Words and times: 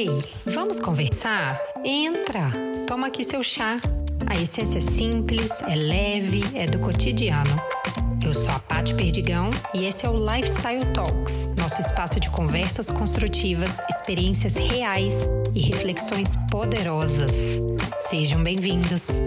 Ei, 0.00 0.06
vamos 0.46 0.78
conversar? 0.78 1.60
Entra, 1.84 2.52
toma 2.86 3.08
aqui 3.08 3.24
seu 3.24 3.42
chá. 3.42 3.80
A 4.28 4.36
essência 4.36 4.78
é 4.78 4.80
simples, 4.80 5.60
é 5.62 5.74
leve, 5.74 6.40
é 6.54 6.68
do 6.68 6.78
cotidiano. 6.78 7.60
Eu 8.24 8.32
sou 8.32 8.52
a 8.52 8.60
Paty 8.60 8.94
Perdigão 8.94 9.50
e 9.74 9.86
esse 9.86 10.06
é 10.06 10.08
o 10.08 10.16
Lifestyle 10.16 10.84
Talks, 10.94 11.48
nosso 11.56 11.80
espaço 11.80 12.20
de 12.20 12.30
conversas 12.30 12.88
construtivas, 12.88 13.80
experiências 13.90 14.54
reais 14.54 15.28
e 15.52 15.62
reflexões 15.62 16.36
poderosas. 16.48 17.58
Sejam 17.98 18.40
bem-vindos! 18.40 19.20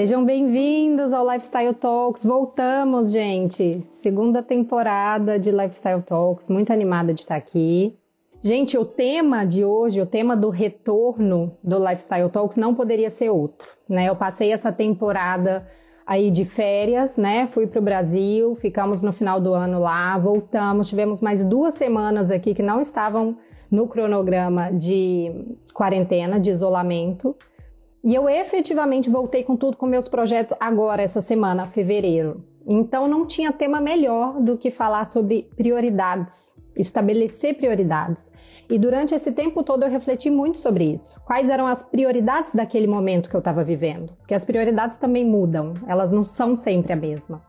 Sejam 0.00 0.24
bem-vindos 0.24 1.12
ao 1.12 1.30
Lifestyle 1.30 1.74
Talks. 1.74 2.24
Voltamos, 2.24 3.12
gente. 3.12 3.86
Segunda 3.92 4.42
temporada 4.42 5.38
de 5.38 5.50
Lifestyle 5.50 6.00
Talks. 6.00 6.48
Muito 6.48 6.72
animada 6.72 7.12
de 7.12 7.20
estar 7.20 7.36
aqui. 7.36 7.94
Gente, 8.40 8.78
o 8.78 8.84
tema 8.86 9.44
de 9.44 9.62
hoje, 9.62 10.00
o 10.00 10.06
tema 10.06 10.34
do 10.34 10.48
retorno 10.48 11.54
do 11.62 11.78
Lifestyle 11.78 12.30
Talks 12.30 12.56
não 12.56 12.74
poderia 12.74 13.10
ser 13.10 13.28
outro, 13.28 13.68
né? 13.86 14.08
Eu 14.08 14.16
passei 14.16 14.54
essa 14.54 14.72
temporada 14.72 15.68
aí 16.06 16.30
de 16.30 16.46
férias, 16.46 17.18
né? 17.18 17.46
Fui 17.48 17.66
para 17.66 17.78
o 17.78 17.84
Brasil, 17.84 18.54
ficamos 18.54 19.02
no 19.02 19.12
final 19.12 19.38
do 19.38 19.52
ano 19.52 19.78
lá, 19.78 20.16
voltamos, 20.16 20.88
tivemos 20.88 21.20
mais 21.20 21.44
duas 21.44 21.74
semanas 21.74 22.30
aqui 22.30 22.54
que 22.54 22.62
não 22.62 22.80
estavam 22.80 23.36
no 23.70 23.86
cronograma 23.86 24.72
de 24.72 25.30
quarentena, 25.74 26.40
de 26.40 26.48
isolamento. 26.48 27.36
E 28.02 28.14
eu 28.14 28.28
efetivamente 28.28 29.10
voltei 29.10 29.44
com 29.44 29.56
tudo 29.56 29.76
com 29.76 29.86
meus 29.86 30.08
projetos 30.08 30.56
agora, 30.58 31.02
essa 31.02 31.20
semana, 31.20 31.66
fevereiro. 31.66 32.42
Então 32.66 33.06
não 33.06 33.26
tinha 33.26 33.52
tema 33.52 33.80
melhor 33.80 34.40
do 34.40 34.56
que 34.56 34.70
falar 34.70 35.04
sobre 35.04 35.48
prioridades, 35.56 36.54
estabelecer 36.76 37.54
prioridades. 37.56 38.32
E 38.70 38.78
durante 38.78 39.14
esse 39.14 39.32
tempo 39.32 39.62
todo 39.62 39.82
eu 39.82 39.90
refleti 39.90 40.30
muito 40.30 40.58
sobre 40.58 40.84
isso. 40.84 41.12
Quais 41.26 41.50
eram 41.50 41.66
as 41.66 41.82
prioridades 41.82 42.54
daquele 42.54 42.86
momento 42.86 43.28
que 43.28 43.36
eu 43.36 43.40
estava 43.40 43.64
vivendo? 43.64 44.12
Porque 44.18 44.34
as 44.34 44.44
prioridades 44.44 44.96
também 44.96 45.24
mudam, 45.24 45.74
elas 45.86 46.12
não 46.12 46.24
são 46.24 46.56
sempre 46.56 46.92
a 46.92 46.96
mesma. 46.96 47.42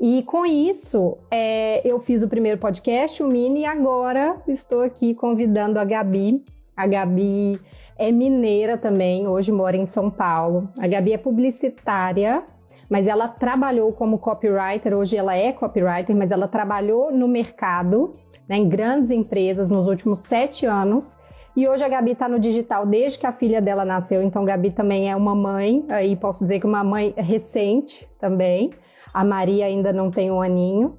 E 0.00 0.22
com 0.22 0.46
isso, 0.46 1.18
é, 1.30 1.86
eu 1.86 2.00
fiz 2.00 2.22
o 2.22 2.28
primeiro 2.28 2.58
podcast, 2.58 3.22
o 3.22 3.28
Mini, 3.28 3.60
e 3.60 3.66
agora 3.66 4.40
estou 4.48 4.80
aqui 4.80 5.14
convidando 5.14 5.78
a 5.78 5.84
Gabi. 5.84 6.42
A 6.80 6.86
Gabi 6.86 7.60
é 7.98 8.10
mineira 8.10 8.78
também, 8.78 9.28
hoje 9.28 9.52
mora 9.52 9.76
em 9.76 9.84
São 9.84 10.10
Paulo. 10.10 10.70
A 10.80 10.86
Gabi 10.86 11.12
é 11.12 11.18
publicitária, 11.18 12.42
mas 12.88 13.06
ela 13.06 13.28
trabalhou 13.28 13.92
como 13.92 14.18
copywriter, 14.18 14.96
hoje 14.96 15.14
ela 15.14 15.36
é 15.36 15.52
copywriter, 15.52 16.16
mas 16.16 16.32
ela 16.32 16.48
trabalhou 16.48 17.12
no 17.12 17.28
mercado, 17.28 18.14
né, 18.48 18.56
em 18.56 18.66
grandes 18.66 19.10
empresas 19.10 19.68
nos 19.68 19.86
últimos 19.86 20.20
sete 20.20 20.64
anos. 20.64 21.18
E 21.54 21.68
hoje 21.68 21.84
a 21.84 21.88
Gabi 21.90 22.12
está 22.12 22.26
no 22.26 22.38
digital 22.38 22.86
desde 22.86 23.18
que 23.18 23.26
a 23.26 23.32
filha 23.32 23.60
dela 23.60 23.84
nasceu, 23.84 24.22
então 24.22 24.42
Gabi 24.42 24.70
também 24.70 25.10
é 25.10 25.14
uma 25.14 25.34
mãe, 25.34 25.84
aí 25.90 26.16
posso 26.16 26.42
dizer 26.44 26.60
que 26.60 26.66
uma 26.66 26.82
mãe 26.82 27.12
recente 27.14 28.08
também. 28.18 28.70
A 29.12 29.22
Maria 29.22 29.66
ainda 29.66 29.92
não 29.92 30.10
tem 30.10 30.30
um 30.30 30.40
aninho. 30.40 30.96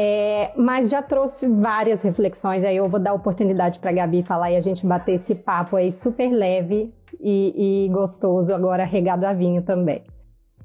É, 0.00 0.52
mas 0.56 0.90
já 0.90 1.02
trouxe 1.02 1.52
várias 1.52 2.02
reflexões, 2.02 2.62
aí 2.62 2.76
eu 2.76 2.88
vou 2.88 3.00
dar 3.00 3.12
oportunidade 3.12 3.80
para 3.80 3.90
a 3.90 3.92
Gabi 3.92 4.22
falar 4.22 4.52
e 4.52 4.56
a 4.56 4.60
gente 4.60 4.86
bater 4.86 5.16
esse 5.16 5.34
papo 5.34 5.74
aí 5.74 5.90
super 5.90 6.30
leve 6.30 6.94
e, 7.20 7.86
e 7.86 7.88
gostoso, 7.88 8.54
agora 8.54 8.84
regado 8.84 9.26
a 9.26 9.32
vinho 9.32 9.60
também. 9.60 10.04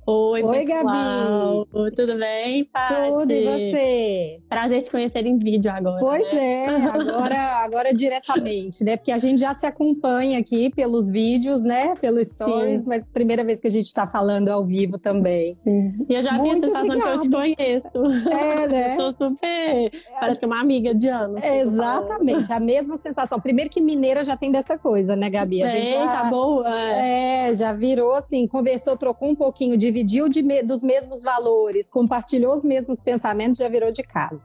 Oi, 0.06 0.44
Oi 0.44 0.66
pessoal. 0.66 1.66
Gabi. 1.72 1.96
Tudo 1.96 2.18
bem, 2.18 2.66
Paty? 2.66 3.10
Tudo, 3.10 3.32
e 3.32 3.46
você? 3.46 4.40
Prazer 4.50 4.82
te 4.82 4.92
conhecer 4.92 5.26
em 5.26 5.38
vídeo 5.38 5.72
agora. 5.72 6.00
Pois 6.02 6.34
né? 6.34 6.66
é, 6.66 6.68
agora, 6.76 7.38
agora 7.64 7.94
diretamente, 7.94 8.84
né? 8.84 8.98
Porque 8.98 9.14
a 9.14 9.18
gente 9.18 9.40
já 9.40 9.54
se 9.54 9.66
acompanha 9.66 10.40
aqui 10.40 10.70
pelos 10.76 11.10
vídeos, 11.10 11.64
né? 11.64 11.94
Pelos 12.02 12.28
stories, 12.28 12.82
Sim. 12.82 12.90
mas 12.90 13.08
primeira 13.08 13.46
vez 13.46 13.62
que 13.62 13.68
a 13.68 13.72
gente 13.72 13.86
está 13.86 14.06
falando 14.06 14.50
ao 14.50 14.66
vivo 14.66 14.98
também. 14.98 15.58
Sim. 15.64 16.06
E 16.10 16.14
eu 16.14 16.22
já 16.22 16.34
Muito 16.34 16.60
tenho 16.60 16.76
a 16.76 16.82
sensação 16.82 16.96
obrigada. 16.98 17.12
que 17.12 17.16
eu 17.16 17.20
te 17.22 17.56
conheço. 17.56 18.30
É, 18.30 18.68
né? 18.68 18.94
eu 18.94 18.98
sou 18.98 19.12
super. 19.14 19.92
Parece 20.20 20.40
que 20.40 20.46
é 20.46 20.48
uma 20.48 20.60
amiga 20.60 20.94
de 20.94 21.08
anos. 21.08 21.42
exatamente, 21.42 22.52
a 22.52 22.60
mesma 22.60 22.98
sensação. 22.98 23.40
Primeiro 23.40 23.70
que 23.70 23.80
mineira 23.80 24.26
já 24.26 24.36
tem 24.36 24.52
dessa 24.52 24.78
coisa, 24.78 25.16
né, 25.16 25.30
Gabi? 25.30 25.64
A 25.64 25.68
gente 25.68 25.94
já, 25.94 26.24
tá 26.24 26.30
boa. 26.30 26.70
É, 26.78 27.54
já 27.54 27.72
virou 27.72 28.16
assim, 28.16 28.46
conversou, 28.48 28.98
trocou 28.98 29.30
um 29.30 29.36
pouquinho 29.36 29.78
de 29.78 29.93
dividiu 29.94 30.28
de 30.28 30.42
me, 30.42 30.64
dos 30.64 30.82
mesmos 30.82 31.22
valores, 31.22 31.90
compartilhou 31.90 32.54
os 32.54 32.66
mesmos 32.66 33.00
pensamentos, 33.00 33.60
já 33.60 33.70
virou 33.70 33.92
de 33.92 34.02
casa. 34.02 34.42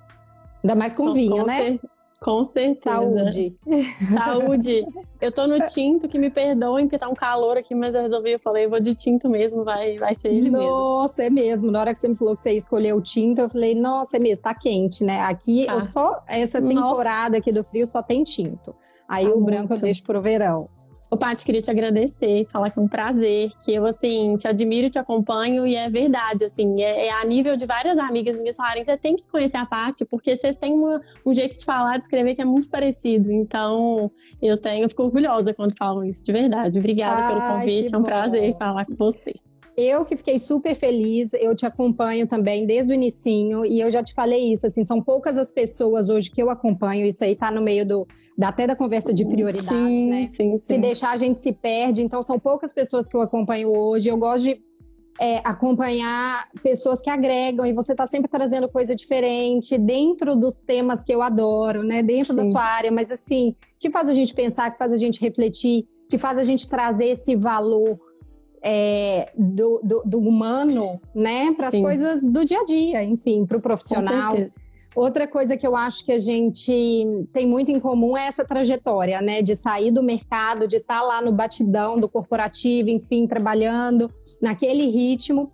Ainda 0.63 0.75
mais 0.75 0.93
com, 0.93 1.07
com 1.07 1.15
vinho, 1.15 1.39
com 1.39 1.47
né? 1.47 1.79
Com 2.21 2.45
certeza. 2.45 2.83
Saúde. 2.83 3.57
Saúde. 4.13 4.85
Eu 5.21 5.33
tô 5.33 5.47
no 5.47 5.65
tinto, 5.67 6.09
que 6.09 6.19
me 6.19 6.31
perdoem, 6.31 6.87
porque 6.87 6.99
tá 6.99 7.09
um 7.09 7.15
calor 7.15 7.57
aqui, 7.57 7.75
mas 7.75 7.95
eu 7.95 8.03
resolvi, 8.03 8.33
eu 8.33 8.41
falei, 8.41 8.67
eu 8.67 8.71
vou 8.71 8.81
de 8.81 8.95
tinto 8.95 9.29
mesmo, 9.29 9.65
vai, 9.65 9.97
vai 9.97 10.15
ser 10.17 10.29
ele 10.29 10.51
nossa, 10.51 10.59
mesmo. 10.59 10.77
Nossa, 10.77 11.23
é 11.23 11.31
mesmo. 11.31 11.71
Na 11.71 11.81
hora 11.81 11.95
que 11.95 12.01
você 12.01 12.09
me 12.09 12.17
falou 12.17 12.35
que 12.35 12.43
você 12.43 12.53
escolheu 12.53 12.97
o 12.97 13.01
tinto, 13.01 13.41
eu 13.41 13.49
falei, 13.49 13.75
nossa, 13.75 14.17
é 14.17 14.21
mesmo, 14.21 14.43
tá 14.43 14.53
quente, 14.53 15.05
né? 15.05 15.21
Aqui, 15.21 15.65
tá. 15.67 15.75
eu 15.75 15.81
só, 15.81 16.21
essa 16.29 16.61
temporada 16.61 17.39
aqui 17.39 17.53
do 17.53 17.63
frio 17.63 17.87
só 17.87 18.03
tem 18.03 18.25
tinto. 18.25 18.75
Aí 19.09 19.25
tá 19.25 19.31
o 19.31 19.37
muito. 19.37 19.47
branco 19.47 19.75
eu 19.75 19.81
deixo 19.81 20.03
pro 20.03 20.21
verão. 20.21 20.69
Ô, 21.11 21.17
Paty, 21.17 21.45
queria 21.45 21.63
te 21.63 21.71
agradecer, 21.71 22.47
falar 22.51 22.71
que 22.71 22.79
é 22.79 22.83
um 22.83 22.89
prazer, 22.89 23.51
que 23.65 23.73
eu, 23.73 23.87
assim, 23.87 24.37
te 24.37 24.47
admiro, 24.47 24.91
te 24.91 24.99
acompanho 24.99 25.67
e 25.67 25.75
é 25.75 25.89
verdade, 25.89 26.45
assim, 26.45 26.83
é, 26.83 27.07
é 27.07 27.11
a 27.11 27.25
nível 27.25 27.57
de 27.57 27.65
várias 27.65 27.99
amigas 27.99 28.37
minhas 28.39 28.57
falarem, 28.57 28.85
você 28.85 28.97
tem 28.97 29.17
que 29.17 29.25
conhecer 29.31 29.57
a 29.57 29.65
Paty, 29.65 30.05
porque 30.05 30.37
vocês 30.37 30.55
têm 30.57 30.75
uma, 30.75 31.01
um 31.25 31.33
jeito 31.33 31.59
de 31.59 31.65
falar, 31.65 31.97
de 31.97 32.03
escrever 32.03 32.35
que 32.35 32.43
é 32.43 32.45
muito 32.45 32.69
parecido, 32.69 33.33
então 33.33 34.11
eu 34.43 34.61
tenho, 34.61 34.85
eu 34.85 34.89
fico 34.91 35.05
orgulhosa 35.05 35.55
quando 35.55 35.75
falam 35.79 36.05
isso, 36.05 36.23
de 36.23 36.31
verdade. 36.31 36.79
Obrigada 36.79 37.23
Ai, 37.23 37.29
pelo 37.29 37.41
convite, 37.41 37.95
é 37.95 37.99
um 37.99 38.03
prazer 38.03 38.55
falar 38.59 38.85
com 38.85 38.95
você. 38.95 39.35
Eu 39.81 40.05
que 40.05 40.17
fiquei 40.17 40.41
super 40.41 40.75
feliz, 40.75 41.33
eu 41.35 41.55
te 41.55 41.65
acompanho 41.65 42.27
também 42.27 42.67
desde 42.67 42.91
o 42.91 42.95
inicinho 42.95 43.65
e 43.65 43.79
eu 43.79 43.93
já 43.93 44.03
te 44.03 44.13
falei 44.13 44.53
isso, 44.53 44.67
assim, 44.67 44.85
são 44.85 45.01
poucas 45.01 45.39
as 45.39 45.53
pessoas 45.53 46.09
hoje 46.09 46.33
que 46.33 46.43
eu 46.43 46.51
acompanho, 46.51 47.07
isso 47.07 47.23
aí 47.23 47.37
tá 47.37 47.49
no 47.49 47.63
meio 47.63 47.87
do, 47.87 48.05
da, 48.37 48.49
até 48.49 48.67
da 48.67 48.75
conversa 48.75 49.15
de 49.15 49.25
prioridades, 49.25 49.69
sim, 49.69 50.09
né? 50.09 50.27
Sim, 50.33 50.59
sim. 50.59 50.59
Se 50.59 50.79
deixar 50.79 51.13
a 51.13 51.17
gente 51.17 51.39
se 51.39 51.53
perde, 51.53 52.03
então 52.03 52.25
são 52.25 52.41
poucas 52.41 52.73
pessoas 52.73 53.07
que 53.07 53.17
eu 53.17 53.21
acompanho 53.21 53.69
hoje, 53.69 54.09
eu 54.09 54.17
gosto 54.17 54.47
de 54.47 54.61
é, 55.21 55.41
acompanhar 55.45 56.49
pessoas 56.61 57.01
que 57.01 57.09
agregam 57.09 57.65
e 57.65 57.73
você 57.73 57.95
tá 57.95 58.05
sempre 58.05 58.29
trazendo 58.29 58.69
coisa 58.69 58.97
diferente 58.97 59.79
dentro 59.79 60.35
dos 60.35 60.61
temas 60.61 61.05
que 61.05 61.15
eu 61.15 61.23
adoro, 61.23 61.85
né? 61.85 62.03
Dentro 62.03 62.35
sim. 62.35 62.43
da 62.43 62.51
sua 62.51 62.65
área, 62.65 62.91
mas 62.91 63.13
assim, 63.13 63.55
que 63.79 63.91
faz 63.91 64.09
a 64.09 64.13
gente 64.13 64.35
pensar, 64.35 64.73
que 64.73 64.79
faz 64.79 64.91
a 64.91 64.97
gente 64.97 65.21
refletir, 65.21 65.87
que 66.11 66.19
faz 66.19 66.37
a 66.37 66.43
gente 66.43 66.69
trazer 66.69 67.11
esse 67.11 67.37
valor 67.37 68.08
é, 68.63 69.31
do, 69.37 69.81
do, 69.83 70.03
do, 70.05 70.19
humano, 70.19 71.01
né, 71.15 71.53
para 71.57 71.69
as 71.69 71.75
coisas 71.75 72.29
do 72.29 72.45
dia 72.45 72.61
a 72.61 72.65
dia, 72.65 73.05
enfim, 73.05 73.47
para 73.47 73.59
o 73.59 73.61
profissional. 73.61 74.37
Outra 74.95 75.27
coisa 75.27 75.57
que 75.57 75.67
eu 75.67 75.77
acho 75.77 76.05
que 76.05 76.13
a 76.13 76.19
gente 76.19 76.73
tem 77.33 77.47
muito 77.47 77.71
em 77.71 77.81
comum 77.81 78.17
é 78.17 78.27
essa 78.27 78.45
trajetória, 78.45 79.21
né? 79.21 79.43
De 79.43 79.55
sair 79.57 79.91
do 79.91 80.03
mercado, 80.03 80.69
de 80.69 80.77
estar 80.77 81.01
tá 81.01 81.03
lá 81.03 81.21
no 81.21 81.33
batidão 81.33 81.97
do 81.97 82.09
corporativo, 82.09 82.89
enfim, 82.89 83.27
trabalhando 83.27 84.09
naquele 84.41 84.89
ritmo, 84.89 85.53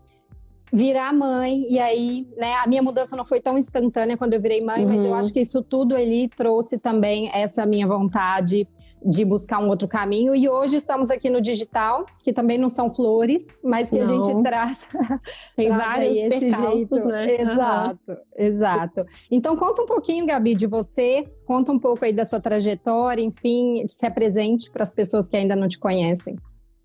virar 0.71 1.12
mãe. 1.15 1.66
E 1.71 1.78
aí, 1.78 2.28
né? 2.36 2.54
A 2.56 2.66
minha 2.66 2.82
mudança 2.82 3.16
não 3.16 3.25
foi 3.25 3.41
tão 3.41 3.56
instantânea 3.56 4.16
quando 4.16 4.34
eu 4.34 4.41
virei 4.41 4.62
mãe, 4.62 4.84
uhum. 4.84 4.88
mas 4.88 5.04
eu 5.04 5.10
uhum. 5.10 5.15
acho 5.15 5.32
que 5.32 5.41
isso 5.41 5.62
tudo 5.62 5.97
ele 5.97 6.28
trouxe 6.28 6.78
também 6.78 7.31
essa 7.32 7.65
minha 7.65 7.86
vontade 7.86 8.69
de 9.04 9.25
buscar 9.25 9.59
um 9.60 9.69
outro 9.69 9.87
caminho. 9.87 10.34
E 10.34 10.48
hoje 10.48 10.76
estamos 10.76 11.10
aqui 11.10 11.28
no 11.28 11.41
digital, 11.41 12.06
que 12.22 12.32
também 12.32 12.56
não 12.56 12.69
são 12.69 12.92
flores, 12.92 13.59
mas 13.62 13.91
que 13.91 13.98
não. 13.98 14.03
a 14.03 14.04
gente 14.06 14.42
traz. 14.42 14.89
Tem 15.54 15.68
vários 15.68 16.28
percalços, 16.28 17.04
né? 17.04 17.41
Exato, 17.41 17.98
uhum. 18.09 18.16
exato. 18.36 19.06
Então 19.30 19.56
conta 19.56 19.83
um 19.83 19.86
pouquinho, 19.86 20.27
Gabi, 20.27 20.54
de 20.54 20.66
você, 20.66 21.28
conta 21.47 21.71
um 21.71 21.78
pouco 21.78 22.04
aí 22.04 22.12
da 22.12 22.24
sua 22.24 22.41
trajetória, 22.41 23.22
enfim, 23.22 23.84
se 23.86 24.06
apresente 24.06 24.71
para 24.71 24.83
as 24.83 24.92
pessoas 24.92 25.28
que 25.28 25.36
ainda 25.36 25.54
não 25.54 25.68
te 25.68 25.78
conhecem. 25.78 26.36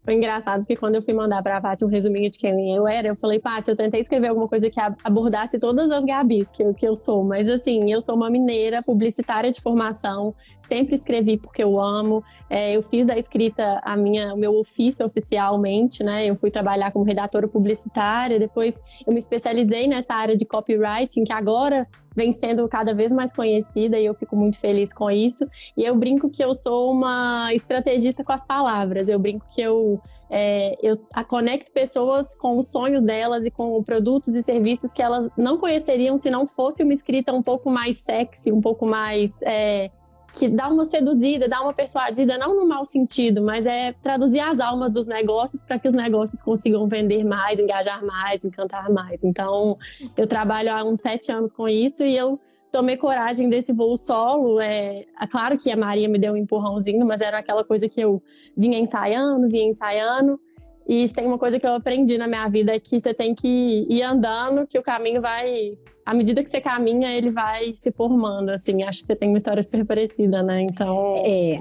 Foi 0.10 0.16
engraçado 0.16 0.62
porque 0.62 0.76
quando 0.76 0.96
eu 0.96 1.04
fui 1.04 1.14
mandar 1.14 1.44
pra 1.44 1.62
Paty 1.62 1.86
um 1.86 1.88
resuminho 1.88 2.32
de 2.32 2.40
quem 2.40 2.76
eu 2.76 2.88
era, 2.88 3.10
eu 3.10 3.16
falei, 3.16 3.38
Paty, 3.40 3.70
eu 3.70 3.76
tentei 3.76 4.02
escrever 4.02 4.30
alguma 4.30 4.48
coisa 4.48 4.68
que 4.68 4.80
abordasse 5.04 5.60
todas 5.60 5.92
as 5.92 6.04
Gabis 6.04 6.50
que 6.50 6.64
eu, 6.64 6.74
que 6.74 6.84
eu 6.84 6.96
sou. 6.96 7.24
Mas 7.24 7.48
assim, 7.48 7.92
eu 7.92 8.02
sou 8.02 8.16
uma 8.16 8.28
mineira, 8.28 8.82
publicitária 8.82 9.52
de 9.52 9.62
formação, 9.62 10.34
sempre 10.64 10.96
escrevi 10.96 11.38
porque 11.38 11.64
eu 11.64 11.80
amo. 11.80 12.24
É, 12.50 12.76
eu 12.76 12.82
fiz 12.82 13.06
da 13.06 13.20
escrita 13.20 13.80
a 13.84 13.96
minha, 13.96 14.34
o 14.34 14.38
meu 14.40 14.56
ofício 14.56 15.06
oficialmente, 15.06 16.04
né? 16.04 16.26
Eu 16.26 16.34
fui 16.34 16.50
trabalhar 16.50 16.92
como 16.92 17.06
redatora 17.06 17.48
publicitária, 17.48 18.40
depois 18.40 18.82
eu 19.06 19.14
me 19.14 19.20
especializei 19.20 19.88
nessa 19.88 20.16
área 20.16 20.36
de 20.36 20.48
copywriting, 20.48 21.24
que 21.24 21.32
agora 21.32 21.84
vem 22.20 22.34
sendo 22.34 22.68
cada 22.68 22.94
vez 22.94 23.14
mais 23.14 23.32
conhecida 23.32 23.98
e 23.98 24.06
eu 24.06 24.14
fico 24.14 24.36
muito 24.36 24.60
feliz 24.60 24.94
com 24.94 25.10
isso. 25.10 25.48
E 25.78 25.86
eu 25.86 25.96
brinco 25.96 26.30
que 26.30 26.44
eu 26.44 26.54
sou 26.54 26.92
uma 26.92 27.54
estrategista 27.54 28.26
com 28.26 28.34
as 28.34 28.46
palavras. 28.46 29.08
Eu 29.08 29.18
brinco 29.18 29.46
que 29.50 29.62
eu 29.62 30.02
é, 30.30 30.76
eu 30.84 31.00
conecto 31.28 31.72
pessoas 31.72 32.36
com 32.36 32.60
os 32.60 32.68
sonhos 32.68 33.04
delas 33.04 33.46
e 33.46 33.50
com 33.50 33.82
produtos 33.84 34.36
e 34.36 34.44
serviços 34.44 34.94
que 34.94 35.02
elas 35.02 35.28
não 35.36 35.58
conheceriam 35.58 36.20
se 36.20 36.30
não 36.30 36.48
fosse 36.48 36.84
uma 36.84 36.94
escrita 36.94 37.34
um 37.34 37.42
pouco 37.42 37.72
mais 37.72 37.98
sexy, 37.98 38.52
um 38.52 38.62
pouco 38.62 38.86
mais 38.86 39.42
é, 39.42 39.90
que 40.34 40.48
dá 40.48 40.70
uma 40.70 40.86
seduzida, 40.86 41.48
dá 41.48 41.62
uma 41.62 41.74
persuadida, 41.74 42.38
não 42.38 42.56
no 42.56 42.68
mau 42.68 42.86
sentido, 42.86 43.42
mas 43.42 43.66
é 43.66 43.94
traduzir 44.02 44.40
as 44.40 44.60
almas 44.60 44.94
dos 44.94 45.08
negócios 45.08 45.62
para 45.62 45.80
que 45.80 45.88
os 45.88 45.94
negócios 45.94 46.42
consigam 46.42 46.88
vender 46.88 47.24
mais, 47.24 47.60
engajar 47.60 48.06
mais, 48.06 48.44
encantar 48.44 48.90
mais. 48.92 49.24
Então, 49.24 49.78
eu 50.16 50.28
trabalho 50.28 50.72
há 50.72 50.84
uns 50.84 51.02
sete 51.02 51.32
anos 51.32 51.52
com 51.52 51.68
isso 51.68 52.04
e 52.04 52.16
eu 52.16 52.40
tomei 52.72 52.98
coragem 52.98 53.50
desse 53.50 53.74
voo 53.74 53.98
solo. 53.98 54.60
É, 54.60 55.06
é 55.20 55.28
claro 55.28 55.58
que 55.58 55.72
a 55.72 55.78
Maria 55.78 56.08
me 56.08 56.20
deu 56.20 56.34
um 56.34 56.38
empurrãozinho, 56.38 57.06
mas 57.06 57.22
era 57.22 57.40
aquela 57.40 57.64
coisa 57.64 57.90
que 57.90 58.00
eu 58.00 58.22
vinha 58.56 58.80
ensaiando, 58.80 59.48
vinha 59.48 59.70
ensaiando. 59.70 60.40
E 60.90 61.06
tem 61.14 61.28
uma 61.28 61.38
coisa 61.38 61.60
que 61.60 61.68
eu 61.68 61.76
aprendi 61.76 62.18
na 62.18 62.28
minha 62.28 62.50
vida 62.50 62.74
é 62.74 62.80
que 62.80 63.00
você 63.00 63.14
tem 63.14 63.36
que 63.36 63.86
ir 63.88 64.02
andando, 64.02 64.66
que 64.66 64.80
o 64.80 64.82
caminho 64.82 65.22
vai. 65.22 65.78
À 66.04 66.16
medida 66.16 66.44
que 66.44 66.50
você 66.50 66.60
caminha, 66.60 67.16
ele 67.16 67.30
vai 67.30 67.76
se 67.76 67.92
formando, 67.92 68.50
assim. 68.50 68.82
Acho 68.82 69.02
que 69.02 69.06
você 69.06 69.16
tem 69.16 69.30
uma 69.30 69.38
história 69.38 69.62
super 69.62 69.86
parecida, 69.86 70.42
né? 70.42 70.64
Então. 70.64 71.14
É. 71.18 71.58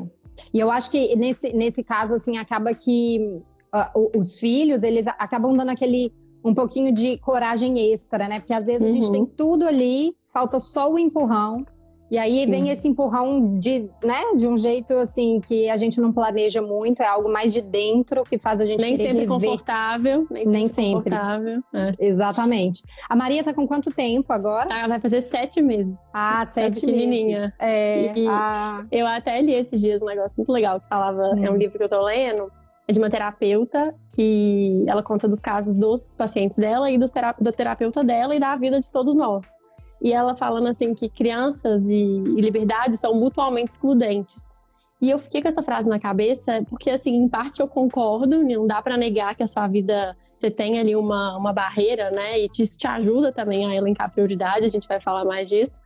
E 0.55 0.59
eu 0.59 0.71
acho 0.71 0.91
que 0.91 1.15
nesse, 1.15 1.53
nesse 1.53 1.85
caso, 1.85 2.15
assim, 2.15 2.39
acaba 2.39 2.73
que 2.73 3.39
uh, 3.75 4.19
os 4.19 4.39
filhos, 4.39 4.83
eles 4.83 5.07
acabam 5.07 5.55
dando 5.55 5.73
aquele 5.73 6.11
um 6.43 6.55
pouquinho 6.55 6.91
de 6.91 7.19
coragem 7.19 7.93
extra, 7.93 8.29
né? 8.29 8.41
Porque 8.41 8.55
às 8.55 8.65
vezes 8.65 8.81
uhum. 8.81 8.89
a 8.89 8.91
gente 8.93 9.13
tem 9.13 9.21
uhum. 9.21 9.33
tudo 9.37 9.67
ali, 9.67 10.17
falta 10.33 10.59
só 10.59 10.91
o 10.91 10.99
empurrão. 10.99 11.67
E 12.11 12.17
aí 12.17 12.45
Sim. 12.45 12.51
vem 12.51 12.69
esse 12.71 12.89
empurrão 12.89 13.59
de, 13.59 13.91
né, 14.03 14.35
de 14.37 14.47
um 14.47 14.57
jeito 14.57 14.95
assim 14.95 15.41
que 15.41 15.69
a 15.69 15.77
gente 15.77 16.01
não 16.01 16.13
planeja 16.13 16.63
muito, 16.63 17.03
é 17.03 17.07
algo 17.07 17.31
mais 17.31 17.53
de 17.53 17.61
dentro 17.61 18.25
que 18.25 18.39
faz 18.39 18.61
a 18.61 18.65
gente 18.65 18.81
nem 18.81 18.97
sempre 18.97 19.13
rever. 19.13 19.29
confortável, 19.29 20.23
nem, 20.31 20.47
nem 20.47 20.69
sempre. 20.69 21.11
Confortável. 21.11 21.61
É. 21.75 21.93
Exatamente. 21.99 22.83
A 23.09 23.15
Maria 23.15 23.45
tá 23.45 23.53
com 23.53 23.67
quanto 23.67 23.91
tempo 23.91 24.33
agora? 24.33 24.69
Tá, 24.69 24.89
vai 24.89 25.01
fazer 25.01 25.21
sete 25.21 25.61
meses. 25.61 25.95
Ah, 26.15 26.47
sete 26.47 26.87
meses. 26.87 27.53
É. 27.59 28.17
E 28.17 28.27
a... 28.27 28.87
Eu 28.91 29.07
até 29.07 29.41
li 29.43 29.55
esses 29.55 29.81
dias 29.81 30.03
um 30.03 30.07
negócio 30.07 30.37
muito 30.39 30.53
legal 30.53 30.81
que 30.81 30.89
falava, 30.89 31.35
hum. 31.35 31.45
é 31.45 31.51
um 31.51 31.57
livro 31.57 31.77
que 31.77 31.85
eu 31.85 31.89
tô 31.89 32.03
lendo, 32.03 32.51
é 32.87 32.93
de 32.93 32.99
uma 32.99 33.11
terapeuta 33.11 33.95
que 34.15 34.83
ela 34.87 35.03
conta 35.03 35.29
dos 35.29 35.43
casos 35.43 35.75
dos 35.75 36.15
pacientes 36.17 36.57
dela 36.57 36.91
e 36.91 36.97
do 36.97 37.53
terapeuta 37.53 38.03
dela 38.03 38.35
e 38.35 38.41
da 38.41 38.57
vida 38.57 38.79
de 38.79 38.91
todos 38.91 39.15
nós 39.15 39.58
e 40.01 40.13
ela 40.13 40.37
falando 40.37 40.69
assim 40.69 40.95
que 40.95 41.09
crianças 41.09 41.89
e, 41.89 42.19
liberdade 42.21 42.97
são 42.97 43.15
mutuamente 43.15 43.73
excludentes. 43.73 44.59
E 45.01 45.11
eu 45.11 45.19
fiquei 45.19 45.41
com 45.41 45.49
essa 45.49 45.63
frase 45.63 45.89
na 45.89 45.99
cabeça, 45.99 46.65
porque 46.69 46.91
assim, 46.91 47.15
em 47.15 47.29
parte 47.29 47.61
eu 47.61 47.69
concordo, 47.69 48.43
não 48.43 48.67
dá 48.67 48.83
para 48.83 48.97
negar 48.97 49.35
que 49.35 49.43
a 49.43 49.47
sua 49.47 49.67
vida 49.69 50.17
você 50.33 50.51
tem 50.51 50.79
ali 50.79 50.95
uma, 50.95 51.37
uma 51.37 51.53
barreira, 51.53 52.11
né? 52.11 52.41
E 52.41 52.49
isso 52.59 52.79
te 52.79 52.87
ajuda 52.87 53.33
também 53.33 53.67
a 53.67 53.75
elencar 53.75 54.13
prioridade, 54.13 54.65
a 54.65 54.69
gente 54.69 54.87
vai 54.87 55.01
falar 55.01 55.25
mais 55.25 55.49
disso. 55.49 55.81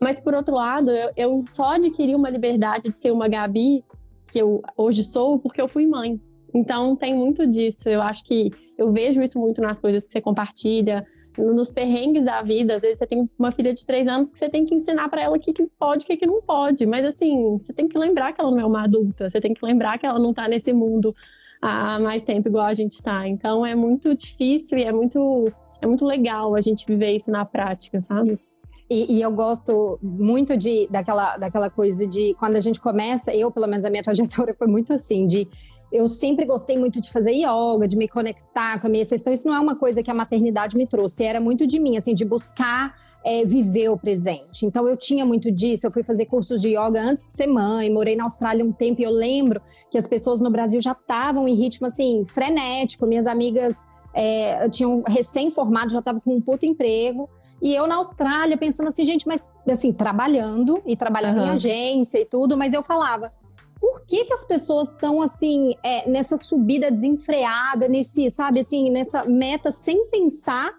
Mas 0.00 0.20
por 0.20 0.34
outro 0.34 0.54
lado, 0.54 0.90
eu, 0.90 1.10
eu 1.16 1.44
só 1.50 1.74
adquiri 1.74 2.14
uma 2.14 2.30
liberdade 2.30 2.90
de 2.90 2.98
ser 2.98 3.10
uma 3.10 3.28
Gabi, 3.28 3.84
que 4.30 4.38
eu 4.38 4.62
hoje 4.76 5.02
sou, 5.02 5.38
porque 5.38 5.60
eu 5.60 5.68
fui 5.68 5.86
mãe. 5.86 6.20
Então 6.54 6.94
tem 6.94 7.14
muito 7.14 7.46
disso. 7.46 7.88
Eu 7.88 8.02
acho 8.02 8.24
que 8.24 8.50
eu 8.78 8.90
vejo 8.90 9.22
isso 9.22 9.38
muito 9.38 9.60
nas 9.60 9.80
coisas 9.80 10.06
que 10.06 10.12
você 10.12 10.20
compartilha, 10.20 11.06
nos 11.38 11.70
perrengues 11.70 12.24
da 12.24 12.42
vida, 12.42 12.74
às 12.74 12.80
vezes 12.80 12.98
você 12.98 13.06
tem 13.06 13.28
uma 13.38 13.52
filha 13.52 13.72
de 13.74 13.84
três 13.84 14.06
anos 14.06 14.32
que 14.32 14.38
você 14.38 14.48
tem 14.48 14.64
que 14.64 14.74
ensinar 14.74 15.08
para 15.08 15.22
ela 15.22 15.36
o 15.36 15.40
que, 15.40 15.52
que 15.52 15.66
pode 15.78 16.04
e 16.08 16.14
o 16.14 16.18
que, 16.18 16.26
não 16.26 16.40
pode. 16.42 16.86
Mas 16.86 17.04
assim, 17.04 17.58
você 17.58 17.72
tem 17.72 17.88
que 17.88 17.98
lembrar 17.98 18.32
que 18.32 18.40
ela 18.40 18.50
não 18.50 18.60
é 18.60 18.64
uma 18.64 18.84
adulta, 18.84 19.28
você 19.28 19.40
tem 19.40 19.54
que 19.54 19.64
lembrar 19.64 19.98
que 19.98 20.06
ela 20.06 20.18
não 20.18 20.32
tá 20.32 20.48
nesse 20.48 20.72
mundo 20.72 21.14
há 21.60 21.98
mais 21.98 22.22
tempo 22.24 22.48
igual 22.48 22.66
a 22.66 22.72
gente 22.72 23.02
tá. 23.02 23.26
Então 23.28 23.64
é 23.64 23.74
muito 23.74 24.14
difícil 24.14 24.78
e 24.78 24.84
é 24.84 24.92
muito, 24.92 25.52
é 25.80 25.86
muito 25.86 26.04
legal 26.04 26.54
a 26.54 26.60
gente 26.60 26.86
viver 26.86 27.16
isso 27.16 27.30
na 27.30 27.44
prática, 27.44 28.00
sabe? 28.00 28.38
E, 28.88 29.16
e, 29.16 29.22
eu 29.22 29.32
gosto 29.32 29.98
muito 30.00 30.56
de 30.56 30.86
daquela, 30.88 31.36
daquela 31.36 31.68
coisa 31.68 32.06
de 32.06 32.34
quando 32.38 32.54
a 32.54 32.60
gente 32.60 32.80
começa, 32.80 33.34
eu, 33.34 33.50
pelo 33.50 33.66
menos, 33.66 33.84
a 33.84 33.90
minha 33.90 34.02
trajetória 34.02 34.54
foi 34.54 34.68
muito 34.68 34.92
assim, 34.92 35.26
de 35.26 35.48
eu 35.96 36.08
sempre 36.08 36.44
gostei 36.44 36.78
muito 36.78 37.00
de 37.00 37.10
fazer 37.10 37.32
yoga, 37.32 37.88
de 37.88 37.96
me 37.96 38.06
conectar 38.06 38.80
com 38.80 38.86
a 38.86 38.90
minha 38.90 39.02
essência. 39.02 39.32
isso 39.32 39.46
não 39.46 39.54
é 39.54 39.60
uma 39.60 39.74
coisa 39.74 40.02
que 40.02 40.10
a 40.10 40.14
maternidade 40.14 40.76
me 40.76 40.86
trouxe, 40.86 41.24
era 41.24 41.40
muito 41.40 41.66
de 41.66 41.80
mim, 41.80 41.96
assim, 41.96 42.14
de 42.14 42.24
buscar 42.24 42.94
é, 43.24 43.44
viver 43.44 43.88
o 43.88 43.96
presente. 43.96 44.66
Então 44.66 44.86
eu 44.86 44.96
tinha 44.96 45.24
muito 45.24 45.50
disso. 45.50 45.86
Eu 45.86 45.90
fui 45.90 46.02
fazer 46.02 46.26
cursos 46.26 46.60
de 46.60 46.68
yoga 46.68 47.00
antes 47.00 47.28
de 47.28 47.36
ser 47.36 47.46
mãe, 47.46 47.90
morei 47.92 48.14
na 48.14 48.24
Austrália 48.24 48.64
um 48.64 48.72
tempo 48.72 49.00
e 49.00 49.04
eu 49.04 49.10
lembro 49.10 49.60
que 49.90 49.98
as 49.98 50.06
pessoas 50.06 50.40
no 50.40 50.50
Brasil 50.50 50.80
já 50.80 50.92
estavam 50.92 51.48
em 51.48 51.54
ritmo 51.54 51.86
assim 51.86 52.24
frenético. 52.24 53.06
Minhas 53.06 53.26
amigas 53.26 53.82
é, 54.14 54.68
tinham 54.68 55.02
recém-formado, 55.06 55.90
já 55.90 55.98
estavam 55.98 56.20
com 56.20 56.36
um 56.36 56.40
puto 56.40 56.66
emprego. 56.66 57.28
E 57.60 57.74
eu 57.74 57.86
na 57.86 57.96
Austrália 57.96 58.56
pensando 58.56 58.88
assim, 58.88 59.04
gente, 59.04 59.26
mas 59.26 59.48
assim, 59.68 59.92
trabalhando 59.92 60.82
e 60.84 60.94
trabalhando 60.94 61.38
uhum. 61.38 61.46
em 61.46 61.50
agência 61.50 62.18
e 62.18 62.24
tudo, 62.24 62.56
mas 62.56 62.72
eu 62.72 62.82
falava, 62.82 63.32
por 63.80 64.04
que, 64.06 64.24
que 64.24 64.32
as 64.32 64.44
pessoas 64.44 64.90
estão 64.90 65.20
assim 65.20 65.74
é, 65.82 66.08
nessa 66.08 66.36
subida 66.36 66.90
desenfreada, 66.90 67.88
nesse, 67.88 68.30
sabe, 68.30 68.60
assim, 68.60 68.90
nessa 68.90 69.24
meta 69.24 69.70
sem 69.70 70.08
pensar? 70.08 70.72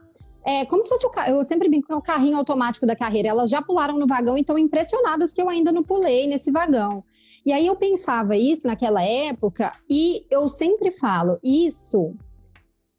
É, 0.45 0.65
como 0.65 0.81
se 0.81 0.89
fosse 0.89 1.05
o 1.05 1.11
eu 1.27 1.43
sempre 1.43 1.67
brinco 1.67 1.87
que 1.87 1.93
é 1.93 1.95
o 1.95 2.01
carrinho 2.01 2.37
automático 2.37 2.85
da 2.85 2.95
carreira. 2.95 3.27
Elas 3.27 3.49
já 3.49 3.61
pularam 3.61 3.97
no 3.97 4.07
vagão 4.07 4.37
e 4.37 4.41
estão 4.41 4.57
impressionadas 4.57 5.33
que 5.33 5.41
eu 5.41 5.49
ainda 5.49 5.71
não 5.71 5.83
pulei 5.83 6.25
nesse 6.25 6.51
vagão. 6.51 7.03
E 7.45 7.51
aí 7.51 7.65
eu 7.65 7.75
pensava 7.75 8.35
isso 8.35 8.65
naquela 8.65 9.01
época 9.01 9.71
e 9.89 10.25
eu 10.29 10.49
sempre 10.49 10.91
falo, 10.91 11.39
isso 11.43 12.13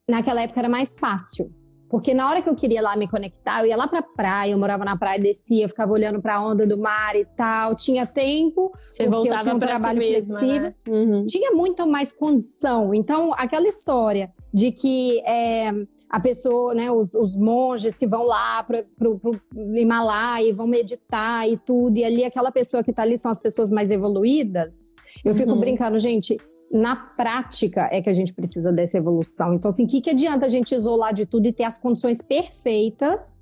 naquela 0.08 0.42
época 0.42 0.60
era 0.60 0.68
mais 0.68 0.98
fácil. 0.98 1.52
Porque 1.88 2.12
na 2.12 2.28
hora 2.28 2.42
que 2.42 2.48
eu 2.48 2.54
queria 2.54 2.82
lá 2.82 2.96
me 2.96 3.08
conectar, 3.08 3.60
eu 3.60 3.66
ia 3.66 3.76
lá 3.76 3.88
pra 3.88 4.02
praia, 4.02 4.52
eu 4.52 4.58
morava 4.58 4.84
na 4.84 4.96
praia, 4.96 5.20
descia, 5.20 5.64
eu 5.64 5.68
ficava 5.68 5.92
olhando 5.92 6.20
pra 6.20 6.40
onda 6.40 6.66
do 6.66 6.78
mar 6.78 7.16
e 7.16 7.24
tal. 7.24 7.74
Tinha 7.74 8.06
tempo, 8.06 8.70
Você 8.90 9.04
porque 9.04 9.30
eu 9.30 9.38
tinha 9.38 9.54
um 9.54 9.58
trabalho 9.58 10.02
si 10.02 10.08
flexível. 10.08 10.62
Né? 10.62 10.74
Uhum. 10.88 11.26
Tinha 11.26 11.52
muito 11.52 11.86
mais 11.86 12.12
condição. 12.12 12.92
Então, 12.92 13.32
aquela 13.36 13.66
história 13.66 14.30
de 14.52 14.70
que 14.70 15.20
é, 15.20 15.72
a 16.10 16.20
pessoa, 16.20 16.74
né, 16.74 16.90
os, 16.90 17.14
os, 17.14 17.36
monges 17.36 17.96
que 17.96 18.06
vão 18.06 18.22
lá 18.22 18.62
pro, 18.64 18.84
pro, 18.98 19.18
pro 19.18 19.40
Himalaia 19.54 20.48
e 20.48 20.52
vão 20.52 20.66
meditar 20.66 21.48
e 21.48 21.56
tudo, 21.56 21.96
e 21.98 22.04
ali 22.04 22.24
aquela 22.24 22.50
pessoa 22.50 22.82
que 22.82 22.92
tá 22.92 23.02
ali 23.02 23.16
são 23.18 23.30
as 23.30 23.38
pessoas 23.38 23.70
mais 23.70 23.90
evoluídas. 23.90 24.94
Eu 25.24 25.34
fico 25.34 25.52
uhum. 25.52 25.60
brincando, 25.60 25.98
gente, 25.98 26.38
na 26.70 26.94
prática 26.96 27.88
é 27.90 28.02
que 28.02 28.10
a 28.10 28.12
gente 28.12 28.32
precisa 28.32 28.70
dessa 28.72 28.98
evolução. 28.98 29.54
Então, 29.54 29.68
assim, 29.70 29.84
o 29.84 29.88
que, 29.88 30.00
que 30.00 30.10
adianta 30.10 30.46
a 30.46 30.48
gente 30.48 30.74
isolar 30.74 31.14
de 31.14 31.24
tudo 31.24 31.46
e 31.46 31.52
ter 31.52 31.64
as 31.64 31.78
condições 31.78 32.20
perfeitas 32.20 33.40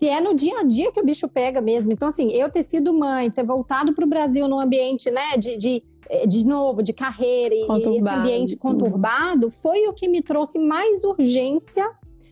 se 0.00 0.08
é 0.08 0.18
no 0.18 0.34
dia 0.34 0.60
a 0.60 0.62
dia 0.64 0.90
que 0.90 0.98
o 0.98 1.04
bicho 1.04 1.28
pega 1.28 1.60
mesmo. 1.60 1.92
Então, 1.92 2.08
assim, 2.08 2.32
eu 2.32 2.50
ter 2.50 2.62
sido 2.62 2.94
mãe, 2.94 3.30
ter 3.30 3.44
voltado 3.44 3.92
para 3.92 4.02
o 4.02 4.08
Brasil 4.08 4.48
num 4.48 4.58
ambiente, 4.58 5.10
né, 5.10 5.36
de, 5.36 5.58
de, 5.58 5.82
eh, 6.08 6.26
de 6.26 6.46
novo, 6.46 6.82
de 6.82 6.94
carreira 6.94 7.54
e 7.54 7.98
esse 7.98 8.08
ambiente 8.08 8.56
conturbado, 8.56 9.50
foi 9.50 9.86
o 9.88 9.92
que 9.92 10.08
me 10.08 10.22
trouxe 10.22 10.58
mais 10.58 11.04
urgência 11.04 11.86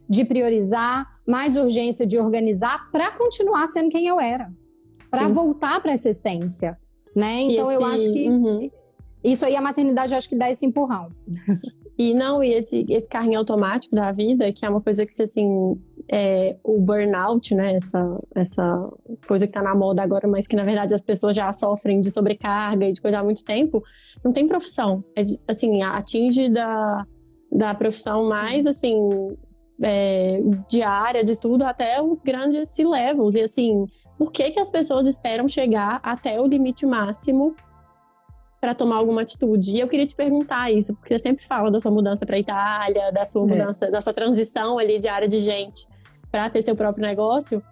de 0.09 0.25
priorizar, 0.25 1.21
mais 1.27 1.59
urgência 1.59 2.07
de 2.07 2.19
organizar 2.19 2.91
para 2.91 3.11
continuar 3.11 3.69
sendo 3.69 3.91
quem 3.91 4.07
eu 4.07 4.19
era, 4.19 4.51
para 5.11 5.29
voltar 5.29 5.83
para 5.83 5.93
essa 5.93 6.09
essência, 6.09 6.79
né? 7.15 7.43
Então, 7.43 7.71
esse, 7.71 7.83
eu 7.83 7.87
acho 7.87 8.13
que 8.15 8.31
uhum. 8.31 8.71
Isso 9.23 9.45
aí 9.45 9.57
a 9.57 9.61
maternidade 9.61 10.15
acho 10.15 10.29
que 10.29 10.37
dá 10.37 10.51
esse 10.51 10.65
empurrão. 10.65 11.11
E 11.99 12.15
não, 12.15 12.45
e 12.45 12.53
esse, 12.53 12.87
esse 12.89 13.09
carrinho 13.09 13.41
automático 13.41 13.93
da 13.97 14.13
vida, 14.13 14.53
que 14.53 14.65
é 14.65 14.69
uma 14.69 14.81
coisa 14.81 15.05
que, 15.05 15.21
assim, 15.21 15.77
é, 16.09 16.57
o 16.63 16.81
burnout, 16.81 17.53
né, 17.57 17.75
essa, 17.75 18.01
essa 18.37 18.91
coisa 19.27 19.49
que 19.49 19.53
tá 19.53 19.61
na 19.61 19.75
moda 19.75 20.01
agora, 20.01 20.29
mas 20.29 20.47
que 20.47 20.55
na 20.55 20.63
verdade 20.63 20.95
as 20.95 21.03
pessoas 21.03 21.35
já 21.35 21.53
sofrem 21.53 22.01
de 22.01 22.13
sobrecarga 22.13 22.87
e 22.87 22.93
de 22.93 23.01
coisa 23.01 23.19
há 23.19 23.25
muito 23.25 23.45
tempo, 23.45 23.83
não 24.25 24.33
tem 24.33 24.47
profissão. 24.47 25.03
É, 25.17 25.25
assim, 25.49 25.83
atinge 25.83 26.49
da, 26.49 27.05
da 27.51 27.75
profissão 27.75 28.29
mais, 28.29 28.65
assim, 28.65 28.97
é, 29.83 30.41
diária, 30.69 31.25
de 31.25 31.35
tudo, 31.35 31.65
até 31.65 32.01
os 32.01 32.23
grandes 32.23 32.69
se 32.69 32.85
levels. 32.85 33.35
E 33.35 33.41
assim, 33.41 33.87
por 34.17 34.31
que, 34.31 34.53
que 34.53 34.61
as 34.61 34.71
pessoas 34.71 35.05
esperam 35.05 35.49
chegar 35.49 35.99
até 36.03 36.41
o 36.41 36.47
limite 36.47 36.87
máximo 36.87 37.57
para 38.61 38.75
tomar 38.75 38.97
alguma 38.97 39.23
atitude. 39.23 39.73
E 39.73 39.81
eu 39.81 39.89
queria 39.89 40.07
te 40.07 40.15
perguntar 40.15 40.71
isso, 40.71 40.95
porque 40.95 41.17
você 41.17 41.23
sempre 41.23 41.47
fala 41.47 41.71
da 41.71 41.81
sua 41.81 41.91
mudança 41.91 42.27
para 42.27 42.39
Itália, 42.39 43.13
da 43.13 43.25
sua 43.25 43.43
é. 43.43 43.47
mudança, 43.47 43.87
é. 43.87 43.91
da 43.91 44.01
sua 44.01 44.13
transição 44.13 44.79
ali 44.79 44.99
de 44.99 45.09
área 45.09 45.29
de 45.29 45.39
gente 45.39 45.87
para 46.31 46.51
ter 46.51 46.63
seu 46.63 46.77
próprio 46.77 47.07
negócio. 47.07 47.63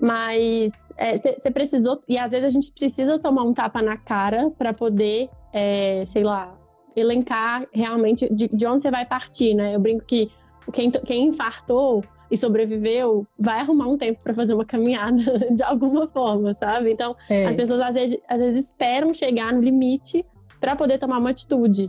Mas 0.00 0.92
você 1.16 1.48
é, 1.48 1.50
precisou, 1.50 2.00
e 2.08 2.18
às 2.18 2.32
vezes 2.32 2.46
a 2.46 2.50
gente 2.50 2.72
precisa 2.72 3.18
tomar 3.18 3.42
um 3.42 3.54
tapa 3.54 3.80
na 3.80 3.96
cara 3.96 4.50
para 4.50 4.74
poder, 4.74 5.30
é, 5.52 6.04
sei 6.04 6.22
lá, 6.22 6.54
elencar 6.96 7.66
realmente 7.72 8.32
de, 8.32 8.48
de 8.48 8.66
onde 8.66 8.82
você 8.82 8.90
vai 8.90 9.06
partir, 9.06 9.54
né? 9.54 9.74
Eu 9.74 9.80
brinco 9.80 10.04
que 10.04 10.30
quem, 10.72 10.90
quem 10.90 11.28
infartou 11.28 12.02
e 12.30 12.36
sobreviveu 12.36 13.26
vai 13.38 13.60
arrumar 13.60 13.86
um 13.86 13.96
tempo 13.96 14.22
para 14.22 14.34
fazer 14.34 14.54
uma 14.54 14.64
caminhada 14.64 15.22
de 15.54 15.62
alguma 15.62 16.06
forma, 16.08 16.52
sabe? 16.54 16.90
Então, 16.90 17.12
é. 17.28 17.46
as 17.46 17.56
pessoas 17.56 17.80
às 17.80 17.94
vezes, 17.94 18.18
às 18.28 18.40
vezes 18.40 18.64
esperam 18.66 19.14
chegar 19.14 19.52
no 19.52 19.60
limite 19.60 20.24
para 20.60 20.76
poder 20.76 20.98
tomar 20.98 21.18
uma 21.18 21.30
atitude. 21.30 21.88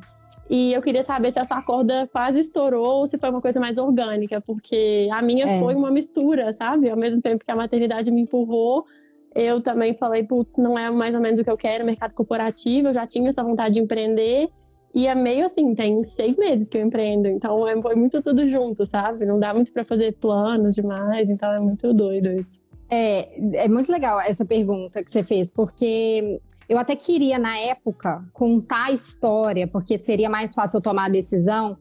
E 0.49 0.73
eu 0.73 0.81
queria 0.81 1.03
saber 1.03 1.31
se 1.31 1.39
a 1.39 1.45
sua 1.45 1.61
corda 1.61 2.07
quase 2.11 2.39
estourou 2.39 2.99
ou 2.99 3.07
se 3.07 3.17
foi 3.17 3.29
uma 3.29 3.41
coisa 3.41 3.59
mais 3.59 3.77
orgânica, 3.77 4.39
porque 4.41 5.07
a 5.11 5.21
minha 5.21 5.45
é. 5.45 5.59
foi 5.59 5.73
uma 5.73 5.89
mistura, 5.89 6.53
sabe? 6.53 6.89
Ao 6.89 6.97
mesmo 6.97 7.21
tempo 7.21 7.43
que 7.43 7.51
a 7.51 7.55
maternidade 7.55 8.11
me 8.11 8.21
empurrou, 8.21 8.85
eu 9.33 9.59
também 9.59 9.93
falei, 9.95 10.23
putz, 10.23 10.57
não 10.57 10.77
é 10.77 10.89
mais 10.89 11.13
ou 11.15 11.19
menos 11.19 11.39
o 11.39 11.43
que 11.43 11.49
eu 11.49 11.57
quero, 11.57 11.85
mercado 11.85 12.13
corporativo, 12.13 12.89
eu 12.89 12.93
já 12.93 13.07
tinha 13.07 13.29
essa 13.29 13.43
vontade 13.43 13.75
de 13.75 13.81
empreender. 13.81 14.49
E 14.93 15.07
é 15.07 15.15
meio 15.15 15.45
assim, 15.45 15.75
tem 15.75 16.05
seis 16.05 16.37
meses 16.37 16.69
que 16.69 16.77
eu 16.77 16.81
empreendo, 16.81 17.27
então 17.27 17.67
é, 17.67 17.79
foi 17.81 17.95
muito 17.95 18.21
tudo 18.21 18.47
junto, 18.47 18.85
sabe? 18.85 19.25
Não 19.25 19.37
dá 19.37 19.53
muito 19.53 19.73
para 19.73 19.83
fazer 19.83 20.13
planos 20.13 20.75
demais, 20.75 21.29
então 21.29 21.53
é 21.53 21.59
muito 21.59 21.93
doido 21.93 22.31
isso. 22.31 22.61
É, 22.89 23.63
é 23.65 23.67
muito 23.67 23.91
legal 23.91 24.19
essa 24.19 24.45
pergunta 24.45 25.03
que 25.03 25.09
você 25.09 25.23
fez, 25.23 25.49
porque 25.49 26.39
eu 26.69 26.77
até 26.77 26.95
queria, 26.95 27.39
na 27.39 27.57
época, 27.57 28.23
contar 28.31 28.85
a 28.85 28.91
história, 28.91 29.67
porque 29.67 29.97
seria 29.97 30.29
mais 30.29 30.53
fácil 30.53 30.77
eu 30.77 30.81
tomar 30.81 31.05
a 31.05 31.09
decisão 31.09 31.77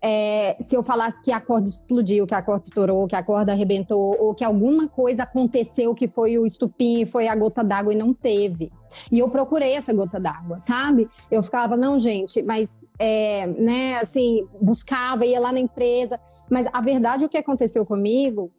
é, 0.00 0.56
se 0.60 0.76
eu 0.76 0.82
falasse 0.82 1.20
que 1.20 1.32
a 1.32 1.40
corda 1.40 1.68
explodiu, 1.68 2.26
que 2.26 2.34
a 2.34 2.42
corda 2.42 2.66
estourou, 2.66 3.06
que 3.08 3.16
a 3.16 3.22
corda 3.22 3.52
arrebentou, 3.52 4.16
ou 4.18 4.34
que 4.34 4.44
alguma 4.44 4.86
coisa 4.86 5.24
aconteceu 5.24 5.94
que 5.94 6.06
foi 6.06 6.38
o 6.38 6.46
estupim, 6.46 7.04
foi 7.04 7.26
a 7.26 7.34
gota 7.34 7.64
d'água 7.64 7.92
e 7.92 7.96
não 7.96 8.14
teve. 8.14 8.70
E 9.10 9.18
eu 9.18 9.28
procurei 9.28 9.72
essa 9.72 9.92
gota 9.92 10.20
d'água, 10.20 10.56
sabe? 10.56 11.08
Eu 11.30 11.42
ficava, 11.42 11.76
não, 11.76 11.98
gente, 11.98 12.42
mas, 12.42 12.70
é, 12.98 13.46
né, 13.46 13.96
assim, 13.96 14.46
buscava, 14.60 15.26
ia 15.26 15.40
lá 15.40 15.52
na 15.52 15.60
empresa. 15.60 16.18
Mas 16.48 16.68
a 16.72 16.80
verdade, 16.80 17.24
o 17.24 17.28
que 17.28 17.36
aconteceu 17.36 17.84
comigo 17.84 18.52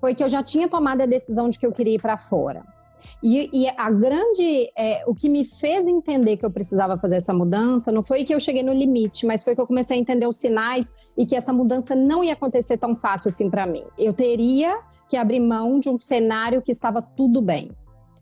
foi 0.00 0.14
que 0.14 0.24
eu 0.24 0.28
já 0.28 0.42
tinha 0.42 0.68
tomado 0.68 1.02
a 1.02 1.06
decisão 1.06 1.48
de 1.48 1.58
que 1.58 1.66
eu 1.66 1.72
queria 1.72 1.94
ir 1.94 2.00
para 2.00 2.16
fora. 2.16 2.64
E, 3.22 3.50
e, 3.52 3.68
a 3.68 3.90
grande. 3.90 4.70
É, 4.76 5.04
o 5.06 5.14
que 5.14 5.28
me 5.28 5.44
fez 5.44 5.86
entender 5.86 6.36
que 6.36 6.44
eu 6.44 6.50
precisava 6.50 6.96
fazer 6.96 7.16
essa 7.16 7.34
mudança 7.34 7.92
não 7.92 8.02
foi 8.02 8.24
que 8.24 8.34
eu 8.34 8.40
cheguei 8.40 8.62
no 8.62 8.72
limite, 8.72 9.26
mas 9.26 9.44
foi 9.44 9.54
que 9.54 9.60
eu 9.60 9.66
comecei 9.66 9.96
a 9.96 10.00
entender 10.00 10.26
os 10.26 10.38
sinais 10.38 10.90
e 11.16 11.26
que 11.26 11.36
essa 11.36 11.52
mudança 11.52 11.94
não 11.94 12.24
ia 12.24 12.32
acontecer 12.32 12.78
tão 12.78 12.96
fácil 12.96 13.28
assim 13.28 13.50
para 13.50 13.66
mim. 13.66 13.84
Eu 13.98 14.12
teria 14.12 14.78
que 15.08 15.16
abrir 15.16 15.40
mão 15.40 15.78
de 15.78 15.90
um 15.90 15.98
cenário 15.98 16.62
que 16.62 16.72
estava 16.72 17.02
tudo 17.02 17.42
bem. 17.42 17.70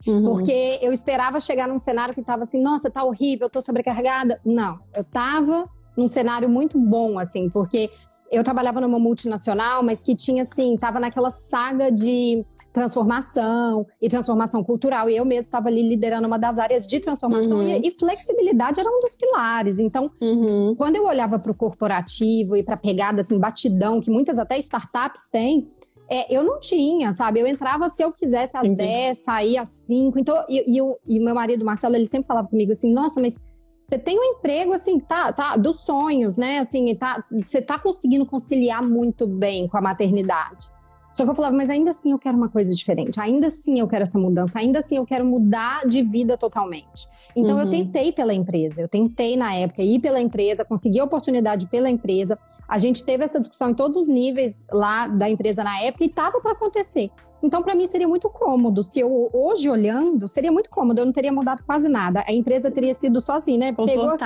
Uhum. 0.06 0.25
Porque 0.25 0.78
eu 0.80 0.92
esperava 0.92 1.38
chegar 1.40 1.68
num 1.68 1.78
cenário 1.78 2.14
que 2.14 2.20
estava 2.20 2.44
assim, 2.44 2.62
nossa, 2.62 2.90
tá 2.90 3.04
horrível, 3.04 3.47
eu 3.47 3.50
tô 3.50 3.61
sobrecarregada. 3.61 4.40
Não, 4.44 4.78
eu 4.94 5.04
tava 5.04 5.68
num 5.97 6.08
cenário 6.08 6.49
muito 6.49 6.78
bom, 6.78 7.18
assim, 7.18 7.50
porque 7.50 7.90
eu 8.30 8.44
trabalhava 8.44 8.80
numa 8.80 8.99
multinacional, 8.99 9.82
mas 9.82 10.02
que 10.02 10.14
tinha, 10.14 10.42
assim, 10.42 10.76
tava 10.76 11.00
naquela 11.00 11.30
saga 11.30 11.90
de 11.90 12.44
transformação 12.73 13.87
e 14.00 14.08
transformação 14.08 14.62
cultural. 14.62 15.08
E 15.08 15.16
eu 15.16 15.25
mesmo 15.25 15.40
estava 15.40 15.68
ali 15.68 15.82
liderando 15.82 16.26
uma 16.26 16.38
das 16.38 16.58
áreas 16.58 16.87
de 16.87 17.00
transformação 17.00 17.58
uhum. 17.58 17.66
e, 17.66 17.88
e, 17.88 17.90
flexibilidade 17.99 18.78
era 18.78 18.88
um 18.88 19.00
dos 19.00 19.16
pilares. 19.16 19.78
Então, 19.78 20.11
uhum. 20.20 20.75
quando 20.76 20.97
eu 20.97 21.06
olhava 21.06 21.38
para 21.38 21.50
o 21.50 21.54
corporativo 21.54 22.56
e 22.56 22.62
para 22.62 22.75
a 22.75 22.78
pegada, 22.78 23.20
assim, 23.23 23.38
batidão, 23.38 24.00
que 24.00 24.11
muitas 24.11 24.38
até 24.38 24.58
startups 24.58 25.26
têm, 25.30 25.66
é, 26.11 26.35
eu 26.35 26.42
não 26.42 26.58
tinha, 26.58 27.12
sabe? 27.12 27.40
Eu 27.40 27.47
entrava 27.47 27.88
se 27.90 28.02
eu 28.02 28.12
quisesse 28.12 28.56
às 28.56 28.64
Entendi. 28.64 28.82
10, 28.82 29.18
saía 29.18 29.62
às 29.62 29.70
5. 29.87 30.18
Então, 30.18 30.37
e, 30.49 30.64
e, 30.66 30.78
e 30.78 31.20
o 31.20 31.25
meu 31.25 31.35
marido, 31.35 31.64
Marcelo, 31.64 31.97
ele 31.97 32.06
sempre 32.06 32.26
falava 32.26 32.49
comigo 32.49 32.73
assim: 32.73 32.92
nossa, 32.92 33.20
mas 33.20 33.38
você 33.82 33.99
tem 33.99 34.18
um 34.18 34.25
emprego 34.37 34.73
assim, 34.73 34.99
tá, 35.00 35.32
tá, 35.32 35.56
dos 35.56 35.80
sonhos, 35.80 36.37
né? 36.37 36.58
Assim, 36.58 36.94
tá, 36.94 37.25
você 37.44 37.62
tá 37.62 37.78
conseguindo 37.78 38.26
conciliar 38.26 38.82
muito 38.87 39.26
bem 39.26 39.66
com 39.66 39.78
a 39.78 39.80
maternidade. 39.80 40.70
Só 41.18 41.25
que 41.25 41.30
eu 41.30 41.35
falava, 41.35 41.56
mas 41.56 41.68
ainda 41.68 41.90
assim 41.90 42.12
eu 42.12 42.18
quero 42.18 42.37
uma 42.37 42.49
coisa 42.49 42.73
diferente, 42.73 43.18
ainda 43.18 43.49
assim 43.49 43.80
eu 43.80 43.88
quero 43.88 44.04
essa 44.04 44.18
mudança, 44.18 44.58
ainda 44.58 44.78
assim 44.78 44.99
eu 44.99 45.04
quero 45.04 45.25
mudar 45.25 45.85
de 45.85 46.00
vida 46.00 46.38
totalmente. 46.38 47.08
Então 47.35 47.56
uhum. 47.56 47.62
eu 47.62 47.70
tentei 47.70 48.12
pela 48.12 48.32
empresa, 48.32 48.80
eu 48.80 48.88
tentei 48.88 49.37
na 49.37 49.52
época 49.52 49.82
ir 49.82 50.00
pela 50.00 50.20
empresa, 50.20 50.64
consegui 50.64 51.00
a 51.00 51.04
oportunidade 51.04 51.66
pela 51.66 51.90
empresa. 51.90 52.38
A 52.68 52.78
gente 52.78 53.04
teve 53.04 53.25
essa 53.25 53.40
discussão 53.40 53.70
em 53.70 53.75
todos 53.75 53.97
os 53.97 54.06
níveis 54.06 54.56
lá 54.70 55.08
da 55.08 55.28
empresa 55.28 55.64
na 55.64 55.80
época 55.80 56.04
e 56.04 56.08
tava 56.08 56.40
para 56.40 56.52
acontecer. 56.52 57.11
Então, 57.42 57.62
para 57.62 57.75
mim, 57.75 57.87
seria 57.87 58.09
muito 58.09 58.28
cômodo. 58.28 58.83
Se 58.83 59.00
eu, 59.00 59.30
hoje 59.33 59.71
olhando, 59.71 60.26
seria 60.26 60.50
muito 60.50 60.68
cômodo. 60.71 61.00
Eu 61.00 61.07
não 61.07 61.12
teria 61.12 61.33
mudado 61.33 61.62
quase 61.64 61.88
nada. 61.88 62.25
A 62.26 62.33
empresa 62.33 62.71
teria 62.71 62.92
sido 62.95 63.21
só 63.21 63.35
assim, 63.35 63.57
né? 63.57 63.73
Pegou 63.73 64.11
aqui 64.11 64.25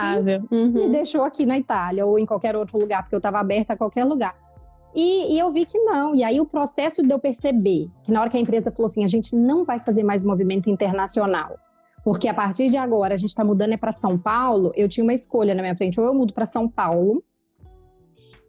uhum. 0.50 0.72
me 0.72 0.88
deixou 0.88 1.22
aqui 1.22 1.44
na 1.44 1.58
Itália 1.58 2.06
ou 2.06 2.18
em 2.18 2.24
qualquer 2.24 2.56
outro 2.56 2.78
lugar, 2.78 3.02
porque 3.02 3.14
eu 3.14 3.18
estava 3.18 3.38
aberta 3.38 3.74
a 3.74 3.76
qualquer 3.76 4.04
lugar. 4.04 4.34
E, 4.94 5.34
e, 5.34 5.38
eu 5.38 5.50
vi 5.50 5.64
que 5.64 5.78
não. 5.78 6.14
E 6.14 6.22
aí 6.22 6.40
o 6.40 6.46
processo 6.46 7.02
de 7.02 7.10
eu 7.10 7.18
perceber 7.18 7.88
que 8.02 8.12
na 8.12 8.20
hora 8.20 8.30
que 8.30 8.36
a 8.36 8.40
empresa 8.40 8.70
falou 8.70 8.86
assim, 8.86 9.04
a 9.04 9.08
gente 9.08 9.34
não 9.34 9.64
vai 9.64 9.80
fazer 9.80 10.02
mais 10.02 10.22
movimento 10.22 10.68
internacional, 10.68 11.58
porque 12.04 12.28
a 12.28 12.34
partir 12.34 12.68
de 12.68 12.76
agora 12.76 13.14
a 13.14 13.16
gente 13.16 13.30
está 13.30 13.44
mudando 13.44 13.72
é 13.72 13.76
para 13.76 13.92
São 13.92 14.18
Paulo, 14.18 14.70
eu 14.74 14.88
tinha 14.88 15.02
uma 15.02 15.14
escolha 15.14 15.54
na 15.54 15.62
minha 15.62 15.74
frente, 15.74 15.98
ou 15.98 16.06
eu 16.06 16.14
mudo 16.14 16.34
para 16.34 16.44
São 16.44 16.68
Paulo, 16.68 17.22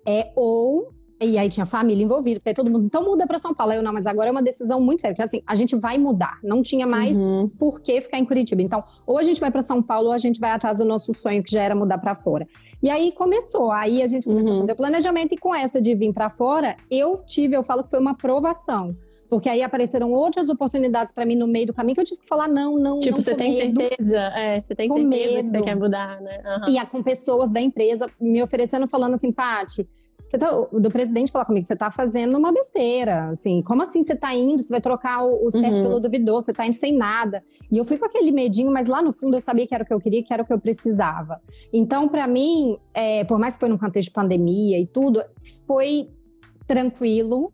é 0.05 0.33
ou 0.35 0.93
e 1.25 1.37
aí 1.37 1.49
tinha 1.49 1.65
família 1.65 2.03
envolvida, 2.03 2.39
porque 2.39 2.49
aí 2.49 2.55
todo 2.55 2.69
mundo, 2.69 2.85
então 2.85 3.03
muda 3.03 3.25
para 3.25 3.39
São 3.39 3.53
Paulo. 3.53 3.71
Aí 3.71 3.77
eu, 3.77 3.83
não, 3.83 3.93
mas 3.93 4.05
agora 4.05 4.29
é 4.29 4.31
uma 4.31 4.41
decisão 4.41 4.79
muito 4.79 5.01
séria, 5.01 5.15
porque 5.15 5.23
assim, 5.23 5.43
a 5.45 5.55
gente 5.55 5.75
vai 5.75 5.97
mudar. 5.97 6.37
Não 6.43 6.61
tinha 6.61 6.85
mais 6.85 7.17
uhum. 7.17 7.47
por 7.47 7.81
que 7.81 8.01
ficar 8.01 8.17
em 8.17 8.25
Curitiba. 8.25 8.61
Então, 8.61 8.83
ou 9.05 9.17
a 9.17 9.23
gente 9.23 9.39
vai 9.39 9.51
para 9.51 9.61
São 9.61 9.81
Paulo, 9.81 10.07
ou 10.07 10.13
a 10.13 10.17
gente 10.17 10.39
vai 10.39 10.51
atrás 10.51 10.77
do 10.77 10.85
nosso 10.85 11.13
sonho, 11.13 11.43
que 11.43 11.51
já 11.51 11.63
era 11.63 11.75
mudar 11.75 11.97
para 11.97 12.15
fora. 12.15 12.47
E 12.81 12.89
aí 12.89 13.11
começou, 13.11 13.71
aí 13.71 14.01
a 14.01 14.07
gente 14.07 14.25
começou 14.25 14.51
uhum. 14.51 14.57
a 14.57 14.61
fazer 14.61 14.73
o 14.73 14.75
planejamento, 14.75 15.33
e 15.33 15.37
com 15.37 15.55
essa 15.55 15.81
de 15.81 15.95
vir 15.95 16.13
para 16.13 16.29
fora, 16.29 16.75
eu 16.91 17.17
tive, 17.25 17.55
eu 17.55 17.63
falo 17.63 17.83
que 17.83 17.89
foi 17.89 17.99
uma 17.99 18.11
aprovação. 18.11 18.95
Porque 19.33 19.49
aí 19.49 19.63
apareceram 19.63 20.11
outras 20.11 20.47
oportunidades 20.47 21.11
para 21.11 21.25
mim 21.25 21.35
no 21.35 21.47
meio 21.47 21.65
do 21.65 21.73
caminho 21.73 21.95
que 21.95 22.01
eu 22.01 22.05
tive 22.05 22.19
que 22.19 22.27
falar 22.27 22.47
não, 22.47 22.77
não, 22.77 22.99
tipo, 22.99 23.13
não. 23.13 23.19
Tipo, 23.19 23.21
você 23.21 23.33
tem 23.33 23.57
medo, 23.57 23.81
certeza, 23.81 24.19
é, 24.35 24.61
você 24.61 24.75
tem 24.75 24.87
certeza 24.87 25.33
medo. 25.33 25.43
que 25.43 25.57
você 25.57 25.63
quer 25.63 25.75
mudar, 25.75 26.21
né? 26.21 26.43
Uhum. 26.45 26.75
E 26.75 26.85
com 26.85 27.01
pessoas 27.01 27.49
da 27.49 27.59
empresa 27.59 28.07
me 28.21 28.43
oferecendo, 28.43 28.87
falando 28.87 29.15
assim, 29.15 29.31
Paty, 29.31 29.77
você 29.77 29.87
tá, 30.37 30.49
do 30.71 30.89
presidente 30.89 31.31
falar 31.31 31.45
comigo, 31.45 31.65
você 31.65 31.75
tá 31.75 31.91
fazendo 31.91 32.37
uma 32.37 32.51
besteira, 32.51 33.29
assim, 33.29 33.61
como 33.61 33.83
assim 33.83 34.03
você 34.03 34.15
tá 34.15 34.33
indo, 34.33 34.61
você 34.61 34.69
vai 34.69 34.81
trocar 34.81 35.23
o, 35.23 35.45
o 35.45 35.51
certo 35.51 35.77
uhum. 35.77 35.83
pelo 35.83 35.99
duvidoso, 35.99 36.45
você 36.45 36.53
tá 36.53 36.65
indo 36.65 36.73
sem 36.73 36.95
nada. 36.95 37.43
E 37.71 37.77
eu 37.77 37.85
fui 37.85 37.97
com 37.97 38.05
aquele 38.05 38.31
medinho, 38.31 38.71
mas 38.71 38.87
lá 38.87 39.01
no 39.01 39.13
fundo 39.13 39.35
eu 39.35 39.41
sabia 39.41 39.67
que 39.67 39.75
era 39.75 39.83
o 39.83 39.87
que 39.87 39.93
eu 39.93 39.99
queria, 39.99 40.23
que 40.23 40.33
era 40.33 40.43
o 40.43 40.45
que 40.45 40.53
eu 40.53 40.59
precisava. 40.59 41.41
Então, 41.71 42.07
para 42.07 42.27
mim, 42.27 42.77
é, 42.93 43.23
por 43.25 43.37
mais 43.37 43.55
que 43.55 43.59
foi 43.59 43.69
num 43.69 43.77
contexto 43.77 44.09
de 44.09 44.13
pandemia 44.13 44.79
e 44.79 44.87
tudo, 44.87 45.21
foi 45.67 46.09
tranquilo 46.65 47.51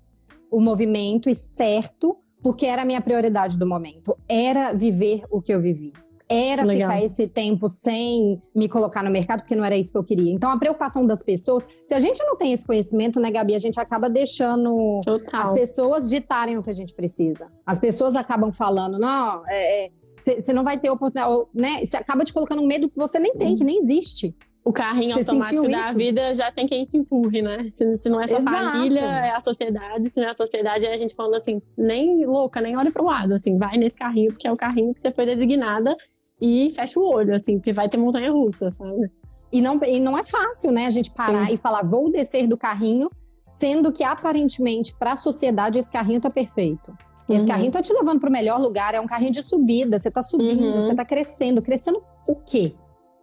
o 0.52 0.60
movimento 0.60 1.30
e 1.30 1.36
certo, 1.36 2.18
porque 2.42 2.66
era 2.66 2.84
a 2.84 2.86
minha 2.86 3.02
prioridade 3.02 3.58
do 3.58 3.68
momento, 3.68 4.16
era 4.28 4.74
viver 4.74 5.24
o 5.30 5.42
que 5.42 5.54
eu 5.54 5.62
vivi 5.62 5.92
era 6.30 6.64
Legal. 6.64 6.92
ficar 6.92 7.04
esse 7.04 7.28
tempo 7.28 7.68
sem 7.68 8.40
me 8.54 8.70
colocar 8.70 9.04
no 9.04 9.10
mercado, 9.10 9.42
porque 9.42 9.56
não 9.56 9.66
era 9.66 9.76
isso 9.76 9.92
que 9.92 9.98
eu 9.98 10.04
queria. 10.04 10.32
Então, 10.32 10.52
a 10.52 10.58
preocupação 10.58 11.06
das 11.06 11.24
pessoas, 11.24 11.64
se 11.88 11.94
a 11.94 12.00
gente 12.00 12.24
não 12.24 12.38
tem 12.38 12.54
esse 12.54 12.66
conhecimento, 12.66 13.20
né, 13.20 13.32
Gabi, 13.32 13.56
a 13.56 13.60
gente 13.60 13.80
acaba 13.80 14.08
deixando 14.08 15.02
Total. 15.04 15.42
as 15.42 15.54
pessoas 15.54 16.08
ditarem 16.08 16.58
o 16.58 16.64
que 16.64 16.70
a 16.70 16.74
gente 16.74 16.94
precisa. 16.94 17.48
As 17.66 17.80
pessoas 17.80 18.16
acabam 18.16 18.52
falando, 18.52 19.00
não, 19.00 19.42
você 19.42 20.32
é, 20.32 20.40
é, 20.48 20.54
não 20.54 20.64
vai 20.64 20.78
ter 20.78 20.92
oportunidade, 20.92 21.48
né? 21.54 21.84
Você 21.84 21.98
acaba 21.98 22.24
te 22.24 22.32
colocando 22.32 22.62
um 22.62 22.68
medo 22.68 22.88
que 22.88 22.98
você 22.98 23.18
nem 23.18 23.34
tem, 23.34 23.56
que 23.56 23.64
nem 23.64 23.80
existe. 23.82 24.36
O 24.64 24.74
carrinho 24.74 25.14
Você 25.14 25.22
automático 25.22 25.68
da 25.68 25.88
isso? 25.88 25.96
vida 25.96 26.36
já 26.36 26.52
tem 26.52 26.68
quem 26.68 26.86
te 26.86 26.98
empurre, 26.98 27.42
né? 27.42 27.70
Se, 27.72 27.96
se 27.96 28.10
não 28.10 28.22
é 28.22 28.28
sua 28.28 28.40
Exato. 28.40 28.56
família, 28.56 29.02
é 29.02 29.32
a 29.32 29.40
sociedade. 29.40 30.10
Se 30.10 30.20
não 30.20 30.28
é 30.28 30.30
a 30.30 30.34
sociedade, 30.34 30.86
é 30.86 30.94
a 30.94 30.98
gente 30.98 31.16
falando 31.16 31.36
assim, 31.36 31.62
nem 31.76 32.26
louca, 32.26 32.62
nem 32.62 32.78
olhe 32.78 32.92
pro 32.92 33.04
lado. 33.04 33.34
Assim, 33.34 33.58
vai 33.58 33.78
nesse 33.78 33.98
carrinho, 33.98 34.32
porque 34.32 34.48
é 34.48 34.52
o 34.52 34.56
carrinho 34.56 34.94
que 34.94 35.00
você 35.00 35.12
foi 35.12 35.26
designada 35.26 35.96
e 36.42 36.72
fecha 36.76 37.00
o 37.00 37.04
olho, 37.04 37.36
assim, 37.36 37.58
porque 37.58 37.74
vai 37.74 37.90
ter 37.90 37.98
montanha 37.98 38.32
russa, 38.32 38.72
sabe? 38.72 39.12
E 39.52 39.62
não, 39.62 39.80
e 39.84 40.00
não 40.00 40.18
é 40.18 40.24
fácil, 40.24 40.72
né, 40.72 40.86
a 40.86 40.90
gente 40.90 41.12
parar 41.12 41.48
Sim. 41.48 41.54
e 41.54 41.58
falar, 41.58 41.84
vou 41.84 42.12
descer 42.12 42.48
do 42.48 42.58
carrinho, 42.58 43.10
sendo 43.48 43.92
que 43.92 44.04
aparentemente 44.04 44.96
para 44.98 45.14
a 45.14 45.16
sociedade 45.16 45.80
esse 45.80 45.92
carrinho 45.92 46.22
tá 46.22 46.30
perfeito. 46.30 46.96
Esse 47.28 47.42
uhum. 47.42 47.48
carrinho 47.48 47.72
tá 47.72 47.82
te 47.82 47.94
levando 47.94 48.20
para 48.20 48.30
o 48.30 48.32
melhor 48.32 48.60
lugar, 48.60 48.96
é 48.96 49.00
um 49.00 49.06
carrinho 49.06 49.32
de 49.32 49.44
subida, 49.44 50.00
você 50.00 50.10
tá 50.10 50.22
subindo, 50.22 50.64
uhum. 50.64 50.74
você 50.74 50.96
tá 50.96 51.06
crescendo. 51.06 51.62
Crescendo 51.62 52.02
o 52.28 52.36
quê? 52.36 52.74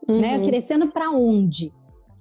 Né? 0.08 0.14
Uhum. 0.14 0.20
Né? 0.20 0.38
Crescendo 0.40 0.88
para 0.88 1.10
onde? 1.10 1.72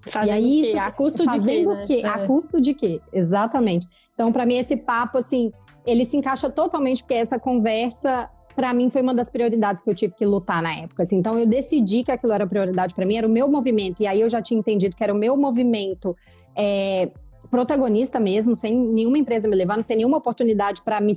Fazendo 0.09 0.27
e 0.27 0.31
aí, 0.31 0.61
isso, 0.69 0.79
a 0.79 0.91
custo 0.91 1.27
de 1.27 1.39
quê? 1.41 1.65
Né? 1.65 1.81
quê? 1.85 2.01
É. 2.03 2.07
A 2.07 2.27
custo 2.27 2.61
de 2.61 2.73
quê? 2.73 3.01
Exatamente. 3.11 3.87
Então, 4.13 4.31
para 4.31 4.45
mim, 4.45 4.57
esse 4.57 4.77
papo, 4.77 5.17
assim, 5.17 5.51
ele 5.85 6.05
se 6.05 6.17
encaixa 6.17 6.49
totalmente, 6.49 7.03
porque 7.03 7.15
essa 7.15 7.39
conversa 7.39 8.29
para 8.55 8.73
mim 8.73 8.89
foi 8.89 9.01
uma 9.01 9.13
das 9.13 9.29
prioridades 9.29 9.83
que 9.83 9.89
eu 9.89 9.95
tive 9.95 10.15
que 10.15 10.25
lutar 10.25 10.61
na 10.61 10.73
época. 10.73 11.03
Assim. 11.03 11.17
Então 11.17 11.37
eu 11.37 11.45
decidi 11.45 12.03
que 12.03 12.11
aquilo 12.11 12.33
era 12.33 12.47
prioridade 12.47 12.95
para 12.95 13.05
mim, 13.05 13.17
era 13.17 13.27
o 13.27 13.29
meu 13.29 13.49
movimento. 13.49 14.01
E 14.01 14.07
aí 14.07 14.21
eu 14.21 14.29
já 14.29 14.41
tinha 14.41 14.59
entendido 14.59 14.95
que 14.95 15.03
era 15.03 15.13
o 15.13 15.17
meu 15.17 15.35
movimento 15.35 16.15
é, 16.55 17.11
protagonista 17.49 18.19
mesmo, 18.19 18.55
sem 18.55 18.77
nenhuma 18.77 19.17
empresa 19.17 19.47
me 19.47 19.55
levando, 19.55 19.83
sem 19.83 19.97
nenhuma 19.97 20.17
oportunidade 20.17 20.81
para 20.81 21.01
me, 21.01 21.13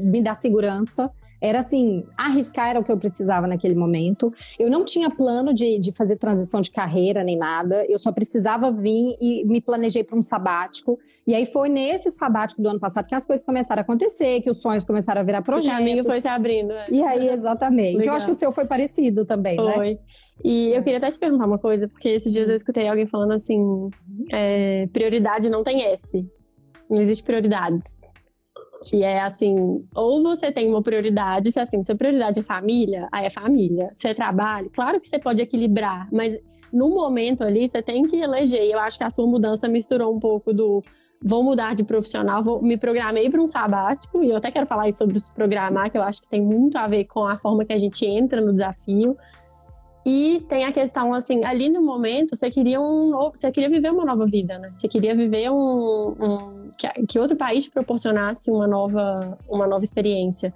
me 0.00 0.22
dar 0.22 0.34
segurança. 0.34 1.10
Era 1.40 1.60
assim, 1.60 2.04
arriscar 2.18 2.70
era 2.70 2.80
o 2.80 2.84
que 2.84 2.92
eu 2.92 2.98
precisava 2.98 3.46
naquele 3.46 3.74
momento. 3.74 4.32
Eu 4.58 4.70
não 4.70 4.84
tinha 4.84 5.10
plano 5.10 5.54
de, 5.54 5.78
de 5.78 5.92
fazer 5.92 6.16
transição 6.16 6.60
de 6.60 6.70
carreira 6.70 7.24
nem 7.24 7.36
nada. 7.36 7.84
Eu 7.88 7.98
só 7.98 8.12
precisava 8.12 8.70
vir 8.70 9.16
e 9.20 9.44
me 9.44 9.60
planejei 9.60 10.04
para 10.04 10.18
um 10.18 10.22
sabático. 10.22 10.98
E 11.26 11.34
aí 11.34 11.46
foi 11.46 11.68
nesse 11.68 12.10
sabático 12.10 12.60
do 12.60 12.68
ano 12.68 12.80
passado 12.80 13.06
que 13.08 13.14
as 13.14 13.24
coisas 13.24 13.44
começaram 13.44 13.80
a 13.80 13.82
acontecer, 13.82 14.42
que 14.42 14.50
os 14.50 14.60
sonhos 14.60 14.84
começaram 14.84 15.20
a 15.20 15.24
virar 15.24 15.42
projetos. 15.42 15.76
O 15.76 15.78
caminho 15.78 16.04
foi 16.04 16.20
se 16.20 16.28
abrindo. 16.28 16.72
É. 16.72 16.86
E 16.90 17.02
aí, 17.02 17.28
exatamente. 17.28 17.98
Legal. 17.98 18.12
Eu 18.12 18.16
acho 18.16 18.26
que 18.26 18.32
o 18.32 18.34
seu 18.34 18.52
foi 18.52 18.66
parecido 18.66 19.24
também, 19.24 19.56
foi. 19.56 19.66
né? 19.66 19.74
Foi. 19.74 19.98
E 20.42 20.72
eu 20.72 20.82
queria 20.82 20.98
até 20.98 21.10
te 21.10 21.18
perguntar 21.18 21.46
uma 21.46 21.58
coisa, 21.58 21.86
porque 21.86 22.08
esses 22.08 22.32
dias 22.32 22.48
eu 22.48 22.54
escutei 22.54 22.88
alguém 22.88 23.06
falando 23.06 23.32
assim: 23.32 23.60
é, 24.30 24.86
prioridade 24.92 25.50
não 25.50 25.62
tem 25.62 25.84
S. 25.84 26.26
Não 26.90 27.00
existe 27.00 27.22
prioridades. 27.22 28.00
Que 28.84 29.02
é 29.02 29.20
assim, 29.20 29.74
ou 29.94 30.22
você 30.22 30.50
tem 30.50 30.68
uma 30.68 30.82
prioridade, 30.82 31.52
se 31.52 31.60
assim, 31.60 31.82
sua 31.82 31.94
prioridade 31.94 32.40
é 32.40 32.42
família, 32.42 33.08
aí 33.12 33.26
é 33.26 33.30
família. 33.30 33.90
Se 33.94 34.08
é 34.08 34.14
trabalho, 34.14 34.70
claro 34.72 35.00
que 35.00 35.06
você 35.06 35.18
pode 35.18 35.42
equilibrar, 35.42 36.08
mas 36.10 36.38
no 36.72 36.88
momento 36.88 37.42
ali 37.42 37.68
você 37.68 37.82
tem 37.82 38.02
que 38.04 38.16
eleger. 38.16 38.62
Eu 38.64 38.78
acho 38.78 38.96
que 38.96 39.04
a 39.04 39.10
sua 39.10 39.26
mudança 39.26 39.68
misturou 39.68 40.14
um 40.14 40.18
pouco 40.18 40.52
do 40.52 40.82
vou 41.22 41.42
mudar 41.42 41.74
de 41.74 41.84
profissional, 41.84 42.42
vou 42.42 42.62
me 42.62 42.78
programei 42.78 43.28
para 43.28 43.42
um 43.42 43.48
sabático, 43.48 44.22
e 44.22 44.30
eu 44.30 44.36
até 44.36 44.50
quero 44.50 44.66
falar 44.66 44.90
sobre 44.92 45.20
se 45.20 45.30
programar, 45.30 45.90
que 45.90 45.98
eu 45.98 46.02
acho 46.02 46.22
que 46.22 46.28
tem 46.30 46.40
muito 46.40 46.78
a 46.78 46.86
ver 46.86 47.04
com 47.04 47.26
a 47.26 47.36
forma 47.36 47.64
que 47.64 47.72
a 47.72 47.78
gente 47.78 48.06
entra 48.06 48.40
no 48.40 48.52
desafio. 48.52 49.16
E 50.04 50.40
tem 50.48 50.64
a 50.64 50.72
questão, 50.72 51.12
assim, 51.12 51.44
ali 51.44 51.68
no 51.68 51.82
momento, 51.82 52.34
você 52.34 52.50
queria 52.50 52.80
um 52.80 53.10
novo, 53.10 53.36
você 53.36 53.50
queria 53.50 53.68
viver 53.68 53.90
uma 53.90 54.04
nova 54.04 54.24
vida, 54.24 54.58
né? 54.58 54.72
Você 54.74 54.88
queria 54.88 55.14
viver 55.14 55.50
um, 55.50 56.14
um 56.18 56.68
que, 56.78 56.88
que, 57.06 57.18
outro 57.18 57.36
país 57.36 57.64
te 57.64 57.70
proporcionasse 57.70 58.50
uma 58.50 58.66
nova, 58.66 59.38
uma 59.48 59.66
nova 59.66 59.84
experiência. 59.84 60.54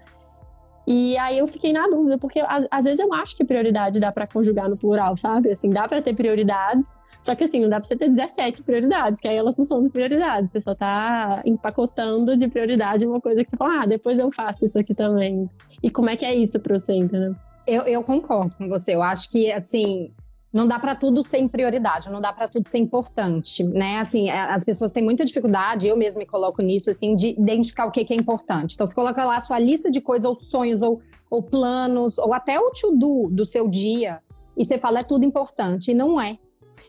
E 0.87 1.17
aí 1.19 1.39
eu 1.39 1.47
fiquei 1.47 1.73
na 1.73 1.87
dúvida, 1.89 2.17
porque 2.17 2.41
às, 2.71 2.85
vezes 2.85 3.01
eu 3.01 3.13
acho 3.13 3.37
que 3.37 3.45
prioridade 3.45 4.01
dá 4.01 4.11
para 4.11 4.27
conjugar 4.27 4.69
no 4.69 4.77
plural, 4.77 5.17
sabe? 5.17 5.51
Assim, 5.51 5.69
dá 5.69 5.87
para 5.87 6.01
ter 6.01 6.15
prioridades, 6.15 6.87
só 7.21 7.35
que 7.35 7.45
assim, 7.45 7.61
não 7.61 7.69
dá 7.69 7.77
pra 7.77 7.85
você 7.85 7.97
ter 7.97 8.11
17 8.11 8.63
prioridades, 8.63 9.21
que 9.21 9.29
aí 9.29 9.37
elas 9.37 9.57
não 9.57 9.65
são 9.65 9.89
prioridades. 9.91 10.53
Você 10.53 10.61
só 10.61 10.75
tá 10.75 11.43
empacotando 11.45 12.37
de 12.37 12.49
prioridade 12.49 13.07
uma 13.07 13.21
coisa 13.21 13.43
que 13.45 13.51
você 13.51 13.57
fala, 13.57 13.83
ah, 13.83 13.87
depois 13.87 14.19
eu 14.19 14.31
faço 14.33 14.65
isso 14.65 14.79
aqui 14.79 14.95
também. 14.95 15.49
E 15.83 15.91
como 15.91 16.09
é 16.11 16.17
que 16.17 16.25
é 16.25 16.35
isso 16.35 16.59
pra 16.61 16.79
você, 16.79 16.95
entendeu? 16.95 17.35
Eu, 17.67 17.83
eu 17.83 18.03
concordo 18.03 18.57
com 18.57 18.69
você. 18.69 18.95
Eu 18.95 19.03
acho 19.03 19.31
que, 19.31 19.51
assim, 19.51 20.13
não 20.55 20.69
dá 20.69 20.79
para 20.79 20.95
tudo 20.95 21.25
ser 21.25 21.49
prioridade, 21.49 22.09
não 22.11 22.21
dá 22.21 22.33
para 22.33 22.47
tudo 22.47 22.65
ser 22.65 22.79
importante, 22.79 23.65
né? 23.65 23.99
Assim, 23.99 24.31
é, 24.31 24.39
as 24.39 24.65
pessoas 24.65 24.93
têm 24.93 25.03
muita 25.03 25.25
dificuldade, 25.25 25.89
eu 25.89 25.97
mesmo 25.97 26.21
me 26.21 26.27
coloco 26.27 26.63
nisso, 26.63 26.91
assim, 26.91 27.17
de 27.17 27.31
identificar 27.31 27.87
o 27.87 27.91
que, 27.91 28.07
é 28.09 28.15
importante. 28.15 28.75
Então, 28.75 28.87
você 28.87 28.95
coloca 28.95 29.25
lá 29.25 29.37
a 29.37 29.41
sua 29.41 29.59
lista 29.59 29.91
de 29.91 30.01
coisas, 30.01 30.25
ou 30.25 30.39
sonhos, 30.39 30.81
ou, 30.81 31.01
ou 31.29 31.43
planos, 31.43 32.19
ou 32.19 32.33
até 32.33 32.57
o 32.61 32.71
to-do 32.71 33.29
do 33.33 33.45
seu 33.45 33.69
dia, 33.69 34.21
e 34.57 34.65
você 34.65 34.79
fala, 34.79 35.01
é 35.01 35.03
tudo 35.03 35.25
importante, 35.25 35.91
e 35.91 35.95
não 35.95 36.21
é. 36.21 36.39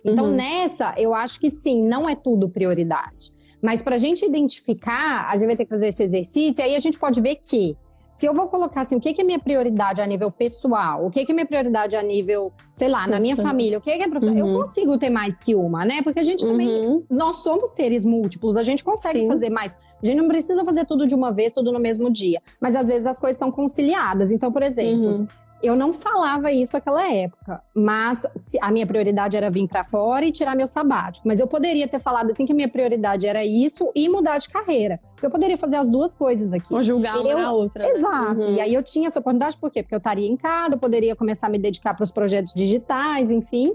Então, 0.04 0.26
uhum. 0.26 0.36
nessa, 0.36 0.94
eu 0.96 1.16
acho 1.16 1.40
que 1.40 1.50
sim, 1.50 1.88
não 1.88 2.04
é 2.04 2.16
tudo 2.16 2.48
prioridade. 2.48 3.34
Mas 3.64 3.82
para 3.82 3.96
a 3.96 3.98
gente 3.98 4.24
identificar, 4.24 5.28
a 5.28 5.36
gente 5.38 5.48
vai 5.48 5.58
ter 5.58 5.64
que 5.66 5.72
fazer 5.72 5.88
esse 5.88 6.04
exercício, 6.04 6.62
e 6.62 6.64
aí 6.64 6.76
a 6.76 6.80
gente 6.80 7.00
pode 7.00 7.20
ver 7.20 7.38
que 7.38 7.76
se 8.16 8.26
eu 8.26 8.34
vou 8.34 8.48
colocar 8.48 8.82
assim, 8.82 8.96
o 8.96 9.00
que, 9.00 9.14
que 9.14 9.20
é 9.20 9.24
minha 9.26 9.38
prioridade 9.38 10.02
a 10.02 10.08
nível 10.08 10.32
pessoal, 10.32 11.06
o 11.06 11.12
que, 11.12 11.26
que 11.26 11.34
é 11.34 11.36
minha 11.36 11.46
prioridade 11.46 11.98
a 11.98 12.02
nível, 12.02 12.54
sei 12.72 12.88
lá, 12.88 13.06
na 13.06 13.20
minha 13.20 13.36
família, 13.36 13.78
o 13.78 13.82
que, 13.82 13.94
que 13.94 14.04
é 14.04 14.08
profissional, 14.08 14.48
uhum. 14.48 14.54
eu 14.54 14.60
consigo 14.62 14.98
ter 14.98 15.10
mais 15.10 15.38
que 15.38 15.54
uma, 15.54 15.84
né? 15.84 16.02
Porque 16.02 16.20
a 16.20 16.24
gente 16.24 16.46
também, 16.48 16.88
uhum. 16.88 17.04
nós 17.12 17.44
somos 17.44 17.72
seres 17.72 18.06
múltiplos, 18.06 18.56
a 18.56 18.64
gente 18.64 18.86
consegue 18.86 19.20
Sim. 19.20 19.28
fazer 19.28 19.50
mais. 19.50 19.76
A 20.02 20.06
gente 20.06 20.18
não 20.18 20.30
precisa 20.30 20.64
fazer 20.64 20.86
tudo 20.86 21.06
de 21.06 21.14
uma 21.14 21.34
vez, 21.34 21.52
tudo 21.52 21.74
no 21.74 21.80
mesmo 21.80 22.10
dia. 22.10 22.42
Mas 22.62 22.74
às 22.74 22.88
vezes 22.88 23.06
as 23.06 23.20
coisas 23.20 23.38
são 23.38 23.52
conciliadas. 23.52 24.32
Então, 24.32 24.50
por 24.50 24.64
exemplo, 24.64 25.08
uhum. 25.08 25.28
Eu 25.66 25.76
não 25.76 25.92
falava 25.92 26.52
isso 26.52 26.76
naquela 26.76 27.12
época, 27.12 27.60
mas 27.74 28.24
a 28.62 28.72
minha 28.72 28.86
prioridade 28.86 29.36
era 29.36 29.50
vir 29.50 29.68
para 29.68 29.84
fora 29.84 30.24
e 30.24 30.32
tirar 30.32 30.56
meu 30.56 30.68
sabático. 30.68 31.28
Mas 31.28 31.40
eu 31.40 31.48
poderia 31.48 31.88
ter 31.88 32.00
falado 32.00 32.30
assim 32.30 32.46
que 32.46 32.52
a 32.52 32.56
minha 32.56 32.70
prioridade 32.70 33.26
era 33.26 33.44
isso 33.44 33.92
e 33.96 34.08
mudar 34.08 34.38
de 34.38 34.48
carreira. 34.48 35.00
Eu 35.24 35.32
poderia 35.32 35.58
fazer 35.58 35.78
as 35.78 35.90
duas 35.90 36.14
coisas 36.14 36.54
aqui. 36.54 36.72
Ou 36.72 36.84
julgar 36.84 37.18
uma 37.18 37.30
eu, 37.30 37.40
na 37.40 37.52
outra. 37.52 37.82
Né? 37.82 37.90
Exato. 37.90 38.42
Uhum. 38.42 38.56
E 38.56 38.62
aí 38.62 38.74
eu 38.74 38.84
tinha 38.84 39.08
essa 39.08 39.20
oportunidade, 39.20 39.58
por 39.58 39.72
quê? 39.72 39.82
Porque 39.82 39.96
eu 39.96 39.98
estaria 39.98 40.28
em 40.28 40.38
casa, 40.38 40.76
eu 40.76 40.80
poderia 40.80 41.16
começar 41.16 41.48
a 41.48 41.50
me 41.50 41.58
dedicar 41.58 41.96
para 41.96 42.04
os 42.04 42.12
projetos 42.12 42.54
digitais, 42.54 43.32
enfim. 43.32 43.74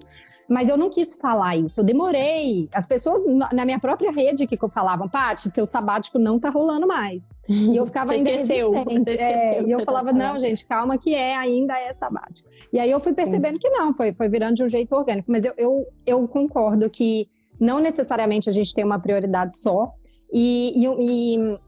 Mas 0.49 0.69
eu 0.69 0.77
não 0.77 0.91
quis 0.91 1.17
falar 1.17 1.57
isso. 1.57 1.81
Eu 1.81 1.85
demorei. 1.85 2.69
As 2.73 2.87
pessoas 2.87 3.23
na 3.53 3.65
minha 3.65 3.81
própria 3.81 4.13
rede 4.13 4.47
que 4.47 4.57
falavam, 4.69 5.09
Paty, 5.09 5.51
seu 5.51 5.67
sabático 5.67 6.19
não 6.19 6.39
tá 6.39 6.51
rolando 6.51 6.87
mais. 6.87 7.27
E 7.51 7.77
eu 7.77 7.85
ficava 7.87 8.13
ainda 8.13 8.31
esqueceu, 8.31 8.71
resistente. 8.71 9.19
É, 9.19 9.63
e 9.63 9.71
eu 9.71 9.85
falava, 9.85 10.13
não, 10.13 10.39
gente, 10.39 10.67
calma 10.67 10.97
que 10.97 11.15
é, 11.15 11.37
ainda 11.37 11.77
é 11.79 11.93
sabático. 11.93 12.49
E 12.73 12.79
aí 12.79 12.91
eu 12.91 13.01
fui 13.01 13.13
percebendo 13.13 13.55
Sim. 13.55 13.59
que 13.59 13.71
não, 13.71 13.93
foi, 13.93 14.15
foi 14.15 14.29
virando 14.29 14.55
de 14.55 14.65
um 14.65 14.69
jeito 14.69 14.95
orgânico. 14.95 15.31
Mas 15.31 15.45
eu, 15.45 15.53
eu, 15.59 15.87
eu 16.07 16.29
concordo 16.29 16.89
que 16.89 17.29
não 17.59 17.81
necessariamente 17.81 18.49
a 18.49 18.53
gente 18.53 18.73
tem 18.73 18.85
uma 18.85 19.01
prioridade 19.01 19.57
só. 19.57 19.93
E, 20.33 20.73
e, 20.77 21.35
e 21.35 21.59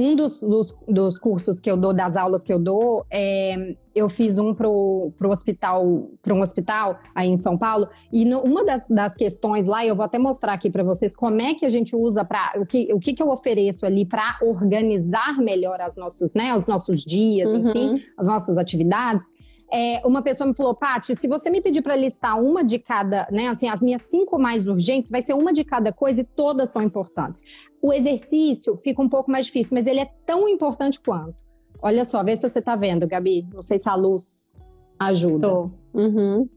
um 0.00 0.16
dos, 0.16 0.40
dos, 0.40 0.74
dos, 0.88 1.18
cursos 1.18 1.60
que 1.60 1.70
eu 1.70 1.76
dou, 1.76 1.92
das 1.92 2.16
aulas 2.16 2.42
que 2.42 2.52
eu 2.52 2.58
dou, 2.58 3.04
é, 3.10 3.76
eu 3.94 4.08
fiz 4.08 4.38
um 4.38 4.54
para 4.54 4.68
hospital, 5.28 6.10
para 6.22 6.34
um 6.34 6.40
hospital 6.40 6.98
aí 7.14 7.28
em 7.28 7.36
São 7.36 7.58
Paulo, 7.58 7.88
e 8.12 8.24
no, 8.24 8.40
uma 8.40 8.64
das, 8.64 8.88
das, 8.88 9.14
questões 9.14 9.66
lá, 9.66 9.84
eu 9.84 9.94
vou 9.94 10.04
até 10.04 10.18
mostrar 10.18 10.54
aqui 10.54 10.70
para 10.70 10.82
vocês 10.82 11.14
como 11.14 11.40
é 11.40 11.54
que 11.54 11.66
a 11.66 11.68
gente 11.68 11.94
usa 11.94 12.24
para 12.24 12.54
o 12.56 12.64
que, 12.64 12.92
o 12.92 12.98
que, 12.98 13.12
que 13.12 13.22
eu 13.22 13.28
ofereço 13.28 13.84
ali 13.84 14.06
para 14.06 14.38
organizar 14.42 15.38
melhor 15.38 15.80
as 15.80 15.96
nossos, 15.96 16.34
né, 16.34 16.54
os 16.54 16.66
nossos 16.66 17.04
dias, 17.04 17.48
uhum. 17.50 17.68
enfim, 17.68 18.02
as 18.16 18.26
nossas 18.26 18.56
atividades. 18.56 19.26
É, 19.72 20.02
uma 20.04 20.20
pessoa 20.22 20.48
me 20.48 20.54
falou, 20.54 20.74
Paty, 20.74 21.14
se 21.14 21.28
você 21.28 21.48
me 21.48 21.60
pedir 21.60 21.80
para 21.80 21.94
listar 21.94 22.42
uma 22.42 22.64
de 22.64 22.78
cada, 22.78 23.28
né, 23.30 23.46
assim, 23.48 23.68
as 23.68 23.80
minhas 23.80 24.02
cinco 24.02 24.38
mais 24.38 24.66
urgentes, 24.66 25.10
vai 25.10 25.22
ser 25.22 25.34
uma 25.34 25.52
de 25.52 25.62
cada 25.62 25.92
coisa 25.92 26.22
e 26.22 26.24
todas 26.24 26.70
são 26.70 26.82
importantes. 26.82 27.42
O 27.80 27.92
exercício 27.92 28.76
fica 28.78 29.00
um 29.00 29.08
pouco 29.08 29.30
mais 29.30 29.46
difícil, 29.46 29.74
mas 29.74 29.86
ele 29.86 30.00
é 30.00 30.10
tão 30.26 30.48
importante 30.48 31.00
quanto. 31.00 31.44
Olha 31.82 32.04
só, 32.04 32.22
vê 32.22 32.36
se 32.36 32.48
você 32.48 32.60
tá 32.60 32.76
vendo, 32.76 33.06
Gabi. 33.06 33.46
Não 33.52 33.62
sei 33.62 33.78
se 33.78 33.88
a 33.88 33.94
luz 33.94 34.54
ajuda. 34.98 35.48
Tô. 35.48 35.70
Uhum. 35.94 36.48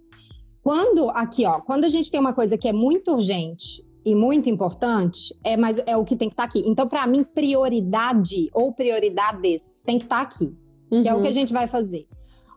Quando, 0.61 1.09
aqui, 1.09 1.45
ó, 1.45 1.59
quando 1.61 1.85
a 1.85 1.89
gente 1.89 2.11
tem 2.11 2.19
uma 2.19 2.33
coisa 2.33 2.57
que 2.57 2.67
é 2.67 2.73
muito 2.73 3.11
urgente 3.11 3.85
e 4.05 4.13
muito 4.13 4.49
importante, 4.49 5.33
é, 5.43 5.55
mais, 5.55 5.81
é 5.85 5.95
o 5.95 6.03
que 6.03 6.15
tem 6.15 6.29
que 6.29 6.33
estar 6.33 6.43
tá 6.43 6.49
aqui. 6.49 6.63
Então, 6.67 6.87
para 6.87 7.05
mim, 7.07 7.23
prioridade 7.23 8.49
ou 8.53 8.73
prioridades 8.73 9.81
tem 9.85 9.97
que 9.97 10.05
estar 10.05 10.17
tá 10.17 10.21
aqui. 10.21 10.53
Uhum. 10.91 11.01
Que 11.01 11.07
é 11.07 11.13
o 11.13 11.17
que 11.17 11.23
a 11.23 11.27
uhum. 11.27 11.33
gente 11.33 11.53
vai 11.53 11.67
fazer. 11.67 12.07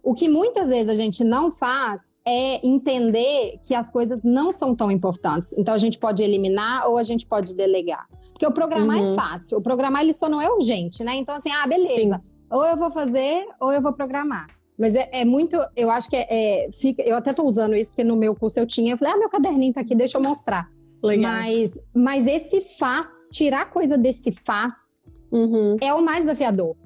O 0.06 0.14
que 0.14 0.28
muitas 0.28 0.68
vezes 0.68 0.88
a 0.88 0.94
gente 0.94 1.24
não 1.24 1.50
faz 1.50 2.12
é 2.24 2.64
entender 2.64 3.58
que 3.60 3.74
as 3.74 3.90
coisas 3.90 4.22
não 4.22 4.52
são 4.52 4.72
tão 4.72 4.88
importantes. 4.88 5.52
Então 5.58 5.74
a 5.74 5.78
gente 5.78 5.98
pode 5.98 6.22
eliminar 6.22 6.88
ou 6.88 6.96
a 6.96 7.02
gente 7.02 7.26
pode 7.26 7.52
delegar. 7.56 8.06
Porque 8.30 8.46
o 8.46 8.52
programar 8.52 8.98
é 8.98 9.00
uhum. 9.00 9.12
é 9.12 9.14
fácil. 9.16 9.58
O 9.58 9.60
programar 9.60 10.02
ele 10.02 10.12
só 10.12 10.28
não 10.28 10.40
é 10.40 10.48
urgente, 10.48 11.02
né? 11.02 11.16
Então 11.16 11.34
assim, 11.34 11.50
ah, 11.50 11.66
beleza. 11.66 11.92
Sim. 11.92 12.12
Ou 12.48 12.64
eu 12.64 12.76
vou 12.76 12.92
fazer 12.92 13.48
ou 13.60 13.72
eu 13.72 13.82
vou 13.82 13.92
programar. 13.92 14.46
Mas 14.78 14.94
é, 14.94 15.10
é 15.10 15.24
muito, 15.24 15.58
eu 15.74 15.90
acho 15.90 16.08
que 16.08 16.14
é, 16.14 16.26
é, 16.66 16.70
fica, 16.70 17.02
eu 17.02 17.16
até 17.16 17.32
tô 17.32 17.42
usando 17.42 17.74
isso 17.74 17.90
porque 17.90 18.04
no 18.04 18.14
meu 18.14 18.36
curso 18.36 18.60
eu 18.60 18.66
tinha, 18.66 18.92
eu 18.92 18.96
falei, 18.96 19.12
ah, 19.12 19.16
meu 19.16 19.28
caderninho 19.28 19.72
tá 19.72 19.80
aqui, 19.80 19.96
deixa 19.96 20.18
eu 20.18 20.22
mostrar. 20.22 20.68
Legal. 21.02 21.32
Mas, 21.32 21.80
mas 21.92 22.28
esse 22.28 22.60
faz, 22.78 23.08
tirar 23.32 23.70
coisa 23.70 23.98
desse 23.98 24.30
faz, 24.30 25.00
uhum. 25.32 25.76
é 25.80 25.92
o 25.92 26.00
mais 26.00 26.20
desafiador 26.20 26.76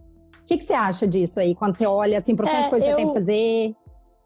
que, 0.50 0.58
que 0.58 0.64
você 0.64 0.74
acha 0.74 1.06
disso 1.06 1.38
aí, 1.38 1.54
quando 1.54 1.76
você 1.76 1.86
olha 1.86 2.18
assim 2.18 2.34
para 2.34 2.44
o 2.44 2.48
tanto 2.48 2.64
de 2.64 2.70
coisa 2.70 2.84
que 2.84 2.90
você 2.90 2.96
tem 2.96 3.06
que 3.06 3.14
fazer? 3.14 3.74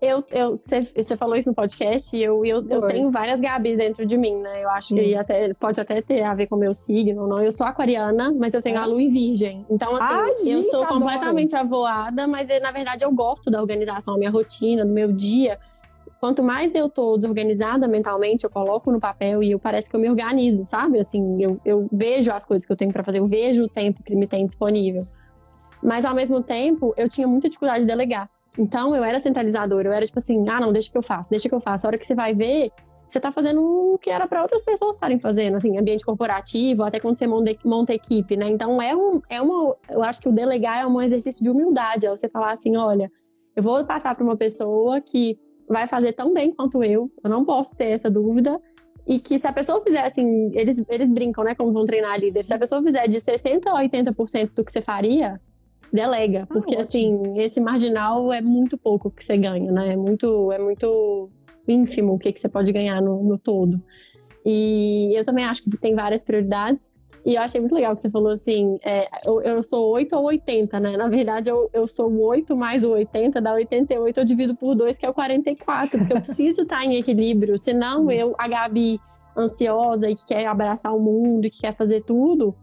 Eu, 0.00 0.24
eu, 0.30 0.58
você, 0.60 0.82
você 0.96 1.16
falou 1.16 1.36
isso 1.36 1.48
no 1.48 1.54
podcast 1.54 2.14
e 2.14 2.22
eu, 2.22 2.44
eu, 2.44 2.66
eu 2.68 2.86
tenho 2.86 3.10
várias 3.10 3.40
Gabis 3.40 3.78
dentro 3.78 4.04
de 4.04 4.18
mim, 4.18 4.34
né? 4.36 4.62
Eu 4.62 4.70
acho 4.70 4.94
hum. 4.94 4.98
que 4.98 5.14
até, 5.14 5.52
pode 5.54 5.80
até 5.80 6.00
ter 6.02 6.22
a 6.22 6.34
ver 6.34 6.46
com 6.46 6.56
o 6.56 6.58
meu 6.58 6.74
signo 6.74 7.22
ou 7.22 7.28
não. 7.28 7.42
Eu 7.42 7.52
sou 7.52 7.66
aquariana, 7.66 8.34
mas 8.38 8.54
eu 8.54 8.62
tenho 8.62 8.76
é. 8.76 8.80
a 8.80 8.86
lua 8.86 9.00
em 9.00 9.10
virgem. 9.10 9.64
Então, 9.70 9.96
assim, 9.96 10.14
Ai, 10.14 10.30
eu 10.30 10.62
gente, 10.62 10.70
sou 10.70 10.86
completamente 10.86 11.54
avoada, 11.54 12.26
mas 12.26 12.48
na 12.60 12.70
verdade 12.70 13.04
eu 13.04 13.12
gosto 13.12 13.50
da 13.50 13.60
organização, 13.60 14.14
a 14.14 14.18
minha 14.18 14.30
rotina, 14.30 14.84
do 14.84 14.92
meu 14.92 15.12
dia. 15.12 15.58
Quanto 16.20 16.42
mais 16.42 16.74
eu 16.74 16.88
tô 16.88 17.16
desorganizada 17.16 17.86
mentalmente, 17.86 18.44
eu 18.44 18.50
coloco 18.50 18.90
no 18.90 18.98
papel 18.98 19.42
e 19.42 19.52
eu 19.52 19.58
parece 19.58 19.90
que 19.90 19.96
eu 19.96 20.00
me 20.00 20.08
organizo, 20.08 20.64
sabe? 20.64 20.98
Assim, 20.98 21.42
eu, 21.42 21.58
eu 21.64 21.88
vejo 21.92 22.32
as 22.32 22.46
coisas 22.46 22.66
que 22.66 22.72
eu 22.72 22.76
tenho 22.76 22.92
para 22.92 23.04
fazer, 23.04 23.18
eu 23.18 23.26
vejo 23.26 23.64
o 23.64 23.68
tempo 23.68 24.02
que 24.02 24.16
me 24.16 24.26
tem 24.26 24.46
disponível. 24.46 25.02
Mas 25.84 26.06
ao 26.06 26.14
mesmo 26.14 26.42
tempo, 26.42 26.94
eu 26.96 27.08
tinha 27.08 27.28
muita 27.28 27.48
dificuldade 27.48 27.80
de 27.80 27.86
delegar. 27.86 28.30
Então 28.58 28.94
eu 28.94 29.02
era 29.02 29.18
centralizadora, 29.18 29.88
eu 29.88 29.92
era 29.92 30.06
tipo 30.06 30.18
assim, 30.18 30.48
ah, 30.48 30.60
não, 30.60 30.72
deixa 30.72 30.90
que 30.90 30.96
eu 30.96 31.02
faço, 31.02 31.28
deixa 31.28 31.48
que 31.48 31.54
eu 31.54 31.60
faço. 31.60 31.86
A 31.86 31.88
hora 31.88 31.98
que 31.98 32.06
você 32.06 32.14
vai 32.14 32.34
ver, 32.34 32.70
você 32.96 33.20
tá 33.20 33.32
fazendo 33.32 33.60
o 33.60 33.98
que 33.98 34.08
era 34.08 34.26
para 34.26 34.42
outras 34.42 34.64
pessoas 34.64 34.94
estarem 34.94 35.18
fazendo, 35.18 35.56
assim, 35.56 35.76
ambiente 35.76 36.04
corporativo, 36.04 36.84
até 36.84 37.00
quando 37.00 37.16
você 37.16 37.26
monta, 37.26 37.52
monta 37.64 37.92
equipe, 37.92 38.36
né? 38.36 38.48
Então 38.48 38.80
é 38.80 38.96
um, 38.96 39.20
é 39.28 39.42
uma, 39.42 39.76
eu 39.90 40.02
acho 40.02 40.20
que 40.20 40.28
o 40.28 40.32
delegar 40.32 40.78
é 40.78 40.86
um 40.86 41.02
exercício 41.02 41.42
de 41.42 41.50
humildade, 41.50 42.06
é 42.06 42.10
você 42.10 42.28
falar 42.28 42.52
assim, 42.52 42.76
olha, 42.76 43.10
eu 43.56 43.62
vou 43.62 43.84
passar 43.84 44.14
para 44.14 44.24
uma 44.24 44.36
pessoa 44.36 45.00
que 45.00 45.36
vai 45.68 45.86
fazer 45.86 46.12
tão 46.12 46.32
bem 46.32 46.54
quanto 46.54 46.82
eu, 46.84 47.10
eu 47.22 47.30
não 47.30 47.44
posso 47.44 47.76
ter 47.76 47.90
essa 47.90 48.10
dúvida, 48.10 48.60
e 49.06 49.18
que 49.18 49.38
se 49.38 49.46
a 49.46 49.52
pessoa 49.52 49.82
fizer 49.82 50.06
assim, 50.06 50.50
eles, 50.54 50.82
eles 50.88 51.10
brincam, 51.10 51.44
né, 51.44 51.54
como 51.54 51.72
vão 51.72 51.84
treinar 51.84 52.18
líderes, 52.18 52.46
se 52.46 52.54
a 52.54 52.58
pessoa 52.58 52.82
fizer 52.82 53.06
de 53.08 53.18
60% 53.18 53.66
a 53.66 53.82
80% 53.82 54.54
do 54.54 54.64
que 54.64 54.72
você 54.72 54.80
faria, 54.80 55.40
delega, 55.94 56.42
ah, 56.42 56.46
porque 56.46 56.74
ah, 56.74 56.80
assim, 56.80 57.38
esse 57.40 57.60
marginal 57.60 58.32
é 58.32 58.40
muito 58.42 58.76
pouco 58.76 59.10
que 59.10 59.24
você 59.24 59.36
ganha, 59.38 59.70
né? 59.70 59.92
É 59.92 59.96
muito, 59.96 60.50
é 60.50 60.58
muito 60.58 61.30
ínfimo 61.68 62.14
o 62.14 62.18
que, 62.18 62.32
que 62.32 62.40
você 62.40 62.48
pode 62.48 62.72
ganhar 62.72 63.00
no, 63.00 63.22
no 63.22 63.38
todo. 63.38 63.80
E 64.44 65.16
eu 65.16 65.24
também 65.24 65.44
acho 65.44 65.62
que 65.62 65.70
tem 65.78 65.94
várias 65.94 66.24
prioridades. 66.24 66.92
E 67.24 67.36
eu 67.36 67.40
achei 67.40 67.58
muito 67.58 67.74
legal 67.74 67.94
que 67.94 68.02
você 68.02 68.10
falou 68.10 68.32
assim: 68.32 68.78
é, 68.84 69.04
eu, 69.24 69.40
eu, 69.40 69.62
sou 69.62 69.88
8 69.92 70.14
ou 70.14 70.24
80, 70.24 70.78
né? 70.80 70.96
Na 70.96 71.08
verdade, 71.08 71.48
eu, 71.48 71.70
eu 71.72 71.88
sou 71.88 72.10
o 72.10 72.20
8 72.22 72.54
mais 72.54 72.84
o 72.84 72.90
80, 72.90 73.40
dá 73.40 73.54
88, 73.54 74.18
eu 74.18 74.24
divido 74.24 74.54
por 74.54 74.74
2, 74.74 74.98
que 74.98 75.06
é 75.06 75.08
o 75.08 75.14
44, 75.14 75.98
porque 75.98 76.12
eu 76.12 76.20
preciso 76.20 76.62
estar 76.62 76.84
em 76.84 76.96
equilíbrio. 76.96 77.56
Senão, 77.58 78.10
eu, 78.10 78.32
a 78.38 78.46
Gabi 78.46 79.00
ansiosa 79.36 80.10
e 80.10 80.14
que 80.14 80.26
quer 80.26 80.46
abraçar 80.46 80.94
o 80.94 81.00
mundo 81.00 81.46
e 81.46 81.50
que 81.50 81.60
quer 81.60 81.72
fazer 81.72 82.02
tudo, 82.02 82.54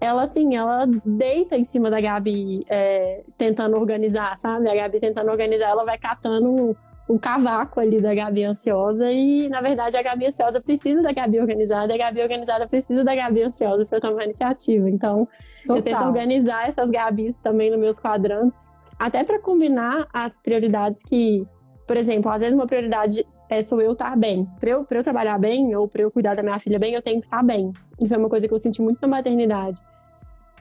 ela, 0.00 0.22
assim, 0.22 0.56
ela 0.56 0.86
deita 1.04 1.56
em 1.56 1.64
cima 1.64 1.90
da 1.90 2.00
Gabi 2.00 2.64
é, 2.70 3.22
tentando 3.36 3.76
organizar, 3.76 4.36
sabe? 4.38 4.68
A 4.68 4.74
Gabi 4.74 4.98
tentando 4.98 5.30
organizar, 5.30 5.68
ela 5.68 5.84
vai 5.84 5.98
catando 5.98 6.74
o 7.06 7.18
cavaco 7.18 7.80
ali 7.80 8.00
da 8.00 8.14
Gabi 8.14 8.44
ansiosa 8.44 9.12
e, 9.12 9.48
na 9.48 9.60
verdade, 9.60 9.96
a 9.96 10.02
Gabi 10.02 10.26
ansiosa 10.26 10.60
precisa 10.60 11.02
da 11.02 11.12
Gabi 11.12 11.38
organizada 11.38 11.92
e 11.92 12.00
a 12.00 12.06
Gabi 12.06 12.22
organizada 12.22 12.66
precisa 12.66 13.04
da 13.04 13.14
Gabi 13.14 13.42
ansiosa 13.42 13.84
para 13.84 14.00
tomar 14.00 14.24
iniciativa. 14.24 14.88
Então, 14.88 15.28
Total. 15.62 15.76
eu 15.76 15.82
tento 15.82 16.02
organizar 16.04 16.68
essas 16.68 16.88
Gabis 16.88 17.36
também 17.36 17.70
nos 17.70 17.78
meus 17.78 18.00
quadrantes, 18.00 18.58
até 18.98 19.22
para 19.22 19.38
combinar 19.38 20.06
as 20.14 20.40
prioridades 20.40 21.02
que, 21.02 21.46
por 21.86 21.96
exemplo, 21.96 22.30
às 22.30 22.40
vezes 22.40 22.54
uma 22.54 22.66
prioridade 22.66 23.22
é 23.50 23.62
sou 23.62 23.82
eu 23.82 23.92
estar 23.92 24.16
bem. 24.16 24.48
Para 24.58 24.70
eu, 24.70 24.86
eu 24.88 25.02
trabalhar 25.02 25.38
bem 25.38 25.76
ou 25.76 25.86
para 25.86 26.02
eu 26.02 26.10
cuidar 26.10 26.36
da 26.36 26.42
minha 26.42 26.58
filha 26.58 26.78
bem, 26.78 26.94
eu 26.94 27.02
tenho 27.02 27.20
que 27.20 27.26
estar 27.26 27.42
bem. 27.42 27.70
E 28.00 28.08
foi 28.08 28.16
uma 28.16 28.30
coisa 28.30 28.48
que 28.48 28.54
eu 28.54 28.58
senti 28.58 28.80
muito 28.80 28.98
na 29.02 29.08
maternidade 29.08 29.82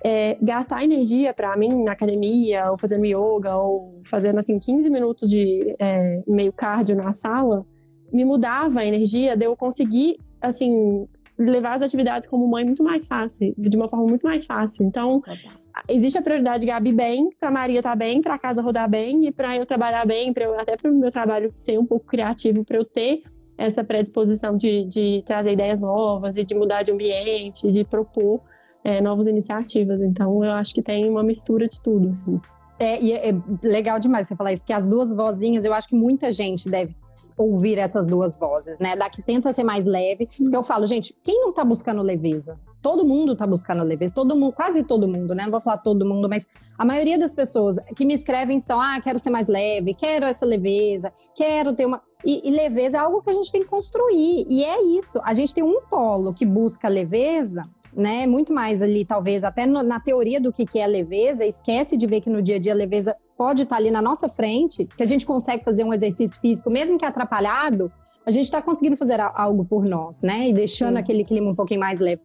é, 0.03 0.37
gastar 0.41 0.83
energia 0.83 1.33
para 1.33 1.55
mim 1.57 1.83
na 1.83 1.91
academia, 1.91 2.71
ou 2.71 2.77
fazendo 2.77 3.05
yoga, 3.05 3.55
ou 3.55 4.01
fazendo 4.05 4.39
assim 4.39 4.59
15 4.59 4.89
minutos 4.89 5.29
de 5.29 5.75
é, 5.79 6.23
meio 6.27 6.53
cardio 6.53 6.95
na 6.95 7.11
sala, 7.11 7.65
me 8.11 8.23
mudava 8.25 8.79
a 8.79 8.85
energia 8.85 9.35
de 9.35 9.45
eu 9.45 9.55
conseguir, 9.55 10.17
assim, 10.41 11.07
levar 11.37 11.75
as 11.75 11.81
atividades 11.81 12.27
como 12.27 12.47
mãe 12.47 12.65
muito 12.65 12.83
mais 12.83 13.07
fácil, 13.07 13.53
de 13.57 13.77
uma 13.77 13.87
forma 13.87 14.05
muito 14.05 14.23
mais 14.23 14.45
fácil. 14.45 14.85
Então, 14.85 15.21
existe 15.87 16.17
a 16.17 16.21
prioridade 16.21 16.61
de 16.61 16.67
Gabi 16.67 16.91
bem, 16.91 17.29
para 17.39 17.51
Maria 17.51 17.79
estar 17.79 17.91
tá 17.91 17.95
bem, 17.95 18.21
para 18.21 18.35
a 18.35 18.39
casa 18.39 18.61
rodar 18.61 18.89
bem 18.89 19.27
e 19.27 19.31
para 19.31 19.55
eu 19.55 19.65
trabalhar 19.65 20.05
bem, 20.05 20.33
para 20.33 20.61
até 20.61 20.75
para 20.75 20.91
o 20.91 20.95
meu 20.95 21.11
trabalho 21.11 21.51
ser 21.53 21.77
um 21.77 21.85
pouco 21.85 22.05
criativo, 22.05 22.65
para 22.65 22.77
eu 22.77 22.85
ter 22.85 23.23
essa 23.57 23.83
predisposição 23.83 24.55
de, 24.55 24.85
de 24.85 25.21
trazer 25.25 25.51
ideias 25.51 25.81
novas 25.81 26.37
e 26.37 26.45
de 26.45 26.55
mudar 26.55 26.83
de 26.83 26.91
ambiente, 26.91 27.69
de 27.71 27.83
propor 27.83 28.41
é, 28.83 29.01
novas 29.01 29.27
iniciativas. 29.27 30.01
Então, 30.01 30.43
eu 30.43 30.51
acho 30.51 30.73
que 30.73 30.81
tem 30.81 31.09
uma 31.09 31.23
mistura 31.23 31.67
de 31.67 31.81
tudo, 31.81 32.09
assim. 32.09 32.39
É, 32.79 33.01
e 33.01 33.11
é, 33.11 33.29
é 33.31 33.33
legal 33.61 33.99
demais 33.99 34.27
você 34.27 34.37
falar 34.37 34.53
isso, 34.53 34.63
porque 34.63 34.71
as 34.71 34.87
duas 34.87 35.13
vozinhas, 35.13 35.65
eu 35.65 35.73
acho 35.73 35.89
que 35.89 35.95
muita 35.95 36.31
gente 36.31 36.69
deve 36.69 36.95
ouvir 37.37 37.77
essas 37.77 38.07
duas 38.07 38.37
vozes, 38.37 38.79
né? 38.79 38.95
Da 38.95 39.09
que 39.09 39.21
tenta 39.21 39.51
ser 39.51 39.65
mais 39.65 39.85
leve. 39.85 40.29
Porque 40.37 40.55
eu 40.55 40.63
falo, 40.63 40.87
gente, 40.87 41.13
quem 41.21 41.41
não 41.41 41.51
tá 41.51 41.65
buscando 41.65 42.01
leveza? 42.01 42.57
Todo 42.81 43.05
mundo 43.05 43.35
tá 43.35 43.45
buscando 43.45 43.83
leveza, 43.83 44.15
todo 44.15 44.33
mundo, 44.37 44.53
quase 44.53 44.83
todo 44.83 45.09
mundo, 45.09 45.35
né? 45.35 45.43
Não 45.43 45.51
vou 45.51 45.59
falar 45.59 45.79
todo 45.79 46.05
mundo, 46.05 46.29
mas 46.29 46.47
a 46.77 46.85
maioria 46.85 47.19
das 47.19 47.33
pessoas 47.33 47.77
que 47.97 48.05
me 48.05 48.13
escrevem 48.13 48.57
estão, 48.57 48.79
ah, 48.79 49.01
quero 49.03 49.19
ser 49.19 49.29
mais 49.29 49.49
leve, 49.49 49.93
quero 49.93 50.25
essa 50.25 50.45
leveza, 50.45 51.11
quero 51.35 51.73
ter 51.73 51.85
uma. 51.85 52.01
E, 52.25 52.47
e 52.47 52.51
leveza 52.51 52.95
é 52.95 52.99
algo 53.01 53.21
que 53.21 53.29
a 53.29 53.33
gente 53.33 53.51
tem 53.51 53.61
que 53.61 53.67
construir. 53.67 54.45
E 54.49 54.63
é 54.63 54.81
isso. 54.83 55.19
A 55.25 55.33
gente 55.33 55.53
tem 55.53 55.63
um 55.63 55.81
polo 55.89 56.31
que 56.33 56.45
busca 56.45 56.87
leveza 56.87 57.67
né? 57.95 58.25
Muito 58.27 58.53
mais 58.53 58.81
ali, 58.81 59.05
talvez, 59.05 59.43
até 59.43 59.65
no, 59.65 59.83
na 59.83 59.99
teoria 59.99 60.39
do 60.39 60.51
que, 60.51 60.65
que 60.65 60.79
é 60.79 60.87
leveza, 60.87 61.45
esquece 61.45 61.97
de 61.97 62.07
ver 62.07 62.21
que 62.21 62.29
no 62.29 62.41
dia 62.41 62.55
a 62.55 62.59
dia 62.59 62.73
a 62.73 62.75
leveza 62.75 63.15
pode 63.37 63.63
estar 63.63 63.77
ali 63.77 63.91
na 63.91 64.01
nossa 64.01 64.27
frente. 64.27 64.87
Se 64.93 65.03
a 65.03 65.05
gente 65.05 65.25
consegue 65.25 65.63
fazer 65.63 65.83
um 65.83 65.93
exercício 65.93 66.39
físico, 66.39 66.69
mesmo 66.69 66.97
que 66.97 67.05
atrapalhado, 67.05 67.91
a 68.25 68.31
gente 68.31 68.45
está 68.45 68.61
conseguindo 68.61 68.97
fazer 68.97 69.19
algo 69.19 69.65
por 69.65 69.85
nós, 69.85 70.21
né? 70.21 70.49
E 70.49 70.53
deixando 70.53 70.95
Sim. 70.95 70.99
aquele 70.99 71.23
clima 71.23 71.49
um 71.49 71.55
pouquinho 71.55 71.79
mais 71.79 71.99
leve. 71.99 72.21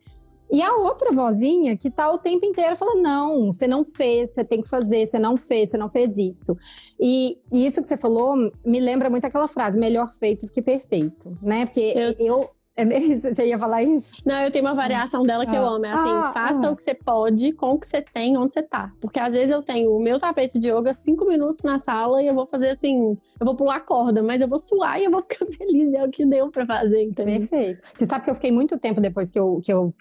E 0.53 0.62
a 0.62 0.72
outra 0.77 1.11
vozinha 1.11 1.77
que 1.77 1.90
tá 1.90 2.11
o 2.11 2.18
tempo 2.18 2.44
inteiro 2.44 2.77
falando: 2.77 3.03
não, 3.03 3.53
você 3.53 3.66
não 3.66 3.85
fez, 3.85 4.31
você 4.31 4.44
tem 4.44 4.61
que 4.61 4.68
fazer, 4.68 5.07
você 5.07 5.18
não 5.18 5.37
fez, 5.37 5.70
você 5.70 5.79
não 5.79 5.88
fez 5.88 6.16
isso. 6.18 6.57
E, 7.00 7.38
e 7.53 7.66
isso 7.66 7.81
que 7.83 7.88
você 7.88 7.96
falou 7.96 8.37
me 8.64 8.81
lembra 8.81 9.09
muito 9.09 9.24
aquela 9.24 9.48
frase: 9.48 9.79
melhor 9.79 10.11
feito 10.12 10.46
do 10.46 10.53
que 10.53 10.62
perfeito, 10.62 11.37
né? 11.42 11.66
Porque 11.66 11.92
eu, 11.96 12.14
eu 12.18 12.50
é 12.77 12.85
mesmo? 12.85 13.17
Você 13.17 13.47
ia 13.47 13.59
falar 13.59 13.85
isso? 13.85 14.13
Não, 14.25 14.43
eu 14.43 14.51
tenho 14.51 14.65
uma 14.65 14.75
variação 14.75 15.23
dela 15.23 15.47
que 15.47 15.53
ah. 15.53 15.59
eu 15.59 15.67
amo. 15.67 15.87
É 15.87 15.93
assim, 15.93 16.11
ah, 16.11 16.33
faça 16.33 16.67
ah. 16.67 16.71
o 16.71 16.77
que 16.77 16.83
você 16.83 16.95
pode 16.95 17.53
com 17.53 17.73
o 17.73 17.79
que 17.79 17.87
você 17.87 18.03
tem, 18.03 18.37
onde 18.37 18.53
você 18.53 18.63
tá. 18.63 18.93
Porque 19.01 19.21
às 19.21 19.33
vezes 19.33 19.51
eu 19.51 19.63
tenho 19.63 19.95
o 19.95 20.01
meu 20.01 20.19
tapete 20.19 20.59
de 20.59 20.71
yoga 20.71 20.93
cinco 20.93 21.25
minutos 21.25 21.65
na 21.65 21.79
sala 21.79 22.21
e 22.21 22.27
eu 22.27 22.35
vou 22.35 22.47
fazer 22.47 22.71
assim, 22.71 23.17
eu 23.39 23.47
vou 23.47 23.55
pular 23.55 23.79
corda, 23.81 24.23
mas 24.23 24.41
eu 24.41 24.49
vou 24.49 24.59
suar 24.59 25.01
e 25.01 25.05
eu 25.05 25.11
vou 25.11 25.23
ficar 25.23 25.47
feliz. 25.57 25.95
É 25.95 26.05
o 26.05 26.11
que 26.11 26.27
deu 26.27 26.51
pra 26.51 26.67
fazer, 26.67 27.03
entendeu? 27.03 27.39
Perfeito. 27.39 27.93
Você 27.97 28.07
sabe 28.07 28.25
que 28.25 28.31
eu 28.31 28.35
fiquei 28.35 28.51
muito 28.51 28.77
tempo 28.77 29.01
depois 29.01 29.31
que 29.31 29.39
eu, 29.39 29.61
que 29.63 29.73
eu 29.73 29.93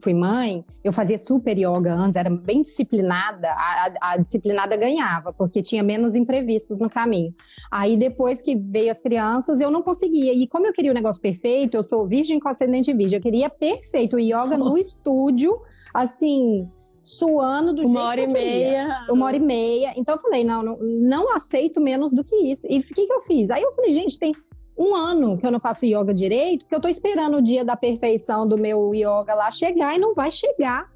fui 0.00 0.14
mãe, 0.14 0.64
eu 0.84 0.92
fazia 0.92 1.18
super 1.18 1.58
yoga 1.58 1.92
antes, 1.92 2.14
era 2.14 2.30
bem 2.30 2.62
disciplinada. 2.62 3.48
A, 3.50 3.92
a, 4.00 4.12
a 4.12 4.16
disciplinada 4.18 4.76
ganhava, 4.76 5.32
porque 5.32 5.62
tinha 5.62 5.82
menos 5.82 6.14
imprevistos 6.14 6.78
no 6.78 6.88
caminho. 6.88 7.34
Aí 7.72 7.96
depois 7.96 8.40
que 8.40 8.56
veio 8.56 8.92
as 8.92 9.00
crianças, 9.00 9.60
eu 9.60 9.70
não 9.70 9.82
conseguia. 9.82 10.32
E 10.32 10.46
como 10.46 10.66
eu 10.66 10.72
queria 10.72 10.92
o 10.92 10.94
negócio 10.94 11.20
perfeito, 11.20 11.76
eu 11.76 11.82
sou 11.82 12.06
virgem 12.20 12.38
com 12.38 12.48
ascendente 12.48 12.92
virgem. 12.92 13.18
Eu 13.18 13.22
queria 13.22 13.48
perfeito, 13.48 14.16
o 14.16 14.20
yoga 14.20 14.56
no 14.56 14.76
estúdio, 14.76 15.52
assim, 15.94 16.68
suando 17.00 17.72
do 17.72 17.82
uma 17.82 17.88
jeito 17.88 18.04
hora 18.04 18.20
e 18.20 18.26
meia. 18.26 19.06
Uma 19.10 19.26
hora 19.26 19.36
e 19.36 19.40
meia. 19.40 19.92
Então 19.96 20.14
eu 20.16 20.20
falei, 20.20 20.44
não, 20.44 20.62
não, 20.62 20.78
não 20.80 21.34
aceito 21.34 21.80
menos 21.80 22.12
do 22.12 22.22
que 22.22 22.36
isso. 22.36 22.66
E 22.68 22.78
o 22.78 22.82
que, 22.82 23.06
que 23.06 23.12
eu 23.12 23.20
fiz? 23.20 23.50
Aí 23.50 23.62
eu 23.62 23.72
falei, 23.72 23.92
gente, 23.92 24.18
tem 24.18 24.32
um 24.76 24.94
ano 24.94 25.36
que 25.38 25.46
eu 25.46 25.50
não 25.50 25.60
faço 25.60 25.84
yoga 25.84 26.14
direito, 26.14 26.64
porque 26.64 26.74
eu 26.74 26.80
tô 26.80 26.88
esperando 26.88 27.38
o 27.38 27.42
dia 27.42 27.64
da 27.64 27.76
perfeição 27.76 28.46
do 28.46 28.58
meu 28.58 28.94
yoga 28.94 29.34
lá 29.34 29.50
chegar 29.50 29.94
e 29.94 29.98
não 29.98 30.14
vai 30.14 30.30
chegar. 30.30 30.90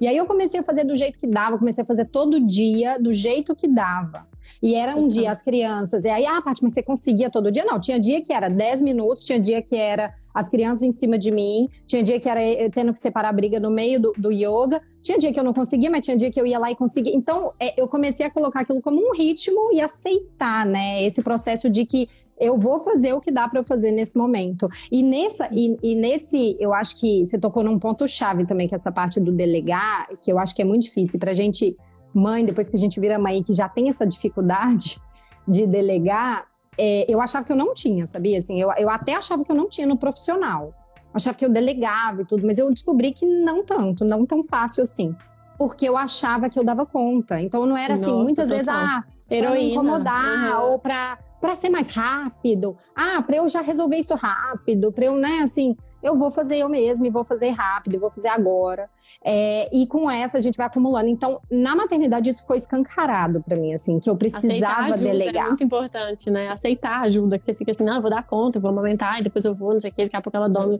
E 0.00 0.08
aí 0.08 0.16
eu 0.16 0.26
comecei 0.26 0.58
a 0.58 0.64
fazer 0.64 0.82
do 0.84 0.96
jeito 0.96 1.16
que 1.16 1.28
dava, 1.28 1.56
comecei 1.56 1.82
a 1.84 1.86
fazer 1.86 2.06
todo 2.06 2.44
dia 2.44 2.98
do 2.98 3.12
jeito 3.12 3.54
que 3.54 3.68
dava. 3.68 4.26
E 4.60 4.74
era 4.74 4.96
um 4.96 5.02
uhum. 5.02 5.08
dia 5.08 5.30
as 5.30 5.40
crianças, 5.40 6.02
e 6.02 6.08
aí, 6.08 6.26
ah, 6.26 6.42
Paty, 6.42 6.60
mas 6.64 6.74
você 6.74 6.82
conseguia 6.82 7.30
todo 7.30 7.52
dia? 7.52 7.64
Não, 7.64 7.78
tinha 7.78 8.00
dia 8.00 8.20
que 8.20 8.32
era 8.32 8.48
10 8.48 8.82
minutos, 8.82 9.24
tinha 9.24 9.38
dia 9.38 9.62
que 9.62 9.76
era 9.76 10.12
as 10.34 10.48
crianças 10.48 10.82
em 10.82 10.92
cima 10.92 11.18
de 11.18 11.30
mim, 11.30 11.68
tinha 11.86 12.02
dia 12.02 12.18
que 12.18 12.28
era 12.28 12.40
tendo 12.70 12.92
que 12.92 12.98
separar 12.98 13.28
a 13.28 13.32
briga 13.32 13.60
no 13.60 13.70
meio 13.70 14.00
do, 14.00 14.12
do 14.16 14.30
yoga, 14.30 14.80
tinha 15.02 15.18
dia 15.18 15.32
que 15.32 15.38
eu 15.38 15.44
não 15.44 15.52
conseguia, 15.52 15.90
mas 15.90 16.04
tinha 16.04 16.16
dia 16.16 16.30
que 16.30 16.40
eu 16.40 16.46
ia 16.46 16.58
lá 16.58 16.70
e 16.70 16.76
conseguia. 16.76 17.14
Então, 17.14 17.52
é, 17.58 17.80
eu 17.80 17.88
comecei 17.88 18.24
a 18.24 18.30
colocar 18.30 18.60
aquilo 18.60 18.80
como 18.80 19.00
um 19.00 19.12
ritmo 19.12 19.72
e 19.72 19.80
aceitar, 19.80 20.64
né, 20.64 21.04
esse 21.04 21.22
processo 21.22 21.68
de 21.68 21.84
que 21.84 22.08
eu 22.38 22.58
vou 22.58 22.80
fazer 22.80 23.12
o 23.12 23.20
que 23.20 23.30
dá 23.30 23.48
para 23.48 23.60
eu 23.60 23.64
fazer 23.64 23.92
nesse 23.92 24.18
momento. 24.18 24.68
E, 24.90 25.02
nessa, 25.02 25.48
e, 25.52 25.76
e, 25.82 25.94
nesse, 25.94 26.56
eu 26.58 26.74
acho 26.74 26.98
que 26.98 27.24
você 27.24 27.38
tocou 27.38 27.62
num 27.62 27.78
ponto-chave 27.78 28.44
também, 28.44 28.66
que 28.66 28.74
é 28.74 28.76
essa 28.76 28.90
parte 28.90 29.20
do 29.20 29.32
delegar, 29.32 30.08
que 30.20 30.32
eu 30.32 30.38
acho 30.38 30.54
que 30.54 30.60
é 30.60 30.64
muito 30.64 30.82
difícil. 30.82 31.20
Pra 31.20 31.32
gente, 31.32 31.76
mãe, 32.12 32.44
depois 32.44 32.68
que 32.68 32.74
a 32.74 32.78
gente 32.78 32.98
vira 32.98 33.18
mãe, 33.18 33.42
que 33.42 33.52
já 33.54 33.68
tem 33.68 33.88
essa 33.88 34.04
dificuldade 34.04 35.00
de 35.46 35.66
delegar, 35.66 36.46
é, 36.78 37.04
eu 37.12 37.20
achava 37.20 37.44
que 37.44 37.52
eu 37.52 37.56
não 37.56 37.74
tinha, 37.74 38.06
sabia? 38.06 38.38
Assim, 38.38 38.60
eu, 38.60 38.70
eu 38.78 38.88
até 38.88 39.14
achava 39.14 39.44
que 39.44 39.50
eu 39.50 39.56
não 39.56 39.68
tinha 39.68 39.86
no 39.86 39.96
profissional. 39.96 40.72
achava 41.12 41.36
que 41.36 41.44
eu 41.44 41.50
delegava 41.50 42.22
e 42.22 42.24
tudo, 42.24 42.46
mas 42.46 42.58
eu 42.58 42.70
descobri 42.70 43.12
que 43.12 43.26
não 43.26 43.64
tanto, 43.64 44.04
não 44.04 44.24
tão 44.24 44.42
fácil 44.42 44.82
assim. 44.82 45.14
Porque 45.58 45.88
eu 45.88 45.96
achava 45.96 46.48
que 46.48 46.58
eu 46.58 46.64
dava 46.64 46.86
conta. 46.86 47.40
Então 47.40 47.66
não 47.66 47.76
era 47.76 47.94
assim, 47.94 48.06
Nossa, 48.06 48.24
muitas 48.24 48.48
vezes, 48.48 48.68
ah, 48.68 49.04
pra 49.28 49.60
incomodar, 49.60 50.58
uhum. 50.58 50.72
ou 50.72 50.78
pra 50.78 51.18
para 51.42 51.56
ser 51.56 51.70
mais 51.70 51.92
rápido. 51.92 52.76
Ah, 52.94 53.20
para 53.20 53.36
eu 53.36 53.48
já 53.48 53.60
resolver 53.62 53.96
isso 53.96 54.14
rápido, 54.14 54.92
para 54.92 55.06
eu, 55.06 55.16
né, 55.16 55.40
assim, 55.42 55.76
eu 56.02 56.18
vou 56.18 56.30
fazer 56.30 56.58
eu 56.58 56.68
mesma 56.68 57.06
e 57.06 57.10
vou 57.10 57.24
fazer 57.24 57.50
rápido, 57.50 57.98
vou 58.00 58.10
fazer 58.10 58.28
agora. 58.28 58.88
É, 59.24 59.68
e 59.74 59.86
com 59.86 60.10
essa 60.10 60.38
a 60.38 60.40
gente 60.40 60.56
vai 60.56 60.66
acumulando. 60.66 61.08
Então, 61.08 61.40
na 61.50 61.76
maternidade 61.76 62.28
isso 62.30 62.46
foi 62.46 62.58
escancarado 62.58 63.42
para 63.42 63.56
mim, 63.56 63.72
assim, 63.72 64.00
que 64.00 64.10
eu 64.10 64.16
precisava 64.16 64.94
ajuda, 64.94 65.10
delegar. 65.10 65.44
É 65.44 65.48
muito 65.48 65.64
importante, 65.64 66.30
né? 66.30 66.48
Aceitar 66.48 67.02
ajuda, 67.02 67.38
que 67.38 67.44
você 67.44 67.54
fica 67.54 67.70
assim, 67.70 67.84
não, 67.84 67.96
eu 67.96 68.02
vou 68.02 68.10
dar 68.10 68.26
conta, 68.26 68.58
eu 68.58 68.62
vou 68.62 68.70
amamentar 68.70 69.20
e 69.20 69.22
depois 69.22 69.44
eu 69.44 69.54
vou, 69.54 69.72
não 69.72 69.80
sei 69.80 69.90
o 69.90 69.94
que, 69.94 70.02
daqui 70.02 70.16
a 70.16 70.20
pouco 70.20 70.36
ela 70.36 70.48
dorme. 70.48 70.78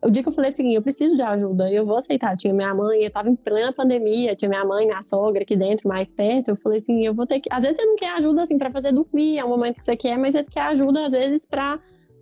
O 0.00 0.10
dia 0.10 0.22
que 0.22 0.28
eu 0.28 0.32
falei 0.32 0.52
assim, 0.52 0.74
eu 0.74 0.80
preciso 0.80 1.16
de 1.16 1.22
ajuda, 1.22 1.70
eu 1.72 1.84
vou 1.84 1.96
aceitar. 1.96 2.36
Tinha 2.36 2.54
minha 2.54 2.72
mãe, 2.72 3.02
eu 3.02 3.10
tava 3.10 3.28
em 3.28 3.34
plena 3.34 3.72
pandemia, 3.72 4.36
tinha 4.36 4.48
minha 4.48 4.64
mãe, 4.64 4.86
minha 4.86 5.02
sogra 5.02 5.42
aqui 5.42 5.56
dentro, 5.56 5.88
mais 5.88 6.12
perto. 6.12 6.50
Eu 6.50 6.56
falei 6.56 6.78
assim, 6.78 7.04
eu 7.04 7.12
vou 7.12 7.26
ter 7.26 7.40
que. 7.40 7.48
Às 7.52 7.64
vezes 7.64 7.76
você 7.76 7.84
não 7.84 7.96
quer 7.96 8.10
ajuda 8.12 8.42
assim 8.42 8.56
para 8.56 8.70
fazer 8.70 8.92
dormir, 8.92 9.38
é 9.38 9.44
um 9.44 9.48
momento 9.48 9.80
que 9.80 9.84
você 9.84 9.96
quer, 9.96 10.16
mas 10.16 10.34
você 10.34 10.44
quer 10.44 10.62
ajuda 10.62 11.06
às 11.06 11.12
vezes 11.12 11.44
pra. 11.44 11.80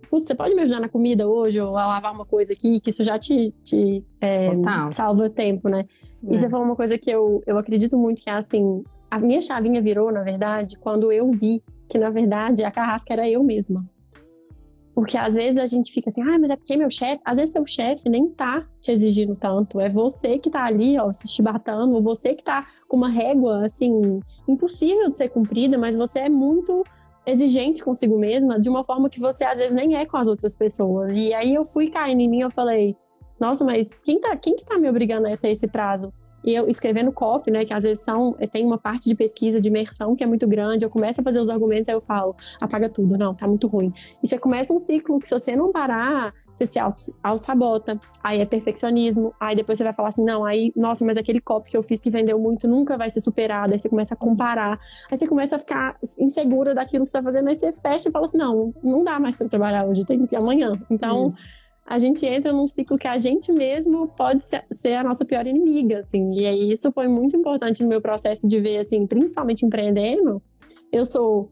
Putz, 0.09 0.27
você 0.27 0.35
pode 0.35 0.55
me 0.55 0.61
ajudar 0.61 0.79
na 0.79 0.89
comida 0.89 1.27
hoje 1.27 1.59
ou 1.59 1.77
a 1.77 1.85
lavar 1.85 2.13
uma 2.13 2.25
coisa 2.25 2.53
aqui, 2.53 2.79
que 2.79 2.89
isso 2.89 3.03
já 3.03 3.19
te, 3.19 3.51
te 3.63 4.03
é, 4.21 4.49
salva 4.91 5.29
tempo, 5.29 5.69
né? 5.69 5.85
É. 6.25 6.35
E 6.35 6.39
você 6.39 6.49
falou 6.49 6.65
uma 6.65 6.75
coisa 6.75 6.97
que 6.97 7.09
eu, 7.09 7.43
eu 7.45 7.57
acredito 7.57 7.97
muito 7.97 8.21
que 8.21 8.29
é 8.29 8.33
assim: 8.33 8.83
a 9.09 9.19
minha 9.19 9.41
chavinha 9.41 9.81
virou, 9.81 10.11
na 10.11 10.23
verdade, 10.23 10.77
quando 10.79 11.11
eu 11.11 11.29
vi 11.31 11.61
que, 11.89 11.97
na 11.97 12.09
verdade, 12.09 12.63
a 12.63 12.71
carrasca 12.71 13.13
era 13.13 13.29
eu 13.29 13.43
mesma. 13.43 13.85
Porque 14.93 15.15
às 15.15 15.35
vezes 15.35 15.61
a 15.61 15.67
gente 15.67 15.91
fica 15.91 16.09
assim, 16.09 16.23
ah, 16.23 16.39
mas 16.39 16.49
é 16.49 16.55
porque 16.55 16.75
meu 16.75 16.89
chefe, 16.89 17.21
às 17.23 17.37
vezes 17.37 17.51
seu 17.51 17.63
chefe 17.67 18.09
nem 18.09 18.29
tá 18.29 18.65
te 18.81 18.91
exigindo 18.91 19.35
tanto, 19.35 19.79
é 19.79 19.87
você 19.87 20.39
que 20.39 20.49
tá 20.49 20.65
ali, 20.65 20.97
ó, 20.97 21.13
se 21.13 21.27
chibatando, 21.27 21.93
ou 21.93 22.01
você 22.01 22.33
que 22.33 22.43
tá 22.43 22.65
com 22.87 22.97
uma 22.97 23.09
régua, 23.09 23.63
assim, 23.63 24.19
impossível 24.47 25.11
de 25.11 25.15
ser 25.17 25.29
cumprida, 25.29 25.77
mas 25.77 25.95
você 25.95 26.21
é 26.21 26.29
muito 26.29 26.83
exigente 27.27 27.83
consigo 27.83 28.17
mesma, 28.17 28.57
de 28.57 28.69
uma 28.69 28.85
forma 28.85 29.09
que 29.09 29.19
você 29.19 29.43
às 29.43 29.57
vezes 29.57 29.75
nem 29.75 29.97
é 29.97 30.05
com 30.05 30.15
as 30.15 30.27
outras 30.27 30.55
pessoas. 30.55 31.15
E 31.15 31.33
aí 31.33 31.53
eu 31.53 31.65
fui 31.65 31.89
caindo 31.89 32.21
em 32.21 32.29
mim, 32.29 32.39
eu 32.39 32.49
falei, 32.49 32.95
nossa, 33.37 33.65
mas 33.65 34.01
quem 34.01 34.19
tá, 34.19 34.35
quem 34.37 34.55
que 34.55 34.65
tá 34.65 34.77
me 34.77 34.89
obrigando 34.89 35.27
a 35.27 35.35
ter 35.35 35.49
esse 35.49 35.67
prazo? 35.67 36.11
E 36.43 36.53
eu 36.53 36.69
escrevendo 36.69 37.11
copy, 37.11 37.51
né, 37.51 37.65
que 37.65 37.73
às 37.73 37.83
vezes 37.83 38.03
são, 38.03 38.33
tem 38.53 38.65
uma 38.65 38.77
parte 38.77 39.09
de 39.09 39.15
pesquisa, 39.15 39.59
de 39.59 39.67
imersão 39.67 40.15
que 40.15 40.23
é 40.23 40.27
muito 40.27 40.47
grande, 40.47 40.85
eu 40.85 40.89
começo 40.89 41.19
a 41.19 41.23
fazer 41.23 41.41
os 41.41 41.49
argumentos, 41.49 41.89
aí 41.89 41.95
eu 41.95 42.01
falo, 42.01 42.35
apaga 42.61 42.89
tudo, 42.89 43.17
não, 43.17 43.35
tá 43.35 43.45
muito 43.45 43.67
ruim. 43.67 43.93
E 44.23 44.27
você 44.27 44.37
começa 44.37 44.73
um 44.73 44.79
ciclo 44.79 45.19
que 45.19 45.27
se 45.27 45.37
você 45.37 45.55
não 45.55 45.73
parar, 45.73 46.33
você 46.57 46.65
se 46.65 46.79
auto-sabota, 46.79 47.99
aí 48.23 48.41
é 48.41 48.45
perfeccionismo, 48.45 49.33
aí 49.39 49.55
depois 49.55 49.77
você 49.77 49.83
vai 49.83 49.93
falar 49.93 50.09
assim, 50.09 50.23
não, 50.23 50.43
aí, 50.43 50.71
nossa, 50.75 51.05
mas 51.05 51.17
aquele 51.17 51.39
copy 51.39 51.69
que 51.69 51.77
eu 51.77 51.83
fiz 51.83 52.01
que 52.01 52.09
vendeu 52.09 52.39
muito 52.39 52.67
nunca 52.67 52.97
vai 52.97 53.09
ser 53.09 53.21
superado, 53.21 53.73
aí 53.73 53.79
você 53.79 53.89
começa 53.89 54.13
a 54.13 54.17
comparar, 54.17 54.79
aí 55.11 55.17
você 55.17 55.27
começa 55.27 55.55
a 55.55 55.59
ficar 55.59 55.97
insegura 56.17 56.73
daquilo 56.73 57.03
que 57.03 57.09
você 57.09 57.17
tá 57.17 57.23
fazendo, 57.23 57.49
aí 57.49 57.55
você 57.55 57.71
fecha 57.73 58.09
e 58.09 58.11
fala 58.11 58.25
assim, 58.25 58.37
não, 58.37 58.69
não 58.83 59.03
dá 59.03 59.19
mais 59.19 59.37
pra 59.37 59.47
trabalhar 59.47 59.85
hoje, 59.85 60.05
tem 60.05 60.25
que 60.25 60.35
ir 60.35 60.37
amanhã. 60.37 60.73
Então... 60.89 61.27
Isso 61.27 61.67
a 61.87 61.97
gente 61.97 62.25
entra 62.25 62.51
num 62.51 62.67
ciclo 62.67 62.97
que 62.97 63.07
a 63.07 63.17
gente 63.17 63.49
mesmo 63.53 64.09
pode 64.09 64.43
ser 64.43 64.93
a 64.93 65.03
nossa 65.03 65.23
pior 65.23 65.47
inimiga, 65.47 65.99
assim. 65.99 66.33
E 66.33 66.45
aí 66.45 66.71
isso 66.71 66.91
foi 66.91 67.07
muito 67.07 67.37
importante 67.37 67.81
no 67.81 67.87
meu 67.87 68.01
processo 68.01 68.45
de 68.45 68.59
ver, 68.59 68.79
assim, 68.79 69.07
principalmente 69.07 69.65
empreendendo. 69.65 70.43
Eu 70.91 71.05
sou 71.05 71.49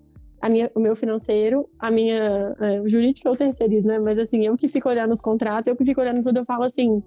minha, 0.50 0.72
o 0.76 0.80
meu 0.80 0.96
financeiro, 0.96 1.70
a 1.80 1.90
minha 1.90 2.56
é, 2.60 2.82
o 2.82 2.90
jurídico 2.90 3.28
eu 3.28 3.36
terceirizo, 3.36 3.88
né? 3.88 4.00
Mas 4.00 4.18
assim, 4.20 4.46
eu 4.46 4.58
que 4.58 4.68
fico 4.68 4.90
olhando 4.90 5.14
os 5.14 5.22
contratos, 5.22 5.68
eu 5.68 5.76
que 5.76 5.86
fico 5.86 6.02
olhando 6.02 6.24
tudo, 6.24 6.38
eu 6.38 6.46
falo 6.46 6.64
assim, 6.64 7.02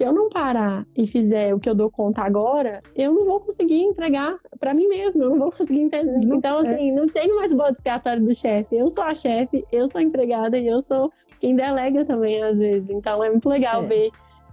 se 0.00 0.04
eu 0.04 0.14
não 0.14 0.30
parar 0.30 0.86
e 0.96 1.06
fizer 1.06 1.54
o 1.54 1.60
que 1.60 1.68
eu 1.68 1.74
dou 1.74 1.90
conta 1.90 2.22
agora, 2.22 2.80
eu 2.96 3.12
não 3.12 3.26
vou 3.26 3.38
conseguir 3.38 3.82
entregar 3.82 4.34
para 4.58 4.72
mim 4.72 4.88
mesmo, 4.88 5.22
eu 5.22 5.30
não 5.30 5.36
vou 5.36 5.52
conseguir 5.52 5.80
entender. 5.80 6.24
Então, 6.24 6.58
é. 6.60 6.62
assim, 6.62 6.90
não 6.90 7.06
tenho 7.06 7.36
mais 7.36 7.54
bode 7.54 7.74
expiatório 7.74 8.24
do 8.24 8.34
chefe. 8.34 8.76
Eu 8.76 8.88
sou 8.88 9.04
a 9.04 9.14
chefe, 9.14 9.62
eu 9.70 9.86
sou 9.88 9.98
a 10.00 10.02
empregada 10.02 10.58
e 10.58 10.66
eu 10.66 10.80
sou 10.80 11.12
quem 11.38 11.54
delega 11.54 12.02
também, 12.06 12.42
às 12.42 12.56
vezes. 12.56 12.88
Então 12.88 13.22
é 13.22 13.28
muito 13.28 13.46
legal 13.46 13.82
é. 13.84 13.86
ver 13.86 14.10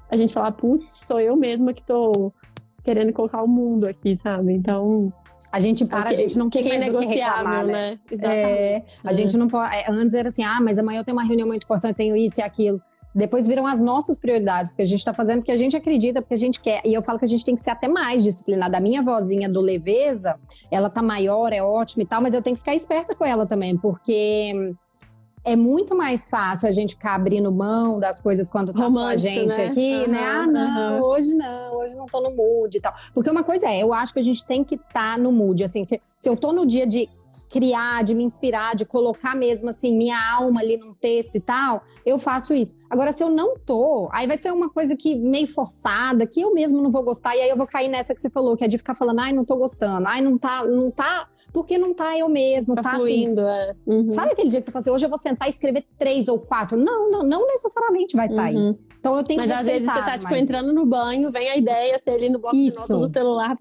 a 0.10 0.17
gente 0.17 0.34
falar, 0.34 0.52
putz, 0.52 1.06
sou 1.06 1.21
eu 1.21 1.38
mesma 1.38 1.73
que 1.73 1.84
tô 1.84 2.34
querendo 2.84 3.13
colocar 3.13 3.41
o 3.41 3.47
mundo 3.47 3.88
aqui, 3.88 4.17
sabe? 4.17 4.52
Então. 4.54 5.13
A 5.52 5.60
gente 5.60 5.86
para, 5.86 6.10
a 6.10 6.13
gente 6.13 6.38
não 6.38 6.50
tem 6.50 6.67
mais 6.67 6.86
do 6.91 7.00
que 7.00 7.06
reclamar, 7.06 7.65
né? 7.65 7.71
né? 7.71 8.00
Exatamente. 8.12 8.47
É, 8.50 8.84
a 9.04 9.12
gente 9.12 9.38
não 9.38 9.47
pode. 9.47 9.76
É, 9.76 9.91
antes 9.91 10.13
era 10.13 10.30
assim, 10.30 10.43
ah, 10.43 10.60
mas 10.62 10.78
amanhã 10.78 11.00
eu 11.00 11.06
tenho 11.06 11.15
uma 11.15 11.23
reunião 11.23 11.47
muito 11.47 11.63
importante, 11.63 11.95
tenho 11.95 12.15
isso 12.15 12.39
e 12.39 12.43
aquilo. 12.43 12.82
Depois 13.13 13.47
viram 13.47 13.65
as 13.65 13.82
nossas 13.82 14.19
prioridades, 14.19 14.71
porque 14.71 14.84
a 14.84 14.86
gente 14.86 15.00
está 15.00 15.12
fazendo 15.13 15.39
porque 15.39 15.52
a 15.52 15.58
gente 15.58 15.76
acredita, 15.76 16.21
porque 16.21 16.36
a 16.36 16.38
gente 16.38 16.62
quer. 16.62 16.82
E 16.86 16.93
eu 16.93 17.02
falo 17.02 17.17
que 17.17 17.26
a 17.26 17.28
gente 17.28 17.43
tem 17.43 17.56
que 17.56 17.62
ser 17.62 17.71
até 17.71 17.88
mais 17.88 18.23
disciplinada. 18.23 18.78
A 18.78 18.80
minha 18.80 19.02
vozinha 19.02 19.50
do 19.50 19.60
leveza, 19.60 20.36
ela 20.69 20.89
tá 20.89 21.02
maior, 21.02 21.52
é 21.52 21.62
ótima 21.62 22.04
e 22.04 22.06
tal, 22.06 22.21
mas 22.21 22.34
eu 22.34 22.41
tenho 22.43 22.56
que 22.56 22.60
ficar 22.60 22.76
esperta 22.76 23.15
com 23.15 23.26
ela 23.26 23.47
também, 23.47 23.76
porque 23.76 24.54
é 25.48 25.56
muito 25.56 25.96
mais 25.96 26.30
fácil 26.30 26.68
a 26.68 26.72
gente 26.72 26.96
ficar 26.96 27.16
abrindo 27.16 27.50
mão 27.50 28.02
das 28.02 28.20
coisas 28.20 28.50
quando 28.50 28.74
tá 28.74 28.84
Romântico, 28.84 29.30
a 29.30 29.34
gente 29.34 29.58
né? 29.58 29.66
aqui, 29.68 29.96
uhum, 29.96 30.08
né? 30.12 30.28
Ah, 30.28 30.46
não, 30.46 30.96
uhum. 30.96 31.04
hoje 31.06 31.34
não, 31.34 31.76
hoje 31.78 31.96
não 31.96 32.06
tô 32.06 32.20
no 32.20 32.32
mood 32.32 32.78
e 32.78 32.82
tal. 32.82 32.94
Porque 33.14 33.30
uma 33.30 33.46
coisa 33.46 33.66
é, 33.66 33.82
eu 33.82 33.94
acho 33.94 34.12
que 34.12 34.20
a 34.20 34.24
gente 34.24 34.46
tem 34.46 34.62
que 34.62 34.76
estar 34.76 35.16
tá 35.16 35.18
no 35.18 35.32
mood, 35.32 35.64
assim, 35.64 35.86
se, 35.86 36.02
se 36.18 36.28
eu 36.28 36.36
tô 36.36 36.52
no 36.52 36.66
dia 36.66 36.86
de 36.86 37.08
criar, 37.50 38.04
de 38.04 38.14
me 38.14 38.26
inspirar, 38.26 38.76
de 38.76 38.84
colocar 38.84 39.34
mesmo 39.34 39.70
assim 39.70 39.98
minha 39.98 40.20
alma 40.34 40.60
ali 40.60 40.76
num 40.76 40.94
texto 40.94 41.36
e 41.36 41.40
tal, 41.40 41.82
eu 42.06 42.20
faço 42.20 42.54
isso. 42.54 42.76
Agora, 42.90 43.14
se 43.14 43.24
eu 43.24 43.30
não 43.30 43.58
tô, 43.58 44.10
aí 44.12 44.28
vai 44.28 44.36
ser 44.36 44.52
uma 44.52 44.70
coisa 44.70 44.98
que 44.98 45.16
meio 45.16 45.48
forçada, 45.48 46.28
que 46.28 46.42
eu 46.42 46.54
mesmo 46.54 46.82
não 46.82 46.92
vou 46.92 47.04
gostar, 47.04 47.38
e 47.38 47.42
aí 47.42 47.50
eu 47.50 47.56
vou 47.56 47.66
cair 47.66 47.88
nessa 47.88 48.14
que 48.14 48.22
você 48.22 48.30
falou, 48.30 48.58
que 48.58 48.66
é 48.66 48.68
de 48.68 48.78
ficar 48.78 48.96
falando, 48.96 49.20
ai, 49.20 49.32
não 49.32 49.46
tô 49.46 49.56
gostando, 49.56 50.08
ai, 50.08 50.20
não 50.20 50.38
tá, 50.38 50.66
não 50.66 50.92
tá 50.92 51.30
porque 51.58 51.76
não 51.76 51.91
tá 51.91 52.15
eu 52.15 52.30
mesmo, 52.30 52.76
tá, 52.76 52.84
tá 52.84 52.89
assim. 52.89 53.00
fluindo, 53.00 53.41
assim. 53.41 53.60
É. 53.60 53.76
Uhum. 53.88 54.12
Sabe 54.12 54.34
aquele 54.34 54.48
dia 54.48 54.60
que 54.60 54.67
você 54.67 54.72
fala 54.72 54.82
assim, 54.82 54.91
hoje 54.91 55.06
eu 55.08 55.10
vou 55.10 55.17
sentar 55.17 55.48
e 55.48 55.50
escrever 55.50 55.86
três 55.98 56.28
ou 56.28 56.38
quatro? 56.38 56.78
Não, 56.78 57.10
não, 57.10 57.24
não 57.24 57.48
necessariamente 57.48 58.15
vai 58.15 58.30
sair. 58.30 58.56
Uhum. 58.56 58.78
Então 59.00 59.17
eu 59.17 59.24
tenho 59.24 59.39
mas 59.39 59.50
que 59.50 59.56
Mas 59.56 59.65
às 59.65 59.67
vezes 59.67 59.88
você 59.88 60.00
tá, 60.04 60.17
tipo, 60.20 60.32
mas... 60.32 60.43
entrando 60.43 60.72
no 60.72 60.86
banho, 60.86 61.32
vem 61.32 61.50
a 61.50 61.58
ideia, 61.58 61.98
você 61.98 62.12
ali 62.12 62.30
no 62.30 62.38
bloco 62.38 62.56
Isso. 62.56 62.84
de 62.84 62.93
notas 62.93 63.10
do 63.10 63.13
celular, 63.13 63.58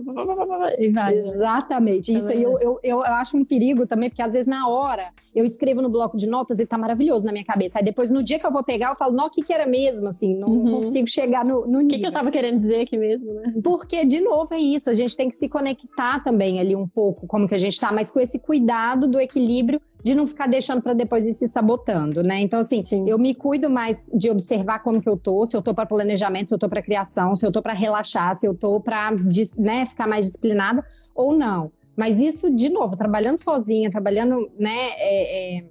e 0.79 0.91
vai. 0.91 1.15
Exatamente. 1.17 2.13
Isso 2.13 2.31
aí 2.31 2.43
eu, 2.43 2.59
eu, 2.59 2.79
eu, 2.83 2.99
eu 2.99 3.15
acho 3.15 3.35
um 3.35 3.47
perigo 3.47 3.87
também, 3.87 4.11
porque 4.11 4.21
às 4.21 4.35
vezes 4.35 4.47
na 4.47 4.69
hora 4.69 5.09
eu 5.35 5.45
escrevo 5.45 5.81
no 5.81 5.89
bloco 5.89 6.19
de 6.19 6.27
notas 6.27 6.59
e 6.59 6.67
tá 6.67 6.77
maravilhoso 6.77 7.25
na 7.25 7.33
minha 7.33 7.45
cabeça. 7.45 7.79
Aí 7.79 7.85
depois, 7.85 8.11
no 8.11 8.23
dia 8.23 8.39
que 8.39 8.47
eu 8.47 8.53
vou 8.53 8.65
pegar, 8.65 8.91
eu 8.91 8.97
falo, 8.97 9.15
não, 9.15 9.27
o 9.27 9.31
que 9.31 9.43
que 9.43 9.53
era 9.53 9.67
mesmo, 9.67 10.09
assim? 10.09 10.35
Não 10.35 10.49
uhum. 10.49 10.71
consigo 10.71 11.09
chegar 11.09 11.45
no, 11.45 11.67
no 11.67 11.81
nível. 11.81 11.85
O 11.85 11.89
que, 11.89 11.99
que 11.99 12.07
eu 12.07 12.11
tava 12.11 12.31
querendo 12.31 12.61
dizer 12.61 12.81
aqui 12.81 12.97
mesmo, 12.97 13.33
né? 13.35 13.53
Porque, 13.63 14.05
de 14.05 14.21
novo, 14.21 14.53
é 14.53 14.59
isso. 14.59 14.91
A 14.91 14.95
gente 14.95 15.17
tem 15.17 15.31
que 15.31 15.37
se 15.37 15.49
conectar 15.49 16.23
também 16.23 16.61
ali 16.61 16.75
um 16.75 16.87
pouco, 16.87 17.27
como 17.27 17.49
que 17.49 17.55
a 17.55 17.59
gente 17.59 17.79
tá, 17.81 17.86
mas 17.93 18.11
com 18.11 18.21
esse 18.21 18.39
cuidado 18.39 18.67
cuidado 18.97 19.07
do 19.07 19.21
equilíbrio 19.21 19.81
de 20.03 20.15
não 20.15 20.27
ficar 20.27 20.47
deixando 20.47 20.81
para 20.81 20.93
depois 20.93 21.25
ir 21.25 21.33
se 21.33 21.49
sabotando, 21.49 22.23
né? 22.23 22.41
Então, 22.41 22.61
assim, 22.61 22.83
Sim. 22.83 23.09
eu 23.09 23.19
me 23.19 23.35
cuido 23.35 23.69
mais 23.69 24.05
de 24.13 24.31
observar 24.31 24.81
como 24.81 25.01
que 25.01 25.09
eu 25.09 25.17
tô, 25.17 25.45
se 25.45 25.57
eu 25.57 25.63
tô 25.63 25.75
para 25.75 25.85
planejamento, 25.85 26.49
se 26.49 26.55
eu 26.55 26.59
tô 26.59 26.69
para 26.69 26.81
criação, 26.81 27.35
se 27.35 27.45
eu 27.45 27.51
tô 27.51 27.61
para 27.61 27.73
relaxar, 27.73 28.37
se 28.37 28.47
eu 28.47 28.55
tô 28.55 28.81
para 28.81 29.11
né, 29.59 29.85
ficar 29.87 30.07
mais 30.07 30.27
disciplinada 30.27 30.85
ou 31.15 31.37
não. 31.37 31.71
Mas 31.97 32.21
isso, 32.21 32.55
de 32.55 32.69
novo, 32.69 32.97
trabalhando 32.97 33.39
sozinha, 33.39 33.91
trabalhando, 33.91 34.49
né, 34.59 34.91
é, 34.97 35.59
é, 35.59 35.65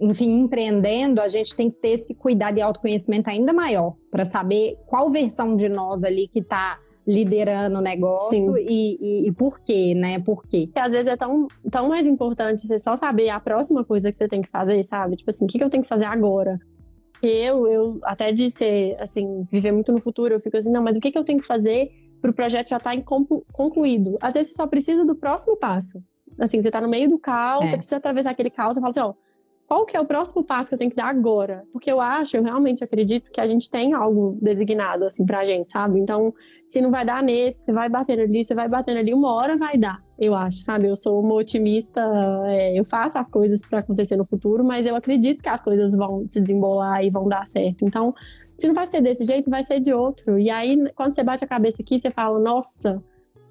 enfim, 0.00 0.40
empreendendo, 0.40 1.20
a 1.20 1.28
gente 1.28 1.54
tem 1.54 1.68
que 1.68 1.76
ter 1.76 1.90
esse 1.90 2.14
cuidado 2.14 2.56
e 2.58 2.62
autoconhecimento 2.62 3.28
ainda 3.28 3.52
maior 3.52 3.94
para 4.10 4.24
saber 4.24 4.78
qual 4.86 5.10
versão 5.10 5.54
de 5.54 5.68
nós 5.68 6.02
ali 6.02 6.28
que 6.28 6.38
está 6.38 6.78
liderando 7.06 7.78
o 7.78 7.82
negócio 7.82 8.56
e, 8.58 8.96
e, 9.00 9.28
e, 9.28 9.32
por 9.32 9.60
quê, 9.60 9.94
né? 9.94 10.20
Por 10.20 10.46
quê? 10.46 10.66
Porque 10.66 10.78
às 10.78 10.92
vezes 10.92 11.08
é 11.08 11.16
tão, 11.16 11.48
tão 11.70 11.88
mais 11.88 12.06
importante 12.06 12.66
você 12.66 12.78
só 12.78 12.94
saber 12.94 13.28
a 13.28 13.40
próxima 13.40 13.84
coisa 13.84 14.12
que 14.12 14.18
você 14.18 14.28
tem 14.28 14.40
que 14.40 14.48
fazer, 14.48 14.82
sabe? 14.84 15.16
Tipo 15.16 15.30
assim, 15.30 15.44
o 15.44 15.48
que, 15.48 15.58
que 15.58 15.64
eu 15.64 15.70
tenho 15.70 15.82
que 15.82 15.88
fazer 15.88 16.04
agora? 16.04 16.60
Eu, 17.22 17.66
eu, 17.66 17.98
até 18.02 18.32
de 18.32 18.50
ser, 18.50 18.96
assim, 19.00 19.46
viver 19.50 19.72
muito 19.72 19.92
no 19.92 20.00
futuro, 20.00 20.34
eu 20.34 20.40
fico 20.40 20.56
assim, 20.56 20.70
não, 20.70 20.82
mas 20.82 20.96
o 20.96 21.00
que, 21.00 21.10
que 21.10 21.18
eu 21.18 21.24
tenho 21.24 21.40
que 21.40 21.46
fazer 21.46 21.90
para 22.20 22.30
o 22.30 22.34
projeto 22.34 22.68
já 22.68 22.76
estar 22.76 22.96
tá 22.96 23.02
concluído? 23.52 24.16
Às 24.20 24.34
vezes 24.34 24.50
você 24.50 24.56
só 24.56 24.66
precisa 24.66 25.04
do 25.04 25.14
próximo 25.14 25.56
passo. 25.56 26.02
Assim, 26.38 26.62
você 26.62 26.68
está 26.68 26.80
no 26.80 26.88
meio 26.88 27.08
do 27.08 27.18
caos, 27.18 27.64
é. 27.64 27.68
você 27.68 27.76
precisa 27.76 27.96
atravessar 27.96 28.30
aquele 28.30 28.50
caos, 28.50 28.74
você 28.74 28.80
fala 28.80 28.90
assim, 28.90 29.00
ó, 29.00 29.14
qual 29.72 29.86
que 29.86 29.96
é 29.96 30.00
o 30.00 30.04
próximo 30.04 30.44
passo 30.44 30.68
que 30.68 30.74
eu 30.74 30.78
tenho 30.78 30.90
que 30.90 30.96
dar 30.98 31.06
agora? 31.06 31.64
Porque 31.72 31.90
eu 31.90 31.98
acho, 31.98 32.36
eu 32.36 32.42
realmente 32.42 32.84
acredito 32.84 33.30
que 33.30 33.40
a 33.40 33.46
gente 33.46 33.70
tem 33.70 33.94
algo 33.94 34.36
designado, 34.42 35.06
assim, 35.06 35.24
pra 35.24 35.46
gente, 35.46 35.70
sabe? 35.70 35.98
Então, 35.98 36.34
se 36.62 36.78
não 36.82 36.90
vai 36.90 37.06
dar 37.06 37.22
nesse, 37.22 37.64
você 37.64 37.72
vai 37.72 37.88
batendo 37.88 38.20
ali, 38.20 38.44
você 38.44 38.54
vai 38.54 38.68
batendo 38.68 38.98
ali, 38.98 39.14
uma 39.14 39.32
hora 39.32 39.56
vai 39.56 39.78
dar, 39.78 39.98
eu 40.18 40.34
acho, 40.34 40.58
sabe? 40.58 40.88
Eu 40.88 40.94
sou 40.94 41.22
uma 41.22 41.36
otimista, 41.36 42.02
é, 42.48 42.78
eu 42.78 42.84
faço 42.84 43.18
as 43.18 43.30
coisas 43.30 43.62
para 43.62 43.78
acontecer 43.78 44.14
no 44.14 44.26
futuro, 44.26 44.62
mas 44.62 44.84
eu 44.84 44.94
acredito 44.94 45.42
que 45.42 45.48
as 45.48 45.62
coisas 45.62 45.96
vão 45.96 46.26
se 46.26 46.38
desembolar 46.38 47.02
e 47.02 47.08
vão 47.08 47.26
dar 47.26 47.46
certo. 47.46 47.82
Então, 47.86 48.14
se 48.58 48.68
não 48.68 48.74
vai 48.74 48.86
ser 48.86 49.00
desse 49.00 49.24
jeito, 49.24 49.48
vai 49.48 49.64
ser 49.64 49.80
de 49.80 49.94
outro. 49.94 50.38
E 50.38 50.50
aí, 50.50 50.76
quando 50.94 51.14
você 51.14 51.22
bate 51.22 51.46
a 51.46 51.48
cabeça 51.48 51.80
aqui, 51.80 51.98
você 51.98 52.10
fala, 52.10 52.38
nossa, 52.38 53.02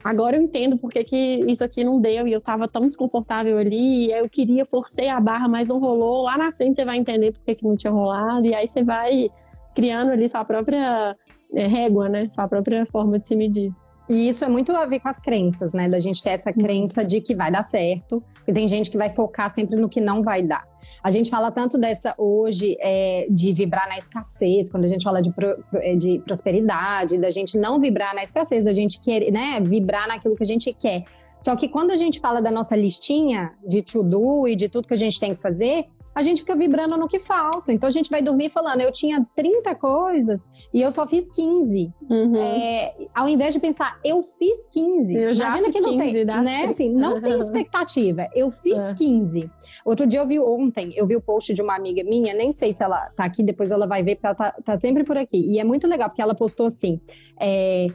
Agora 0.04 0.36
eu 0.36 0.42
entendo 0.42 0.78
porque 0.78 1.04
que 1.04 1.40
isso 1.48 1.64
aqui 1.64 1.84
não 1.84 2.02
deu 2.02 2.28
e 2.28 2.34
eu 2.34 2.42
tava 2.42 2.68
tão 2.68 2.88
desconfortável 2.88 3.58
ali, 3.58 4.12
eu 4.12 4.28
queria, 4.30 4.66
forcei 4.66 5.10
a 5.10 5.20
barra, 5.20 5.48
mas 5.48 5.68
não 5.68 5.80
rolou. 5.80 6.24
Lá 6.24 6.38
na 6.38 6.52
frente 6.52 6.76
você 6.76 6.86
vai 6.86 6.98
entender 6.98 7.32
porque 7.32 7.56
que 7.56 7.64
não 7.64 7.76
tinha 7.76 7.92
rolado, 7.92 8.46
e 8.46 8.54
aí 8.54 8.68
você 8.68 8.84
vai 8.84 9.30
criando 9.76 10.12
ali 10.12 10.28
sua 10.28 10.44
própria 10.44 11.16
é, 11.54 11.68
régua, 11.68 12.10
né? 12.10 12.28
Sua 12.30 12.48
própria 12.48 12.86
forma 12.88 13.20
de 13.20 13.28
se 13.28 13.36
medir. 13.36 13.72
E 14.12 14.28
isso 14.28 14.44
é 14.44 14.50
muito 14.50 14.76
a 14.76 14.86
ver 14.86 15.00
com 15.00 15.08
as 15.08 15.20
crenças, 15.20 15.72
né? 15.72 15.88
Da 15.88 15.98
gente 15.98 16.22
ter 16.22 16.32
essa 16.32 16.50
uhum. 16.50 16.58
crença 16.58 17.02
de 17.02 17.22
que 17.22 17.34
vai 17.34 17.50
dar 17.50 17.64
certo. 17.64 18.22
E 18.46 18.52
tem 18.52 18.68
gente 18.68 18.92
que 18.92 18.98
vai 18.98 19.10
focar 19.14 19.50
sempre 19.50 19.80
no 19.80 19.88
que 19.88 20.02
não 20.02 20.22
vai 20.22 20.44
dar. 20.44 20.68
A 21.02 21.10
gente 21.10 21.30
fala 21.30 21.50
tanto 21.50 21.78
dessa 21.78 22.14
hoje 22.18 22.76
é, 22.82 23.26
de 23.30 23.54
vibrar 23.54 23.88
na 23.88 23.98
escassez, 23.98 24.70
quando 24.70 24.84
a 24.84 24.88
gente 24.90 25.04
fala 25.04 25.22
de, 25.22 25.32
pro, 25.32 25.58
é, 25.76 25.96
de 25.96 26.20
prosperidade, 26.26 27.18
da 27.18 27.30
gente 27.30 27.58
não 27.58 27.80
vibrar 27.80 28.14
na 28.14 28.22
escassez, 28.22 28.66
da 28.66 28.74
gente 28.74 29.00
querer, 29.00 29.32
né? 29.32 29.62
Vibrar 29.62 30.10
naquilo 30.10 30.36
que 30.36 30.44
a 30.44 30.48
gente 30.48 30.74
quer. 30.74 31.06
Só 31.40 31.56
que 31.56 31.70
quando 31.70 31.92
a 31.92 31.96
gente 31.96 32.20
fala 32.20 32.42
da 32.42 32.52
nossa 32.52 32.76
listinha 32.76 33.54
de 33.66 33.82
to-do 33.82 34.46
e 34.46 34.58
de 34.58 34.68
tudo 34.68 34.88
que 34.90 34.94
a 34.94 34.98
gente 34.98 35.20
tem 35.20 35.34
que 35.34 35.42
fazer, 35.42 35.86
a 36.14 36.22
gente 36.22 36.42
fica 36.42 36.56
vibrando 36.56 36.98
no 36.98 37.08
que 37.08 37.20
falta. 37.20 37.72
Então 37.72 37.88
a 37.88 37.92
gente 37.92 38.10
vai 38.10 38.22
dormir 38.22 38.50
falando, 38.50 38.82
eu 38.82 38.92
tinha 38.92 39.26
30 39.36 39.74
coisas 39.76 40.48
e 40.74 40.82
eu 40.82 40.92
só 40.92 41.08
fiz 41.08 41.30
15. 41.30 41.94
Uhum. 42.10 42.36
É, 42.36 42.94
ao 43.14 43.28
invés 43.28 43.54
de 43.54 43.60
pensar, 43.60 44.00
eu 44.04 44.24
fiz 44.38 44.68
15. 44.68 45.14
Eu 45.14 45.34
já 45.34 45.46
Imagina 45.46 45.72
que 45.72 45.82
não 45.82 45.98
15, 45.98 46.14
tem, 46.14 46.26
né? 46.26 46.66
Assim, 46.66 46.94
não 46.94 47.22
tem 47.22 47.40
expectativa. 47.40 48.28
Eu 48.36 48.52
fiz 48.52 48.76
é. 48.76 48.94
15. 48.94 49.50
Outro 49.86 50.06
dia 50.06 50.20
eu 50.20 50.28
vi 50.28 50.40
ontem, 50.40 50.94
eu 50.96 51.08
vi 51.08 51.16
o 51.16 51.22
post 51.22 51.54
de 51.54 51.62
uma 51.62 51.76
amiga 51.76 52.04
minha, 52.04 52.34
nem 52.34 52.52
sei 52.52 52.74
se 52.74 52.84
ela 52.84 53.10
tá 53.16 53.24
aqui, 53.24 53.44
depois 53.44 53.72
ela 53.72 53.88
vai 53.88 54.04
ver, 54.04 54.16
porque 54.16 54.28
ela 54.28 54.36
tá, 54.36 54.52
tá 54.64 54.78
sempre 54.78 55.04
por 55.04 55.18
aqui. 55.18 55.38
E 55.38 55.60
é 55.60 55.64
muito 55.64 55.88
legal, 55.88 56.10
porque 56.10 56.22
ela 56.22 56.36
postou 56.36 56.66
assim. 56.66 57.00
É, 57.40 57.88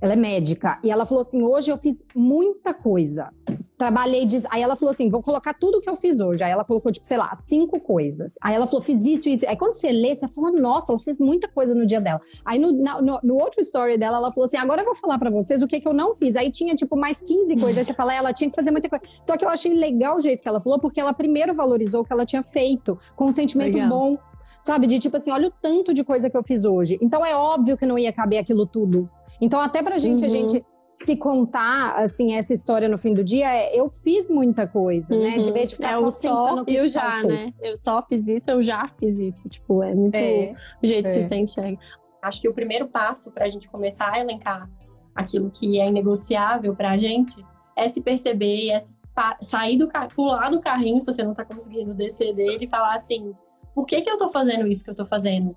Ela 0.00 0.14
é 0.14 0.16
médica. 0.16 0.78
E 0.82 0.90
ela 0.90 1.04
falou 1.04 1.20
assim: 1.20 1.42
hoje 1.42 1.70
eu 1.70 1.76
fiz 1.76 2.04
muita 2.14 2.72
coisa. 2.72 3.30
Trabalhei. 3.76 4.24
De... 4.24 4.42
Aí 4.50 4.62
ela 4.62 4.74
falou 4.74 4.90
assim: 4.90 5.10
vou 5.10 5.22
colocar 5.22 5.52
tudo 5.52 5.80
que 5.80 5.90
eu 5.90 5.96
fiz 5.96 6.20
hoje. 6.20 6.42
Aí 6.42 6.50
ela 6.50 6.64
colocou, 6.64 6.90
tipo, 6.90 7.06
sei 7.06 7.18
lá, 7.18 7.34
cinco 7.36 7.78
coisas. 7.78 8.34
Aí 8.40 8.54
ela 8.54 8.66
falou: 8.66 8.80
fiz 8.80 9.04
isso, 9.04 9.28
isso. 9.28 9.46
Aí 9.46 9.56
quando 9.56 9.74
você 9.74 9.92
lê, 9.92 10.14
você 10.14 10.26
fala: 10.28 10.52
nossa, 10.52 10.92
ela 10.92 11.00
fez 11.00 11.20
muita 11.20 11.48
coisa 11.48 11.74
no 11.74 11.86
dia 11.86 12.00
dela. 12.00 12.20
Aí 12.44 12.58
no, 12.58 12.72
no, 12.72 13.20
no 13.22 13.34
outro 13.34 13.60
story 13.60 13.98
dela, 13.98 14.16
ela 14.16 14.32
falou 14.32 14.46
assim: 14.46 14.56
agora 14.56 14.80
eu 14.80 14.86
vou 14.86 14.94
falar 14.94 15.18
para 15.18 15.30
vocês 15.30 15.62
o 15.62 15.66
que, 15.66 15.80
que 15.80 15.86
eu 15.86 15.92
não 15.92 16.14
fiz. 16.14 16.34
Aí 16.34 16.50
tinha, 16.50 16.74
tipo, 16.74 16.96
mais 16.96 17.20
15 17.20 17.56
coisas. 17.56 17.78
Aí 17.78 17.84
você 17.84 17.94
fala: 17.94 18.14
ela 18.14 18.32
tinha 18.32 18.48
que 18.48 18.56
fazer 18.56 18.70
muita 18.70 18.88
coisa. 18.88 19.04
Só 19.22 19.36
que 19.36 19.44
eu 19.44 19.50
achei 19.50 19.74
legal 19.74 20.16
o 20.16 20.20
jeito 20.20 20.42
que 20.42 20.48
ela 20.48 20.60
falou, 20.60 20.78
porque 20.78 21.00
ela 21.00 21.12
primeiro 21.12 21.54
valorizou 21.54 22.00
o 22.00 22.04
que 22.04 22.12
ela 22.12 22.24
tinha 22.24 22.42
feito, 22.42 22.98
com 23.14 23.26
um 23.26 23.32
sentimento 23.32 23.74
legal. 23.74 23.90
bom. 23.90 24.18
Sabe? 24.62 24.86
De 24.86 24.98
tipo 24.98 25.16
assim, 25.16 25.30
olha 25.30 25.48
o 25.48 25.52
tanto 25.60 25.92
de 25.92 26.02
coisa 26.02 26.30
que 26.30 26.36
eu 26.36 26.42
fiz 26.42 26.64
hoje. 26.64 26.98
Então 27.02 27.24
é 27.24 27.36
óbvio 27.36 27.76
que 27.76 27.84
não 27.84 27.98
ia 27.98 28.10
caber 28.10 28.38
aquilo 28.38 28.64
tudo. 28.66 29.08
Então, 29.40 29.60
até 29.60 29.82
pra 29.82 29.98
gente, 29.98 30.20
uhum. 30.20 30.26
a 30.26 30.28
gente 30.28 30.64
se 30.94 31.16
contar, 31.16 31.94
assim, 31.96 32.34
essa 32.34 32.52
história 32.52 32.88
no 32.88 32.98
fim 32.98 33.14
do 33.14 33.24
dia, 33.24 33.48
é, 33.50 33.78
eu 33.78 33.88
fiz 33.88 34.28
muita 34.28 34.66
coisa, 34.66 35.14
uhum. 35.14 35.22
né? 35.22 35.38
De 35.38 35.50
vez 35.50 35.70
de 35.70 35.76
ficar 35.76 35.92
é, 35.92 36.10
só, 36.10 36.10
só 36.10 36.64
eu 36.66 36.88
já, 36.88 37.00
faltou. 37.00 37.30
né? 37.30 37.52
Eu 37.62 37.74
só 37.74 38.02
fiz 38.02 38.28
isso, 38.28 38.50
eu 38.50 38.62
já 38.62 38.86
fiz 38.86 39.18
isso. 39.18 39.48
Tipo, 39.48 39.82
é 39.82 39.94
muito 39.94 40.14
é, 40.14 40.54
o 40.82 40.86
jeito 40.86 41.08
é. 41.08 41.14
que 41.14 41.22
você 41.22 41.36
enxerga. 41.36 41.78
Acho 42.22 42.40
que 42.40 42.48
o 42.48 42.54
primeiro 42.54 42.86
passo 42.86 43.32
para 43.32 43.46
a 43.46 43.48
gente 43.48 43.68
começar 43.70 44.12
a 44.12 44.20
elencar 44.20 44.68
aquilo 45.14 45.50
que 45.50 45.80
é 45.80 45.88
inegociável 45.88 46.74
para 46.76 46.90
a 46.90 46.96
gente 46.96 47.42
é 47.76 47.88
se 47.88 48.02
perceber, 48.02 48.70
é 48.70 48.78
se 48.78 48.94
sair 49.42 49.76
do 49.76 49.88
pular 50.14 50.50
do 50.50 50.60
carrinho, 50.60 51.00
se 51.00 51.12
você 51.12 51.22
não 51.22 51.34
tá 51.34 51.44
conseguindo 51.44 51.94
descer 51.94 52.34
dele, 52.34 52.64
e 52.64 52.68
falar 52.68 52.94
assim: 52.94 53.34
por 53.74 53.86
que, 53.86 54.02
que 54.02 54.10
eu 54.10 54.16
tô 54.16 54.28
fazendo 54.28 54.66
isso 54.66 54.84
que 54.84 54.90
eu 54.90 54.94
tô 54.94 55.04
fazendo? 55.04 55.48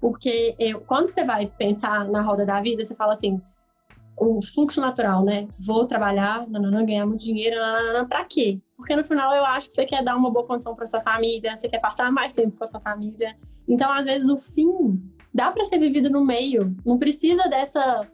Porque 0.00 0.54
eu, 0.58 0.80
quando 0.80 1.06
você 1.06 1.24
vai 1.24 1.46
pensar 1.46 2.08
na 2.08 2.20
roda 2.20 2.44
da 2.44 2.60
vida, 2.60 2.84
você 2.84 2.94
fala 2.94 3.12
assim, 3.12 3.40
o 4.16 4.40
fluxo 4.42 4.80
natural, 4.80 5.24
né? 5.24 5.48
Vou 5.58 5.86
trabalhar, 5.86 6.46
nanana, 6.48 6.84
ganhar 6.84 7.06
muito 7.06 7.24
dinheiro, 7.24 7.56
nanana, 7.56 8.06
pra 8.06 8.24
quê? 8.24 8.60
Porque 8.76 8.94
no 8.96 9.04
final 9.04 9.34
eu 9.34 9.44
acho 9.44 9.68
que 9.68 9.74
você 9.74 9.84
quer 9.84 10.02
dar 10.02 10.16
uma 10.16 10.30
boa 10.30 10.46
condição 10.46 10.74
para 10.74 10.86
sua 10.86 11.00
família, 11.00 11.56
você 11.56 11.68
quer 11.68 11.80
passar 11.80 12.10
mais 12.10 12.34
tempo 12.34 12.56
com 12.56 12.64
a 12.64 12.66
sua 12.66 12.80
família. 12.80 13.36
Então, 13.66 13.92
às 13.92 14.06
vezes, 14.06 14.28
o 14.28 14.38
fim 14.38 15.00
dá 15.32 15.50
para 15.50 15.64
ser 15.64 15.78
vivido 15.78 16.10
no 16.10 16.24
meio. 16.24 16.76
Não 16.84 16.98
precisa 16.98 17.48
dessa 17.48 18.06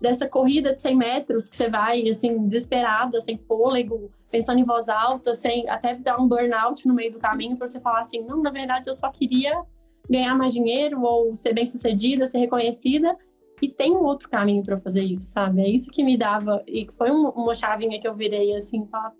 dessa 0.00 0.28
corrida 0.28 0.74
de 0.74 0.80
100 0.80 0.96
metros 0.96 1.48
que 1.48 1.56
você 1.56 1.70
vai, 1.70 2.08
assim, 2.08 2.44
desesperada, 2.44 3.20
sem 3.20 3.38
fôlego, 3.38 4.10
pensando 4.30 4.58
em 4.58 4.64
voz 4.64 4.88
alta, 4.88 5.34
sem 5.34 5.68
até 5.68 5.94
dar 5.94 6.20
um 6.20 6.28
burnout 6.28 6.86
no 6.86 6.94
meio 6.94 7.12
do 7.12 7.18
caminho, 7.18 7.56
para 7.56 7.66
você 7.66 7.80
falar 7.80 8.00
assim: 8.00 8.20
não, 8.22 8.42
na 8.42 8.50
verdade 8.50 8.88
eu 8.88 8.94
só 8.94 9.10
queria 9.10 9.62
ganhar 10.08 10.34
mais 10.36 10.52
dinheiro 10.52 11.02
ou 11.02 11.34
ser 11.34 11.52
bem 11.52 11.66
sucedida, 11.66 12.26
ser 12.26 12.38
reconhecida. 12.38 13.16
E 13.60 13.68
tem 13.68 13.92
um 13.92 14.04
outro 14.04 14.28
caminho 14.28 14.62
para 14.62 14.76
fazer 14.76 15.02
isso, 15.02 15.28
sabe? 15.28 15.62
É 15.62 15.68
isso 15.68 15.90
que 15.90 16.04
me 16.04 16.16
dava. 16.16 16.62
E 16.66 16.86
foi 16.92 17.10
um, 17.10 17.30
uma 17.30 17.54
chavinha 17.54 17.98
que 17.98 18.06
eu 18.06 18.14
virei 18.14 18.54
assim, 18.54 18.86
falar, 18.86 19.14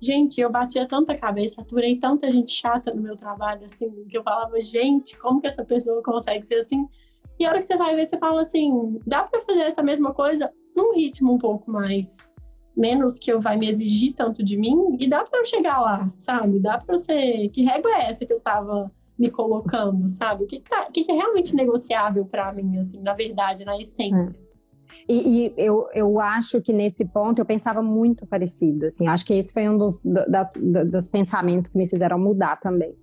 gente, 0.00 0.40
eu 0.40 0.48
batia 0.48 0.86
tanta 0.86 1.16
cabeça, 1.16 1.60
aturei 1.60 1.98
tanta 1.98 2.30
gente 2.30 2.52
chata 2.52 2.94
no 2.94 3.02
meu 3.02 3.16
trabalho, 3.16 3.64
assim, 3.64 3.90
que 4.08 4.16
eu 4.16 4.22
falava, 4.22 4.60
gente, 4.60 5.18
como 5.18 5.40
que 5.40 5.48
essa 5.48 5.64
pessoa 5.64 6.00
consegue 6.00 6.46
ser 6.46 6.60
assim? 6.60 6.86
E 7.42 7.44
a 7.44 7.48
hora 7.48 7.58
que 7.58 7.66
você 7.66 7.76
vai 7.76 7.96
ver, 7.96 8.08
você 8.08 8.16
fala 8.18 8.42
assim: 8.42 9.00
dá 9.04 9.24
para 9.24 9.40
fazer 9.40 9.62
essa 9.62 9.82
mesma 9.82 10.14
coisa 10.14 10.48
num 10.76 10.94
ritmo 10.94 11.34
um 11.34 11.38
pouco 11.38 11.68
mais 11.70 12.28
menos 12.76 13.18
que 13.18 13.30
eu 13.32 13.40
vai 13.40 13.56
me 13.56 13.68
exigir 13.68 14.14
tanto 14.14 14.44
de 14.44 14.56
mim 14.56 14.96
e 14.98 15.08
dá 15.08 15.24
para 15.24 15.40
eu 15.40 15.44
chegar 15.44 15.80
lá, 15.80 16.10
sabe? 16.16 16.60
Dá 16.60 16.78
para 16.78 16.96
você, 16.96 17.48
que 17.48 17.62
régua 17.62 17.90
é 17.90 18.10
essa 18.10 18.24
que 18.24 18.32
eu 18.32 18.40
tava 18.40 18.90
me 19.18 19.28
colocando, 19.28 20.08
sabe? 20.08 20.44
O 20.44 20.46
que 20.46 20.60
tá, 20.60 20.86
o 20.88 20.92
que 20.92 21.04
é 21.10 21.14
realmente 21.14 21.54
negociável 21.54 22.24
para 22.24 22.52
mim 22.52 22.78
assim, 22.78 23.00
na 23.02 23.12
verdade, 23.12 23.64
na 23.64 23.76
essência. 23.76 24.36
É. 24.48 24.52
E, 25.08 25.46
e, 25.46 25.54
eu, 25.56 25.88
eu 25.94 26.20
acho 26.20 26.60
que 26.60 26.72
nesse 26.72 27.04
ponto 27.04 27.40
eu 27.40 27.44
pensava 27.44 27.82
muito 27.82 28.24
parecido, 28.24 28.86
assim, 28.86 29.08
acho 29.08 29.26
que 29.26 29.34
esse 29.34 29.52
foi 29.52 29.68
um 29.68 29.76
dos, 29.76 30.04
das, 30.28 30.52
dos 30.54 31.08
pensamentos 31.08 31.68
que 31.68 31.76
me 31.76 31.88
fizeram 31.88 32.18
mudar 32.18 32.58
também. 32.60 32.94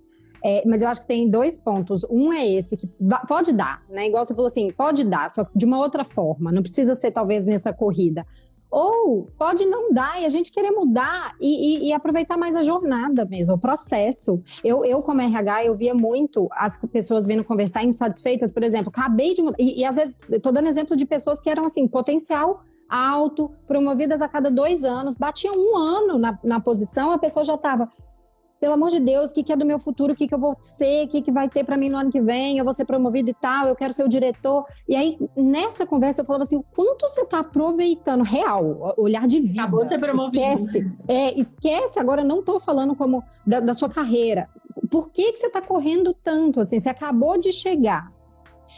É, 0.44 0.62
mas 0.66 0.82
eu 0.82 0.88
acho 0.88 1.02
que 1.02 1.06
tem 1.06 1.28
dois 1.28 1.58
pontos. 1.58 2.04
Um 2.10 2.32
é 2.32 2.46
esse, 2.46 2.76
que 2.76 2.88
pode 3.28 3.52
dar, 3.52 3.82
né? 3.88 4.06
Igual 4.06 4.24
você 4.24 4.34
falou 4.34 4.46
assim, 4.46 4.72
pode 4.72 5.04
dar, 5.04 5.30
só 5.30 5.46
de 5.54 5.64
uma 5.64 5.78
outra 5.78 6.04
forma. 6.04 6.50
Não 6.50 6.62
precisa 6.62 6.94
ser, 6.94 7.10
talvez, 7.10 7.44
nessa 7.44 7.72
corrida. 7.72 8.26
Ou 8.70 9.28
pode 9.36 9.66
não 9.66 9.92
dar 9.92 10.22
e 10.22 10.24
a 10.24 10.28
gente 10.28 10.52
querer 10.52 10.70
mudar 10.70 11.34
e, 11.40 11.48
e, 11.48 11.88
e, 11.88 11.92
aproveitar 11.92 12.36
mais 12.36 12.54
a 12.54 12.62
jornada 12.62 13.24
mesmo, 13.24 13.54
o 13.54 13.58
processo. 13.58 14.40
Eu, 14.62 14.84
eu, 14.84 15.02
como 15.02 15.20
RH, 15.20 15.64
eu 15.64 15.74
via 15.74 15.92
muito 15.92 16.48
as 16.52 16.78
pessoas 16.78 17.26
vindo 17.26 17.42
conversar 17.42 17.82
insatisfeitas, 17.82 18.52
por 18.52 18.62
exemplo, 18.62 18.90
acabei 18.90 19.34
de 19.34 19.42
mudar. 19.42 19.56
E, 19.58 19.80
e 19.80 19.84
às 19.84 19.96
vezes, 19.96 20.16
tô 20.40 20.52
dando 20.52 20.68
exemplo 20.68 20.96
de 20.96 21.04
pessoas 21.04 21.40
que 21.40 21.50
eram 21.50 21.66
assim, 21.66 21.88
potencial 21.88 22.62
alto, 22.88 23.52
promovidas 23.68 24.20
a 24.20 24.28
cada 24.28 24.50
dois 24.50 24.82
anos, 24.82 25.16
batiam 25.16 25.54
um 25.56 25.76
ano 25.76 26.18
na, 26.18 26.36
na 26.42 26.58
posição, 26.58 27.12
a 27.12 27.18
pessoa 27.18 27.44
já 27.44 27.54
estava 27.54 27.88
pelo 28.60 28.74
amor 28.74 28.90
de 28.90 29.00
Deus, 29.00 29.30
o 29.30 29.34
que, 29.34 29.42
que 29.42 29.52
é 29.52 29.56
do 29.56 29.64
meu 29.64 29.78
futuro, 29.78 30.12
o 30.12 30.16
que, 30.16 30.28
que 30.28 30.34
eu 30.34 30.38
vou 30.38 30.54
ser, 30.60 31.06
o 31.06 31.08
que, 31.08 31.22
que 31.22 31.32
vai 31.32 31.48
ter 31.48 31.64
para 31.64 31.78
mim 31.78 31.88
no 31.88 31.96
ano 31.96 32.10
que 32.10 32.20
vem, 32.20 32.58
eu 32.58 32.64
vou 32.64 32.74
ser 32.74 32.84
promovido 32.84 33.30
e 33.30 33.34
tal, 33.34 33.66
eu 33.66 33.74
quero 33.74 33.94
ser 33.94 34.04
o 34.04 34.08
diretor. 34.08 34.66
E 34.86 34.94
aí, 34.94 35.18
nessa 35.34 35.86
conversa, 35.86 36.20
eu 36.20 36.26
falava 36.26 36.44
assim: 36.44 36.56
o 36.56 36.62
quanto 36.62 37.08
você 37.08 37.22
está 37.22 37.38
aproveitando, 37.38 38.22
real, 38.22 38.94
olhar 38.98 39.26
de 39.26 39.40
vida. 39.40 39.62
Acabou 39.62 39.84
de 39.84 39.88
ser 39.88 39.98
promovido. 39.98 40.38
Esquece. 40.38 40.92
É, 41.08 41.40
esquece, 41.40 41.98
agora 41.98 42.22
não 42.22 42.40
estou 42.40 42.60
falando 42.60 42.94
como 42.94 43.24
da, 43.46 43.60
da, 43.60 43.72
sua 43.72 43.88
carreira. 43.88 44.46
Por 44.90 45.10
que, 45.10 45.32
que 45.32 45.38
você 45.38 45.46
está 45.46 45.62
correndo 45.62 46.12
tanto? 46.12 46.60
Assim, 46.60 46.78
você 46.78 46.90
acabou 46.90 47.38
de 47.38 47.52
chegar. 47.52 48.12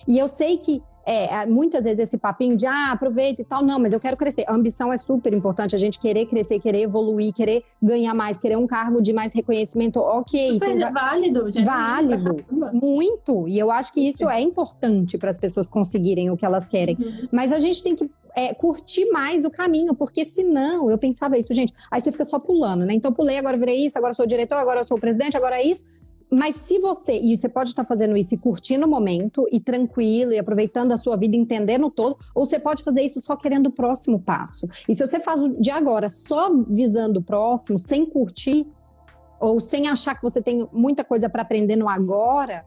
E 0.07 0.17
eu 0.17 0.29
sei 0.29 0.59
que 0.59 0.81
é, 1.05 1.47
muitas 1.47 1.85
vezes 1.85 2.01
esse 2.01 2.19
papinho 2.19 2.57
de 2.57 2.67
ah, 2.67 2.93
aproveita 2.93 3.43
e 3.43 3.45
tal, 3.45 3.65
não, 3.65 3.79
mas 3.79 3.93
eu 3.93 4.01
quero 4.01 4.17
crescer. 4.17 4.45
A 4.47 4.55
ambição 4.55 4.93
é 4.93 4.97
super 4.97 5.33
importante, 5.33 5.75
a 5.75 5.79
gente 5.79 5.99
querer 5.99 6.27
crescer, 6.27 6.61
querer 6.61 6.83
evoluir, 6.83 7.33
querer 7.33 7.65
ganhar 7.83 8.15
mais, 8.15 8.39
querer 8.39 8.57
um 8.57 8.67
cargo 8.67 9.03
de 9.03 9.13
mais 9.13 9.33
reconhecimento, 9.33 9.99
ok. 9.99 10.53
Super 10.55 10.69
tem, 10.69 10.93
válido, 10.93 11.51
gente. 11.51 11.65
Válido, 11.65 12.37
muito. 12.73 13.49
E 13.49 13.59
eu 13.59 13.71
acho 13.71 13.93
que 13.93 14.01
isso 14.01 14.29
é 14.29 14.41
importante 14.41 15.19
para 15.19 15.31
as 15.31 15.39
pessoas 15.39 15.69
conseguirem 15.69 16.31
o 16.31 16.37
que 16.37 16.45
elas 16.45 16.69
querem. 16.69 16.97
Uhum. 16.99 17.29
Mas 17.33 17.53
a 17.53 17.59
gente 17.59 17.83
tem 17.83 17.97
que 17.97 18.09
é, 18.35 18.55
curtir 18.55 19.07
mais 19.11 19.45
o 19.45 19.51
caminho, 19.51 19.95
porque 19.95 20.25
senão, 20.25 20.91
eu 20.91 20.99
pensava 20.99 21.37
isso, 21.37 21.53
gente, 21.53 21.73
aí 21.91 22.01
você 22.01 22.11
fica 22.11 22.25
só 22.25 22.39
pulando, 22.39 22.85
né? 22.85 22.95
Então 22.95 23.13
pulei, 23.13 23.39
agora 23.39 23.57
virei 23.57 23.85
isso, 23.85 23.99
agora 23.99 24.15
sou 24.15 24.27
diretor, 24.27 24.57
agora 24.57 24.85
sou 24.85 24.99
presidente, 24.99 25.37
agora 25.37 25.61
é 25.61 25.67
isso. 25.67 25.85
Mas 26.33 26.57
se 26.57 26.79
você, 26.79 27.21
e 27.21 27.37
você 27.37 27.47
pode 27.47 27.69
estar 27.69 27.85
fazendo 27.85 28.17
isso 28.17 28.35
e 28.35 28.39
curtindo 28.39 28.87
o 28.87 28.89
momento, 28.89 29.47
e 29.53 29.61
tranquilo, 29.61 30.33
e 30.33 30.39
aproveitando 30.39 30.93
a 30.93 30.97
sua 30.97 31.15
vida, 31.15 31.37
entendendo 31.37 31.91
todo, 31.91 32.17
ou 32.35 32.47
você 32.47 32.59
pode 32.59 32.83
fazer 32.83 33.03
isso 33.03 33.21
só 33.21 33.37
querendo 33.37 33.67
o 33.67 33.71
próximo 33.71 34.19
passo. 34.19 34.67
E 34.89 34.95
se 34.95 35.07
você 35.07 35.21
faz 35.21 35.43
de 35.61 35.71
agora 35.71 36.09
só 36.09 36.51
visando 36.67 37.21
o 37.21 37.23
próximo, 37.23 37.79
sem 37.79 38.07
curtir, 38.07 38.67
ou 39.39 39.61
sem 39.61 39.89
achar 39.89 40.15
que 40.15 40.23
você 40.23 40.41
tem 40.41 40.67
muita 40.73 41.05
coisa 41.05 41.29
para 41.29 41.43
aprender 41.43 41.77
no 41.77 41.87
agora, 41.87 42.65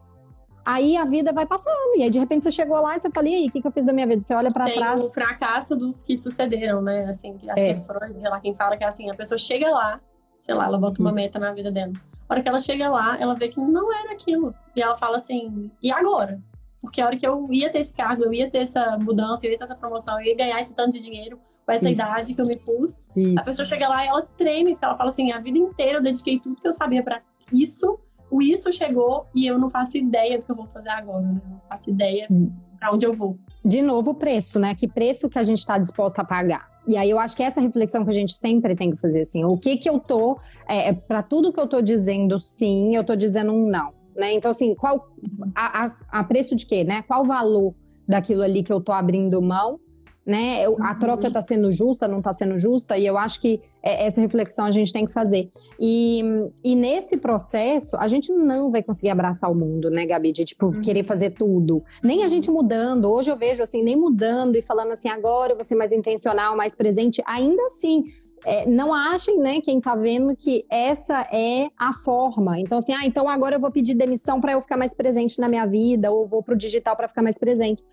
aí 0.64 0.96
a 0.96 1.04
vida 1.04 1.32
vai 1.32 1.44
passando. 1.44 1.96
E 1.96 2.04
aí, 2.04 2.10
de 2.10 2.20
repente, 2.20 2.44
você 2.44 2.52
chegou 2.52 2.80
lá 2.80 2.94
e 2.94 3.00
você 3.00 3.10
fala, 3.10 3.28
e 3.28 3.34
aí, 3.34 3.48
o 3.48 3.50
que, 3.50 3.60
que 3.60 3.66
eu 3.66 3.72
fiz 3.72 3.84
da 3.84 3.92
minha 3.92 4.06
vida? 4.06 4.20
Você 4.20 4.32
olha 4.32 4.52
para 4.52 4.72
trás. 4.72 5.04
O 5.04 5.10
fracasso 5.10 5.74
dos 5.74 6.04
que 6.04 6.16
sucederam, 6.16 6.80
né? 6.80 7.06
Assim, 7.08 7.30
acho 7.30 7.50
é. 7.50 7.54
que 7.54 7.60
é 7.62 7.76
Freud, 7.78 8.16
sei 8.16 8.30
lá, 8.30 8.38
quem 8.38 8.54
fala 8.54 8.76
que 8.76 8.84
é 8.84 8.86
assim, 8.86 9.10
a 9.10 9.14
pessoa 9.14 9.36
chega 9.36 9.68
lá, 9.70 10.00
sei 10.38 10.54
lá, 10.54 10.66
ela 10.66 10.78
bota 10.78 11.00
uma 11.00 11.10
Isso. 11.10 11.16
meta 11.16 11.38
na 11.40 11.52
vida 11.52 11.72
dela. 11.72 11.92
A 12.28 12.34
hora 12.34 12.42
que 12.42 12.48
ela 12.48 12.58
chega 12.58 12.88
lá, 12.88 13.16
ela 13.20 13.34
vê 13.34 13.48
que 13.48 13.60
não 13.60 13.92
era 13.92 14.12
aquilo. 14.12 14.54
E 14.74 14.82
ela 14.82 14.96
fala 14.96 15.16
assim: 15.16 15.70
e 15.82 15.90
agora? 15.90 16.40
Porque 16.80 17.00
a 17.00 17.06
hora 17.06 17.16
que 17.16 17.26
eu 17.26 17.48
ia 17.50 17.70
ter 17.70 17.80
esse 17.80 17.92
cargo, 17.92 18.24
eu 18.24 18.32
ia 18.32 18.50
ter 18.50 18.58
essa 18.58 18.96
mudança, 18.98 19.46
eu 19.46 19.50
ia 19.50 19.58
ter 19.58 19.64
essa 19.64 19.74
promoção, 19.74 20.20
eu 20.20 20.26
ia 20.26 20.36
ganhar 20.36 20.60
esse 20.60 20.74
tanto 20.74 20.92
de 20.92 21.02
dinheiro 21.02 21.38
com 21.64 21.72
essa 21.72 21.90
Isso. 21.90 22.02
idade 22.02 22.34
que 22.34 22.40
eu 22.40 22.46
me 22.46 22.56
pus. 22.58 22.94
Isso. 23.16 23.40
A 23.40 23.44
pessoa 23.44 23.68
chega 23.68 23.88
lá 23.88 24.04
e 24.04 24.08
ela 24.08 24.22
treme, 24.36 24.72
porque 24.72 24.84
ela 24.84 24.94
fala 24.94 25.10
assim: 25.10 25.32
a 25.32 25.40
vida 25.40 25.58
inteira 25.58 25.98
eu 25.98 26.02
dediquei 26.02 26.38
tudo 26.38 26.60
que 26.60 26.66
eu 26.66 26.72
sabia 26.72 27.02
para 27.02 27.20
isso. 27.52 27.98
O 28.30 28.42
isso 28.42 28.72
chegou 28.72 29.26
e 29.34 29.46
eu 29.46 29.56
não 29.58 29.70
faço 29.70 29.96
ideia 29.96 30.38
do 30.38 30.44
que 30.44 30.50
eu 30.50 30.56
vou 30.56 30.66
fazer 30.66 30.88
agora, 30.88 31.22
né? 31.22 31.40
Eu 31.44 31.50
não 31.50 31.60
faço 31.68 31.90
ideia 31.90 32.26
hum. 32.30 32.44
Para 32.86 32.94
onde 32.94 33.04
eu 33.04 33.12
vou. 33.12 33.36
De 33.64 33.82
novo, 33.82 34.12
o 34.12 34.14
preço, 34.14 34.60
né? 34.60 34.74
Que 34.74 34.86
preço 34.86 35.28
que 35.28 35.38
a 35.38 35.42
gente 35.42 35.58
está 35.58 35.76
disposto 35.76 36.20
a 36.20 36.24
pagar? 36.24 36.68
E 36.86 36.96
aí 36.96 37.10
eu 37.10 37.18
acho 37.18 37.36
que 37.36 37.42
essa 37.42 37.60
reflexão 37.60 38.04
que 38.04 38.10
a 38.10 38.12
gente 38.12 38.32
sempre 38.32 38.76
tem 38.76 38.92
que 38.92 38.96
fazer, 38.96 39.22
assim, 39.22 39.44
o 39.44 39.56
que 39.56 39.76
que 39.76 39.90
eu 39.90 39.98
tô, 39.98 40.38
é, 40.68 40.90
é 40.90 40.92
para 40.92 41.20
tudo 41.20 41.52
que 41.52 41.58
eu 41.58 41.66
tô 41.66 41.82
dizendo 41.82 42.38
sim, 42.38 42.94
eu 42.94 43.02
tô 43.02 43.16
dizendo 43.16 43.52
um 43.52 43.68
não, 43.68 43.92
né? 44.14 44.32
Então, 44.34 44.52
assim, 44.52 44.74
qual, 44.76 45.08
a, 45.52 45.86
a, 45.86 45.92
a 46.20 46.24
preço 46.24 46.54
de 46.54 46.64
quê, 46.64 46.84
né? 46.84 47.02
Qual 47.02 47.22
o 47.22 47.26
valor 47.26 47.74
daquilo 48.06 48.42
ali 48.42 48.62
que 48.62 48.72
eu 48.72 48.80
tô 48.80 48.92
abrindo 48.92 49.42
mão 49.42 49.80
né? 50.26 50.64
A 50.64 50.70
uhum. 50.70 50.98
troca 50.98 51.28
está 51.28 51.40
sendo 51.40 51.70
justa, 51.70 52.08
não 52.08 52.18
está 52.18 52.32
sendo 52.32 52.58
justa, 52.58 52.98
e 52.98 53.06
eu 53.06 53.16
acho 53.16 53.40
que 53.40 53.62
é, 53.80 54.06
essa 54.06 54.20
reflexão 54.20 54.64
a 54.64 54.72
gente 54.72 54.92
tem 54.92 55.06
que 55.06 55.12
fazer. 55.12 55.48
E, 55.78 56.20
e 56.64 56.74
nesse 56.74 57.16
processo, 57.16 57.96
a 57.96 58.08
gente 58.08 58.32
não 58.32 58.70
vai 58.70 58.82
conseguir 58.82 59.10
abraçar 59.10 59.50
o 59.50 59.54
mundo, 59.54 59.88
né, 59.88 60.04
Gabi? 60.04 60.32
De, 60.32 60.44
tipo, 60.44 60.66
uhum. 60.66 60.80
querer 60.80 61.04
fazer 61.04 61.30
tudo. 61.30 61.82
Nem 62.02 62.24
a 62.24 62.28
gente 62.28 62.50
mudando. 62.50 63.04
Hoje 63.10 63.30
eu 63.30 63.36
vejo, 63.36 63.62
assim, 63.62 63.84
nem 63.84 63.96
mudando 63.96 64.56
e 64.56 64.62
falando 64.62 64.92
assim, 64.92 65.08
agora 65.08 65.52
eu 65.52 65.56
vou 65.56 65.64
ser 65.64 65.76
mais 65.76 65.92
intencional, 65.92 66.56
mais 66.56 66.74
presente. 66.74 67.22
Ainda 67.24 67.62
assim, 67.66 68.04
é, 68.44 68.66
não 68.66 68.92
achem, 68.92 69.38
né, 69.38 69.60
quem 69.60 69.80
tá 69.80 69.94
vendo 69.94 70.36
que 70.36 70.64
essa 70.68 71.26
é 71.32 71.68
a 71.78 71.92
forma. 71.92 72.58
Então, 72.58 72.78
assim, 72.78 72.92
ah, 72.92 73.04
então 73.04 73.28
agora 73.28 73.56
eu 73.56 73.60
vou 73.60 73.70
pedir 73.70 73.94
demissão 73.94 74.40
para 74.40 74.52
eu 74.52 74.60
ficar 74.60 74.76
mais 74.76 74.92
presente 74.92 75.40
na 75.40 75.48
minha 75.48 75.66
vida, 75.66 76.10
ou 76.10 76.26
vou 76.26 76.42
pro 76.42 76.56
digital 76.56 76.96
para 76.96 77.06
ficar 77.06 77.22
mais 77.22 77.38
presente. 77.38 77.84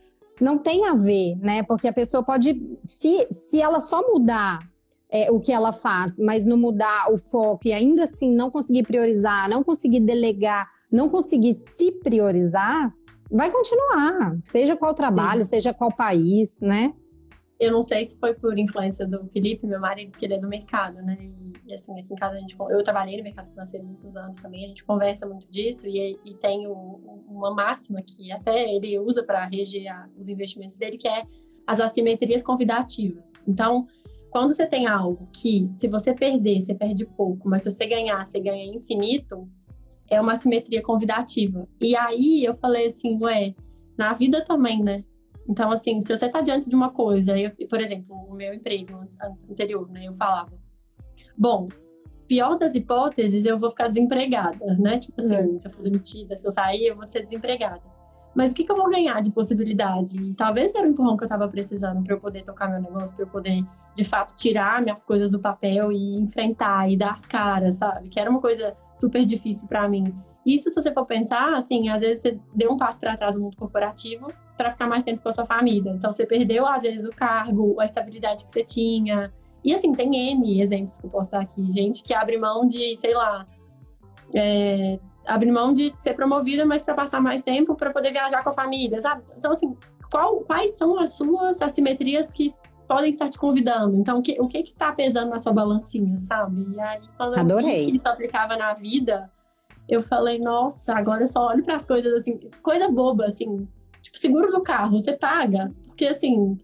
Não 0.44 0.58
tem 0.58 0.86
a 0.86 0.94
ver, 0.94 1.36
né? 1.38 1.64
Porque 1.64 1.88
a 1.88 1.94
pessoa 1.94 2.22
pode, 2.22 2.62
se, 2.84 3.28
se 3.32 3.62
ela 3.62 3.80
só 3.80 4.02
mudar 4.02 4.60
é, 5.10 5.32
o 5.32 5.40
que 5.40 5.52
ela 5.52 5.72
faz, 5.72 6.18
mas 6.18 6.46
não 6.46 6.58
mudar 6.58 7.12
o 7.12 7.18
foco 7.18 7.68
e 7.68 7.74
ainda 7.74 8.04
assim 8.04 8.34
não 8.34 8.50
conseguir 8.50 8.84
priorizar, 8.84 9.48
não 9.48 9.64
conseguir 9.64 10.00
delegar, 10.00 10.70
não 10.92 11.08
conseguir 11.08 11.54
se 11.54 11.92
priorizar, 11.92 12.92
vai 13.32 13.52
continuar, 13.52 14.38
seja 14.44 14.76
qual 14.76 14.94
trabalho, 14.94 15.46
Sim. 15.46 15.52
seja 15.52 15.74
qual 15.74 15.92
país, 15.92 16.60
né? 16.60 16.94
Eu 17.60 17.72
não 17.72 17.84
sei 17.84 18.04
se 18.04 18.18
foi 18.20 18.34
por 18.34 18.58
influência 18.58 19.08
do 19.08 19.26
Felipe, 19.30 19.66
meu 19.66 19.80
marido, 19.80 20.12
porque 20.12 20.26
ele 20.26 20.34
é 20.34 20.40
do 20.40 20.48
mercado, 20.50 20.96
né? 21.02 21.18
E, 21.22 21.53
e 21.66 21.74
assim, 21.74 22.00
aqui 22.00 22.14
em 22.14 22.16
casa 22.16 22.36
a 22.36 22.38
gente. 22.38 22.56
Eu 22.60 22.84
trabalhei 22.84 23.18
no 23.18 23.24
mercado 23.24 23.50
financeiro 23.50 23.86
muitos 23.86 24.16
anos 24.16 24.38
também, 24.40 24.66
a 24.66 24.68
gente 24.68 24.84
conversa 24.84 25.26
muito 25.28 25.50
disso 25.50 25.88
e, 25.88 26.20
e 26.26 26.34
tem 26.36 26.68
o, 26.68 27.24
uma 27.28 27.54
máxima 27.54 28.02
que 28.02 28.32
até 28.32 28.74
ele 28.74 28.98
usa 29.00 29.24
para 29.24 29.46
reger 29.46 29.88
a, 29.88 30.10
os 30.18 30.30
investimentos 30.30 30.78
dele, 30.78 30.98
que 30.98 31.08
é 31.08 31.24
as 31.66 31.80
assimetrias 31.80 32.44
convidativas. 32.44 33.44
Então, 33.48 33.88
quando 34.30 34.54
você 34.54 34.66
tem 34.66 34.88
algo 34.88 35.30
que, 35.32 35.70
se 35.72 35.88
você 35.88 36.14
perder, 36.14 36.60
você 36.60 36.74
perde 36.74 37.06
pouco, 37.06 37.48
mas 37.48 37.62
se 37.62 37.72
você 37.72 37.86
ganhar, 37.86 38.26
você 38.26 38.40
ganha 38.40 38.66
infinito, 38.66 39.48
é 40.10 40.20
uma 40.20 40.34
assimetria 40.34 40.82
convidativa. 40.82 41.68
E 41.80 41.96
aí 41.96 42.44
eu 42.44 42.54
falei 42.54 42.88
assim, 42.88 43.18
ué, 43.22 43.54
na 43.98 44.14
vida 44.14 44.44
também, 44.44 44.82
né? 44.84 45.04
Então, 45.48 45.72
assim, 45.72 46.00
se 46.02 46.16
você 46.16 46.26
está 46.26 46.42
diante 46.42 46.70
de 46.70 46.76
uma 46.76 46.90
coisa, 46.90 47.38
eu, 47.38 47.52
por 47.68 47.80
exemplo, 47.80 48.16
o 48.16 48.34
meu 48.34 48.54
emprego 48.54 49.06
anterior, 49.50 49.90
né, 49.92 50.08
eu 50.08 50.14
falava, 50.14 50.52
bom, 51.38 51.68
pior 52.28 52.58
das 52.58 52.76
hipóteses, 52.76 53.46
eu 53.46 53.58
vou 53.58 53.70
ficar 53.70 53.88
desempregada, 53.88 54.66
né? 54.80 54.98
Tipo 54.98 55.22
assim, 55.22 55.60
se 55.60 55.68
eu 55.68 55.72
for 55.72 55.84
demitida, 55.84 56.36
se 56.36 56.46
eu 56.46 56.52
sair, 56.52 56.88
eu 56.88 56.96
vou 56.96 57.08
ser 57.08 57.24
desempregada. 57.24 57.82
Mas 58.36 58.52
o 58.52 58.56
que, 58.56 58.64
que 58.64 58.72
eu 58.72 58.76
vou 58.76 58.90
ganhar 58.90 59.22
de 59.22 59.32
possibilidade? 59.32 60.20
E 60.20 60.34
talvez 60.34 60.74
era 60.74 60.88
o 60.88 60.90
empurrão 60.90 61.16
que 61.16 61.24
eu 61.24 61.28
estava 61.28 61.48
precisando 61.48 62.04
para 62.04 62.16
eu 62.16 62.20
poder 62.20 62.44
tocar 62.44 62.68
meu 62.68 62.82
negócio, 62.82 63.16
para 63.16 63.26
eu 63.26 63.30
poder, 63.30 63.64
de 63.96 64.04
fato, 64.04 64.36
tirar 64.36 64.82
minhas 64.82 65.04
coisas 65.04 65.30
do 65.30 65.40
papel 65.40 65.92
e 65.92 66.16
enfrentar 66.16 66.90
e 66.90 66.98
dar 66.98 67.12
as 67.12 67.26
caras, 67.26 67.76
sabe? 67.76 68.10
Que 68.10 68.20
era 68.20 68.30
uma 68.30 68.42
coisa 68.42 68.76
super 68.96 69.24
difícil 69.24 69.68
para 69.68 69.88
mim. 69.88 70.16
Isso, 70.46 70.70
se 70.70 70.82
você 70.82 70.92
for 70.92 71.06
pensar, 71.06 71.56
assim, 71.56 71.90
às 71.90 72.02
vezes 72.02 72.22
você 72.22 72.40
deu 72.54 72.72
um 72.72 72.78
passo 72.78 73.00
para 73.00 73.16
trás 73.16 73.36
no 73.36 73.44
mundo 73.44 73.56
corporativo 73.56 74.28
para 74.58 74.72
ficar 74.72 74.88
mais 74.88 75.04
tempo 75.04 75.22
com 75.22 75.30
a 75.30 75.32
sua 75.32 75.46
família. 75.46 75.92
Então, 75.92 76.12
você 76.12 76.26
perdeu, 76.26 76.66
às 76.66 76.84
vezes, 76.84 77.06
o 77.06 77.12
cargo, 77.12 77.80
a 77.80 77.86
estabilidade 77.86 78.46
que 78.46 78.52
você 78.52 78.64
tinha. 78.64 79.32
E, 79.64 79.74
assim, 79.74 79.94
tem 79.94 80.32
N 80.32 80.62
exemplos 80.62 80.98
que 80.98 81.06
eu 81.06 81.10
posso 81.10 81.32
dar 81.32 81.42
aqui. 81.42 81.70
Gente 81.72 82.04
que 82.04 82.14
abre 82.14 82.38
mão 82.38 82.68
de, 82.68 82.96
sei 82.96 83.14
lá, 83.14 83.48
é, 84.36 85.00
abre 85.26 85.52
mão 85.52 85.74
de 85.74 85.94
ser 85.98 86.14
promovida, 86.14 86.66
mas 86.66 86.82
para 86.82 86.94
passar 86.94 87.22
mais 87.22 87.42
tempo 87.42 87.76
para 87.76 87.92
poder 87.92 88.12
viajar 88.12 88.44
com 88.44 88.50
a 88.50 88.54
família, 88.54 89.02
sabe? 89.02 89.24
Então, 89.38 89.52
assim, 89.52 89.76
qual, 90.12 90.42
quais 90.42 90.78
são 90.78 91.00
as 91.00 91.16
suas 91.16 91.62
assimetrias 91.62 92.34
que 92.34 92.48
podem 92.88 93.12
estar 93.12 93.30
te 93.30 93.38
convidando? 93.38 93.96
Então, 93.96 94.20
o 94.20 94.22
que, 94.22 94.40
o 94.40 94.48
que 94.48 94.64
que 94.64 94.76
tá 94.76 94.92
pesando 94.92 95.30
na 95.30 95.40
sua 95.40 95.54
balancinha, 95.54 96.18
sabe? 96.20 96.68
E 96.76 96.80
aí, 96.80 97.02
quando 97.16 97.40
Adorei. 97.40 97.86
eu 97.90 97.96
isso 97.96 98.08
aplicava 98.08 98.58
na 98.58 98.74
vida 98.74 99.32
eu 99.88 100.02
falei, 100.02 100.40
nossa, 100.40 100.94
agora 100.94 101.24
eu 101.24 101.28
só 101.28 101.48
olho 101.48 101.64
para 101.64 101.76
as 101.76 101.86
coisas 101.86 102.14
assim, 102.14 102.40
coisa 102.62 102.90
boba, 102.90 103.26
assim, 103.26 103.68
tipo, 104.02 104.18
seguro 104.18 104.52
do 104.52 104.62
carro, 104.62 105.00
você 105.00 105.14
paga, 105.14 105.72
porque 105.86 106.06
assim, 106.06 106.58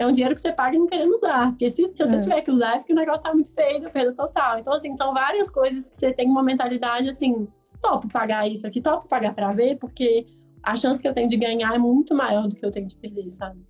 é 0.00 0.06
um 0.06 0.12
dinheiro 0.12 0.34
que 0.34 0.40
você 0.40 0.50
paga 0.50 0.78
não 0.78 0.86
querendo 0.86 1.12
usar, 1.12 1.48
porque 1.48 1.68
se, 1.68 1.92
se 1.92 2.06
você 2.06 2.16
é. 2.16 2.20
tiver 2.20 2.40
que 2.40 2.50
usar, 2.50 2.76
é 2.76 2.78
porque 2.78 2.92
o 2.94 2.96
negócio 2.96 3.22
tá 3.22 3.34
muito 3.34 3.52
feio, 3.52 3.80
deu 3.80 3.90
perda 3.90 4.14
total. 4.14 4.58
Então, 4.58 4.72
assim, 4.72 4.94
são 4.94 5.12
várias 5.12 5.50
coisas 5.50 5.90
que 5.90 5.96
você 5.96 6.10
tem 6.10 6.26
uma 6.26 6.42
mentalidade 6.42 7.10
assim, 7.10 7.46
topo 7.82 8.08
pagar 8.08 8.48
isso 8.48 8.66
aqui, 8.66 8.80
topo 8.80 9.06
pagar 9.06 9.34
para 9.34 9.50
ver, 9.52 9.76
porque 9.76 10.26
a 10.62 10.74
chance 10.74 11.02
que 11.02 11.08
eu 11.08 11.12
tenho 11.12 11.28
de 11.28 11.36
ganhar 11.36 11.74
é 11.74 11.78
muito 11.78 12.14
maior 12.14 12.48
do 12.48 12.56
que 12.56 12.64
eu 12.64 12.70
tenho 12.70 12.86
de 12.86 12.96
perder, 12.96 13.30
sabe? 13.30 13.60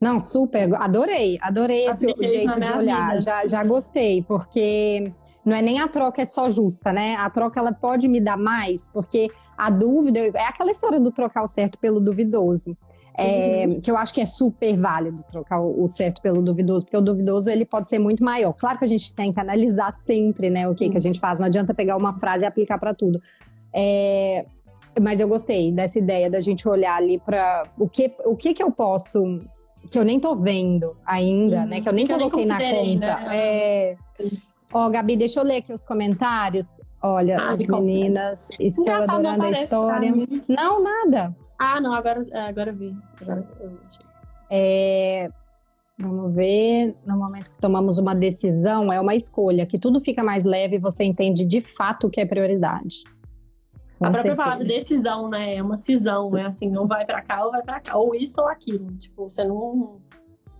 Não, 0.00 0.20
super, 0.20 0.72
adorei, 0.76 1.36
adorei 1.40 1.88
esse 1.88 2.06
jeito 2.20 2.60
de 2.60 2.70
olhar, 2.70 3.20
já, 3.20 3.44
já 3.44 3.64
gostei, 3.64 4.22
porque 4.22 5.12
não 5.44 5.56
é 5.56 5.62
nem 5.62 5.80
a 5.80 5.88
troca 5.88 6.22
é 6.22 6.24
só 6.24 6.48
justa, 6.48 6.92
né? 6.92 7.16
A 7.16 7.28
troca 7.28 7.58
ela 7.58 7.72
pode 7.72 8.06
me 8.06 8.20
dar 8.20 8.36
mais, 8.36 8.88
porque 8.90 9.28
a 9.58 9.68
dúvida 9.68 10.20
é 10.20 10.46
aquela 10.46 10.70
história 10.70 11.00
do 11.00 11.10
trocar 11.10 11.42
o 11.42 11.48
certo 11.48 11.78
pelo 11.80 11.98
duvidoso. 11.98 12.76
É, 13.18 13.64
uhum. 13.66 13.80
que 13.80 13.90
eu 13.90 13.96
acho 13.96 14.12
que 14.12 14.20
é 14.20 14.26
super 14.26 14.76
válido 14.76 15.22
trocar 15.30 15.60
o 15.60 15.86
certo 15.86 16.20
pelo 16.20 16.42
duvidoso, 16.42 16.84
porque 16.84 16.96
o 16.96 17.00
duvidoso 17.00 17.48
ele 17.48 17.64
pode 17.64 17.88
ser 17.88 17.98
muito 17.98 18.22
maior. 18.22 18.52
Claro 18.52 18.78
que 18.78 18.84
a 18.84 18.88
gente 18.88 19.14
tem 19.14 19.32
que 19.32 19.40
analisar 19.40 19.92
sempre, 19.92 20.50
né, 20.50 20.68
o 20.68 20.74
que, 20.74 20.90
que 20.90 20.96
a 20.96 21.00
gente 21.00 21.18
faz. 21.18 21.38
Não 21.38 21.46
adianta 21.46 21.72
pegar 21.72 21.96
uma 21.96 22.12
frase 22.18 22.44
e 22.44 22.46
aplicar 22.46 22.78
para 22.78 22.92
tudo. 22.92 23.18
É, 23.74 24.44
mas 25.00 25.18
eu 25.18 25.28
gostei 25.28 25.72
dessa 25.72 25.98
ideia 25.98 26.30
da 26.30 26.40
gente 26.40 26.68
olhar 26.68 26.96
ali 26.96 27.18
para 27.18 27.64
o 27.78 27.88
que, 27.88 28.14
o 28.24 28.36
que 28.36 28.52
que 28.52 28.62
eu 28.62 28.70
posso 28.70 29.40
que 29.90 29.98
eu 29.98 30.04
nem 30.04 30.18
tô 30.18 30.34
vendo 30.34 30.96
ainda, 31.04 31.64
né? 31.64 31.80
Que 31.80 31.88
eu 31.88 31.92
nem 31.92 32.06
que 32.06 32.12
coloquei 32.12 32.44
eu 32.44 32.48
nem 32.48 32.98
na 32.98 33.14
conta. 33.14 33.28
Né? 33.28 33.36
É... 33.36 33.96
Ó, 34.72 34.88
Gabi, 34.90 35.16
deixa 35.16 35.40
eu 35.40 35.44
ler 35.44 35.56
aqui 35.56 35.72
os 35.72 35.84
comentários. 35.84 36.80
Olha, 37.00 37.38
ah, 37.38 37.52
as 37.52 37.66
meninas, 37.66 38.48
estou 38.58 38.90
adorando 38.90 39.44
a 39.44 39.50
história. 39.50 40.12
Não, 40.48 40.82
nada. 40.82 41.34
Ah, 41.58 41.80
não, 41.80 41.92
agora, 41.94 42.26
agora 42.48 42.72
vi. 42.72 42.94
Agora 43.20 43.48
eu... 43.60 43.78
É, 44.50 45.28
vamos 45.98 46.34
ver. 46.34 46.94
No 47.06 47.18
momento 47.18 47.50
que 47.50 47.58
tomamos 47.58 47.98
uma 47.98 48.14
decisão, 48.14 48.92
é 48.92 49.00
uma 49.00 49.14
escolha, 49.14 49.66
que 49.66 49.78
tudo 49.78 50.00
fica 50.00 50.22
mais 50.22 50.44
leve 50.44 50.76
e 50.76 50.80
você 50.80 51.04
entende 51.04 51.44
de 51.44 51.60
fato 51.60 52.06
o 52.06 52.10
que 52.10 52.20
é 52.20 52.26
prioridade. 52.26 53.04
Com 53.98 54.04
a 54.04 54.10
própria 54.10 54.22
certeza. 54.22 54.36
palavra 54.36 54.64
decisão, 54.64 55.30
né? 55.30 55.54
É 55.54 55.62
uma 55.62 55.76
cisão, 55.78 56.36
é 56.36 56.44
assim, 56.44 56.76
ou 56.76 56.86
vai 56.86 57.06
para 57.06 57.22
cá 57.22 57.44
ou 57.46 57.50
vai 57.50 57.62
para 57.62 57.80
cá, 57.80 57.96
ou 57.96 58.14
isso 58.14 58.40
ou 58.40 58.48
aquilo. 58.48 58.92
Tipo, 58.98 59.28
você 59.30 59.42
não 59.42 59.98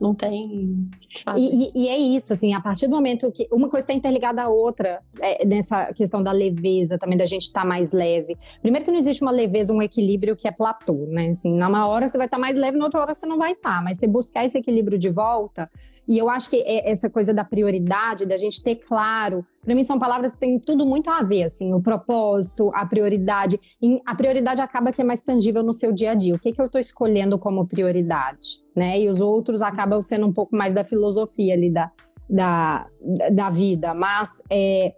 não 0.00 0.14
tem. 0.14 0.88
E, 1.36 1.70
e, 1.74 1.88
é 1.88 1.96
isso, 1.96 2.32
assim, 2.32 2.54
a 2.54 2.60
partir 2.60 2.86
do 2.86 2.94
momento 2.94 3.30
que 3.32 3.48
uma 3.52 3.68
coisa 3.68 3.84
está 3.84 3.94
interligada 3.94 4.42
à 4.42 4.48
outra, 4.48 5.00
é, 5.20 5.44
nessa 5.46 5.92
questão 5.92 6.22
da 6.22 6.32
leveza, 6.32 6.98
também 6.98 7.16
da 7.16 7.24
gente 7.24 7.42
estar 7.42 7.62
tá 7.62 7.66
mais 7.66 7.92
leve. 7.92 8.36
Primeiro 8.60 8.84
que 8.84 8.90
não 8.90 8.98
existe 8.98 9.22
uma 9.22 9.30
leveza, 9.30 9.72
um 9.72 9.82
equilíbrio 9.82 10.36
que 10.36 10.46
é 10.46 10.52
platô, 10.52 11.06
né? 11.08 11.30
Assim, 11.30 11.52
numa 11.52 11.86
hora 11.86 12.08
você 12.08 12.16
vai 12.16 12.26
estar 12.26 12.36
tá 12.36 12.40
mais 12.40 12.56
leve, 12.56 12.76
na 12.76 12.84
outra 12.84 13.00
hora 13.00 13.14
você 13.14 13.26
não 13.26 13.38
vai 13.38 13.52
estar, 13.52 13.76
tá, 13.76 13.82
mas 13.82 13.98
você 13.98 14.06
buscar 14.06 14.44
esse 14.44 14.58
equilíbrio 14.58 14.98
de 14.98 15.10
volta. 15.10 15.70
E 16.06 16.18
eu 16.18 16.28
acho 16.28 16.50
que 16.50 16.56
é 16.56 16.90
essa 16.90 17.10
coisa 17.10 17.34
da 17.34 17.44
prioridade, 17.44 18.26
da 18.26 18.36
gente 18.36 18.62
ter 18.62 18.76
claro 18.76 19.44
para 19.66 19.74
mim 19.74 19.82
são 19.82 19.98
palavras 19.98 20.30
que 20.30 20.38
têm 20.38 20.60
tudo 20.60 20.86
muito 20.86 21.10
a 21.10 21.24
ver, 21.24 21.42
assim, 21.42 21.74
o 21.74 21.82
propósito, 21.82 22.70
a 22.72 22.86
prioridade. 22.86 23.58
E 23.82 24.00
a 24.06 24.14
prioridade 24.14 24.62
acaba 24.62 24.92
que 24.92 25.02
é 25.02 25.04
mais 25.04 25.20
tangível 25.20 25.60
no 25.60 25.72
seu 25.72 25.92
dia 25.92 26.12
a 26.12 26.14
dia. 26.14 26.36
O 26.36 26.38
que, 26.38 26.52
que 26.52 26.60
eu 26.60 26.66
estou 26.66 26.80
escolhendo 26.80 27.36
como 27.36 27.66
prioridade, 27.66 28.62
né? 28.76 29.00
E 29.00 29.08
os 29.08 29.20
outros 29.20 29.62
acabam 29.62 30.00
sendo 30.00 30.24
um 30.24 30.32
pouco 30.32 30.56
mais 30.56 30.72
da 30.72 30.84
filosofia 30.84 31.54
ali 31.54 31.68
da, 31.68 31.90
da, 32.30 32.86
da 33.32 33.50
vida. 33.50 33.92
Mas 33.92 34.40
é, 34.48 34.94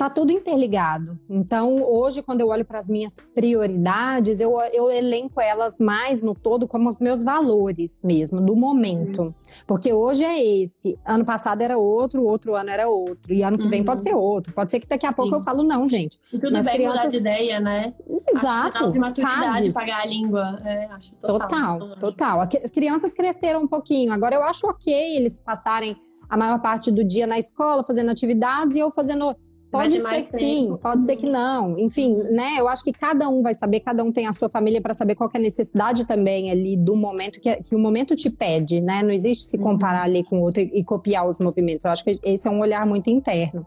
está 0.00 0.08
tudo 0.08 0.32
interligado. 0.32 1.18
Então, 1.28 1.76
hoje, 1.82 2.22
quando 2.22 2.40
eu 2.40 2.48
olho 2.48 2.64
para 2.64 2.78
as 2.78 2.88
minhas 2.88 3.20
prioridades, 3.34 4.40
eu, 4.40 4.58
eu 4.72 4.90
elenco 4.90 5.38
elas 5.40 5.78
mais 5.78 6.22
no 6.22 6.34
todo 6.34 6.66
como 6.66 6.88
os 6.88 6.98
meus 6.98 7.22
valores 7.22 8.00
mesmo, 8.02 8.40
do 8.40 8.56
momento. 8.56 9.22
Uhum. 9.22 9.34
Porque 9.66 9.92
hoje 9.92 10.24
é 10.24 10.42
esse, 10.42 10.98
ano 11.04 11.24
passado 11.24 11.60
era 11.60 11.76
outro, 11.76 12.24
outro 12.24 12.54
ano 12.54 12.70
era 12.70 12.88
outro, 12.88 13.34
e 13.34 13.42
ano 13.42 13.58
que 13.58 13.68
vem 13.68 13.84
pode 13.84 14.02
uhum. 14.02 14.08
ser 14.08 14.14
outro. 14.14 14.54
Pode 14.54 14.70
ser 14.70 14.80
que 14.80 14.88
daqui 14.88 15.04
a 15.04 15.12
pouco 15.12 15.32
Sim. 15.32 15.40
eu 15.40 15.44
falo, 15.44 15.62
não, 15.62 15.86
gente. 15.86 16.18
E 16.32 16.38
tudo 16.38 16.52
bem 16.52 16.62
crianças... 16.62 16.96
mudar 16.96 17.08
de 17.10 17.16
ideia, 17.18 17.60
né? 17.60 17.92
Exato. 18.32 18.84
Acho 19.04 19.20
fases. 19.20 19.74
pagar 19.74 20.00
a 20.00 20.06
língua. 20.06 20.60
É, 20.64 20.86
acho 20.86 21.14
total. 21.16 21.78
Total, 21.78 21.96
total. 21.96 22.40
As 22.40 22.70
crianças 22.70 23.12
cresceram 23.12 23.62
um 23.62 23.68
pouquinho. 23.68 24.12
Agora 24.12 24.34
eu 24.34 24.42
acho 24.42 24.66
ok 24.66 24.92
eles 25.16 25.36
passarem 25.36 25.96
a 26.28 26.36
maior 26.36 26.60
parte 26.60 26.90
do 26.90 27.04
dia 27.04 27.26
na 27.26 27.38
escola, 27.38 27.82
fazendo 27.82 28.10
atividades 28.10 28.76
e 28.76 28.80
eu 28.80 28.90
fazendo 28.90 29.34
Pode 29.70 30.00
ser 30.00 30.22
que 30.22 30.30
sim, 30.30 30.76
pode 30.82 31.04
ser 31.04 31.16
que 31.16 31.28
não. 31.28 31.78
Enfim, 31.78 32.16
né? 32.30 32.56
Eu 32.58 32.68
acho 32.68 32.82
que 32.82 32.92
cada 32.92 33.28
um 33.28 33.40
vai 33.40 33.54
saber, 33.54 33.80
cada 33.80 34.02
um 34.02 34.10
tem 34.10 34.26
a 34.26 34.32
sua 34.32 34.48
família 34.48 34.80
para 34.80 34.92
saber 34.92 35.14
qual 35.14 35.30
é 35.32 35.38
a 35.38 35.40
necessidade 35.40 36.06
também 36.06 36.50
ali 36.50 36.76
do 36.76 36.96
momento 36.96 37.40
que, 37.40 37.54
que 37.62 37.76
o 37.76 37.78
momento 37.78 38.16
te 38.16 38.28
pede, 38.28 38.80
né? 38.80 39.02
Não 39.02 39.12
existe 39.12 39.44
se 39.44 39.56
comparar 39.56 40.02
ali 40.02 40.24
com 40.24 40.40
o 40.40 40.42
outro 40.42 40.60
e, 40.60 40.80
e 40.80 40.84
copiar 40.84 41.28
os 41.28 41.38
movimentos. 41.38 41.84
Eu 41.84 41.92
acho 41.92 42.02
que 42.02 42.18
esse 42.24 42.48
é 42.48 42.50
um 42.50 42.60
olhar 42.60 42.84
muito 42.84 43.08
interno. 43.08 43.64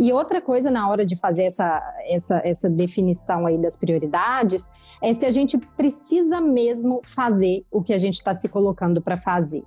E 0.00 0.12
outra 0.12 0.40
coisa 0.40 0.70
na 0.70 0.88
hora 0.88 1.04
de 1.04 1.14
fazer 1.14 1.44
essa, 1.44 1.80
essa, 2.06 2.40
essa 2.44 2.70
definição 2.70 3.46
aí 3.46 3.58
das 3.58 3.76
prioridades 3.76 4.70
é 5.00 5.12
se 5.12 5.24
a 5.24 5.30
gente 5.30 5.58
precisa 5.76 6.40
mesmo 6.40 7.00
fazer 7.04 7.64
o 7.70 7.82
que 7.82 7.92
a 7.92 7.98
gente 7.98 8.14
está 8.14 8.34
se 8.34 8.48
colocando 8.48 9.00
para 9.00 9.16
fazer. 9.16 9.62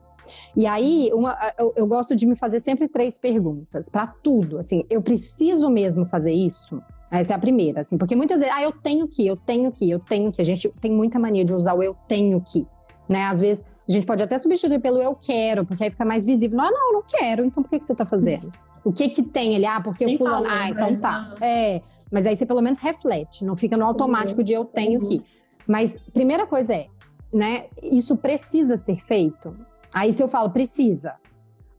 E 0.55 0.65
aí, 0.65 1.09
uma, 1.13 1.37
eu, 1.57 1.73
eu 1.75 1.87
gosto 1.87 2.15
de 2.15 2.25
me 2.25 2.35
fazer 2.35 2.59
sempre 2.59 2.87
três 2.87 3.17
perguntas 3.17 3.89
para 3.89 4.07
tudo. 4.07 4.57
Assim, 4.57 4.83
eu 4.89 5.01
preciso 5.01 5.69
mesmo 5.69 6.05
fazer 6.05 6.31
isso? 6.31 6.81
Essa 7.09 7.33
é 7.33 7.35
a 7.35 7.39
primeira, 7.39 7.81
assim, 7.81 7.97
porque 7.97 8.15
muitas 8.15 8.39
vezes, 8.39 8.53
ah, 8.53 8.61
eu 8.61 8.71
tenho 8.71 9.07
que, 9.07 9.25
eu 9.25 9.37
tenho 9.37 9.71
que, 9.71 9.89
eu 9.89 9.99
tenho 9.99 10.31
que. 10.31 10.41
A 10.41 10.45
gente 10.45 10.67
tem 10.81 10.91
muita 10.91 11.17
mania 11.17 11.45
de 11.45 11.53
usar 11.53 11.73
o 11.73 11.81
eu 11.81 11.95
tenho 12.07 12.41
que, 12.41 12.67
né? 13.07 13.23
Às 13.23 13.39
vezes 13.39 13.63
a 13.87 13.91
gente 13.91 14.05
pode 14.05 14.21
até 14.21 14.37
substituir 14.37 14.79
pelo 14.81 15.01
eu 15.01 15.15
quero, 15.15 15.65
porque 15.65 15.85
aí 15.85 15.89
fica 15.89 16.03
mais 16.03 16.25
visível. 16.25 16.57
Não, 16.57 16.69
não, 16.69 16.87
eu 16.89 16.93
não 16.93 17.03
quero, 17.07 17.45
então 17.45 17.63
por 17.63 17.69
que, 17.69 17.79
que 17.79 17.85
você 17.85 17.95
tá 17.95 18.05
fazendo? 18.05 18.51
O 18.83 18.91
que 18.91 19.07
que 19.07 19.23
tem 19.23 19.55
ali? 19.55 19.65
Ah, 19.65 19.79
porque 19.79 20.05
o 20.05 20.17
fulano. 20.17 20.47
Ah, 20.49 20.69
então 20.69 20.99
tá. 20.99 21.33
É. 21.41 21.81
Mas 22.11 22.25
aí 22.25 22.35
você 22.35 22.45
pelo 22.45 22.61
menos 22.61 22.79
reflete, 22.79 23.45
não 23.45 23.55
fica 23.55 23.77
no 23.77 23.85
automático 23.85 24.43
de 24.43 24.53
eu 24.53 24.65
tenho 24.65 25.01
que. 25.01 25.23
Mas 25.65 25.99
primeira 26.13 26.45
coisa 26.45 26.73
é, 26.73 26.87
né? 27.33 27.65
Isso 27.81 28.17
precisa 28.17 28.77
ser 28.77 29.01
feito. 29.01 29.55
Aí 29.93 30.13
se 30.13 30.21
eu 30.21 30.27
falo 30.27 30.49
precisa, 30.49 31.15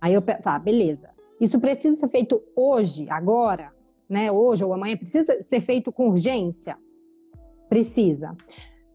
aí 0.00 0.14
eu 0.14 0.22
falo, 0.22 0.38
ah, 0.44 0.58
beleza. 0.58 1.10
Isso 1.40 1.60
precisa 1.60 1.96
ser 1.96 2.08
feito 2.08 2.42
hoje, 2.56 3.08
agora, 3.08 3.72
né? 4.08 4.32
Hoje 4.32 4.64
ou 4.64 4.72
amanhã, 4.72 4.96
precisa 4.96 5.40
ser 5.40 5.60
feito 5.60 5.92
com 5.92 6.08
urgência? 6.08 6.76
Precisa. 7.68 8.34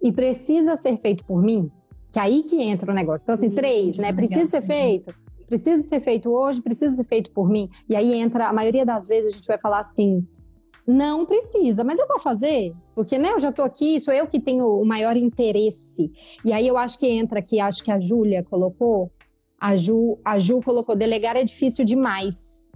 E 0.02 0.12
precisa 0.12 0.76
ser 0.78 0.98
feito 0.98 1.24
por 1.26 1.42
mim? 1.42 1.72
Que 2.12 2.20
aí 2.20 2.44
que 2.44 2.62
entra 2.62 2.92
o 2.92 2.96
negócio. 2.96 3.24
Então, 3.24 3.36
assim, 3.36 3.50
três, 3.50 3.98
né? 3.98 4.12
Precisa 4.12 4.46
ser 4.48 4.62
feito? 4.62 5.14
Precisa 5.48 5.84
ser 5.84 6.02
feito 6.02 6.32
hoje, 6.32 6.62
precisa 6.62 6.96
ser 6.96 7.04
feito 7.06 7.32
por 7.32 7.48
mim. 7.50 7.68
E 7.88 7.96
aí 7.96 8.14
entra, 8.16 8.48
a 8.48 8.54
maioria 8.54 8.86
das 8.86 9.08
vezes 9.08 9.34
a 9.34 9.36
gente 9.36 9.48
vai 9.48 9.58
falar 9.58 9.80
assim, 9.80 10.26
não 10.86 11.26
precisa, 11.26 11.84
mas 11.84 11.98
eu 11.98 12.08
vou 12.08 12.20
fazer, 12.20 12.74
porque 12.94 13.18
né, 13.18 13.32
eu 13.32 13.40
já 13.40 13.50
estou 13.50 13.64
aqui, 13.64 14.00
sou 14.00 14.14
eu 14.14 14.28
que 14.28 14.40
tenho 14.40 14.66
o 14.66 14.86
maior 14.86 15.16
interesse. 15.16 16.12
E 16.44 16.52
aí 16.52 16.68
eu 16.68 16.78
acho 16.78 17.00
que 17.00 17.08
entra 17.08 17.40
aqui, 17.40 17.60
acho 17.60 17.84
que 17.84 17.92
a 17.92 18.00
Júlia 18.00 18.44
colocou, 18.44 19.10
a 19.60 19.78
Ju, 19.78 20.20
a 20.26 20.38
Ju 20.40 20.62
colocou, 20.62 20.96
delegar 20.96 21.38
é 21.38 21.44
difícil 21.44 21.86
demais. 21.86 22.68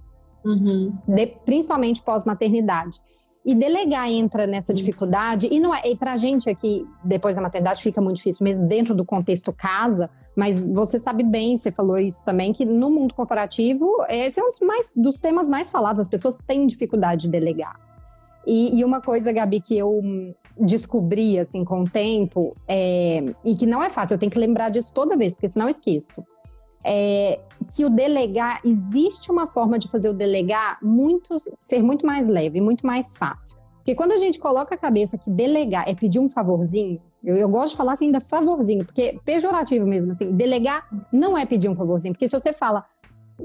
Uhum. 0.45 0.97
De, 1.05 1.27
principalmente 1.43 2.01
pós-maternidade. 2.01 2.99
E 3.45 3.53
delegar 3.53 4.09
entra 4.09 4.47
nessa 4.47 4.73
dificuldade, 4.73 5.47
e 5.51 5.59
não 5.59 5.73
é, 5.73 5.89
e 5.89 5.95
pra 5.95 6.15
gente 6.15 6.49
aqui, 6.49 6.85
depois 7.03 7.35
da 7.35 7.41
maternidade, 7.41 7.81
fica 7.81 8.01
muito 8.01 8.17
difícil 8.17 8.43
mesmo 8.43 8.67
dentro 8.67 8.95
do 8.95 9.05
contexto 9.05 9.53
casa, 9.53 10.09
mas 10.35 10.61
você 10.61 10.99
sabe 10.99 11.23
bem, 11.23 11.57
você 11.57 11.71
falou 11.71 11.97
isso 11.97 12.23
também, 12.23 12.53
que 12.53 12.65
no 12.65 12.89
mundo 12.89 13.13
corporativo, 13.13 13.89
esse 14.09 14.39
é 14.39 14.43
um 14.43 14.49
dos, 14.49 14.59
mais, 14.59 14.91
dos 14.95 15.19
temas 15.19 15.47
mais 15.47 15.71
falados, 15.71 15.99
as 15.99 16.07
pessoas 16.07 16.37
têm 16.45 16.67
dificuldade 16.67 17.23
de 17.23 17.31
delegar. 17.31 17.86
E, 18.47 18.79
e, 18.79 18.85
uma 18.85 19.01
coisa, 19.01 19.31
Gabi, 19.33 19.59
que 19.59 19.77
eu 19.77 20.01
descobri 20.57 21.37
assim 21.37 21.65
com 21.65 21.81
o 21.81 21.83
tempo, 21.83 22.55
é, 22.67 23.23
e 23.43 23.55
que 23.55 23.65
não 23.65 23.83
é 23.83 23.89
fácil, 23.89 24.15
eu 24.15 24.17
tenho 24.17 24.31
que 24.31 24.39
lembrar 24.39 24.69
disso 24.69 24.91
toda 24.93 25.17
vez, 25.17 25.33
porque 25.33 25.49
senão 25.49 25.65
eu 25.65 25.69
esqueço 25.69 26.23
é, 26.89 27.39
que 27.75 27.83
o 27.83 27.89
delegar, 27.89 28.61
existe 28.63 29.29
uma 29.29 29.45
forma 29.45 29.77
de 29.77 29.89
fazer 29.89 30.09
o 30.09 30.13
delegar 30.13 30.77
muito, 30.81 31.35
ser 31.59 31.83
muito 31.83 32.05
mais 32.05 32.29
leve, 32.29 32.61
muito 32.61 32.87
mais 32.87 33.17
fácil. 33.17 33.57
Porque 33.77 33.93
quando 33.93 34.13
a 34.13 34.17
gente 34.17 34.39
coloca 34.39 34.73
a 34.73 34.77
cabeça 34.77 35.17
que 35.17 35.29
delegar 35.29 35.87
é 35.87 35.93
pedir 35.93 36.19
um 36.19 36.29
favorzinho, 36.29 37.01
eu, 37.23 37.35
eu 37.35 37.49
gosto 37.49 37.71
de 37.71 37.77
falar 37.77 37.93
assim 37.93 38.05
ainda 38.05 38.21
favorzinho, 38.21 38.85
porque 38.85 39.19
pejorativo 39.25 39.85
mesmo, 39.85 40.13
assim, 40.13 40.31
delegar 40.31 40.87
não 41.11 41.37
é 41.37 41.45
pedir 41.45 41.67
um 41.67 41.75
favorzinho, 41.75 42.13
porque 42.13 42.29
se 42.29 42.39
você 42.39 42.53
fala, 42.53 42.85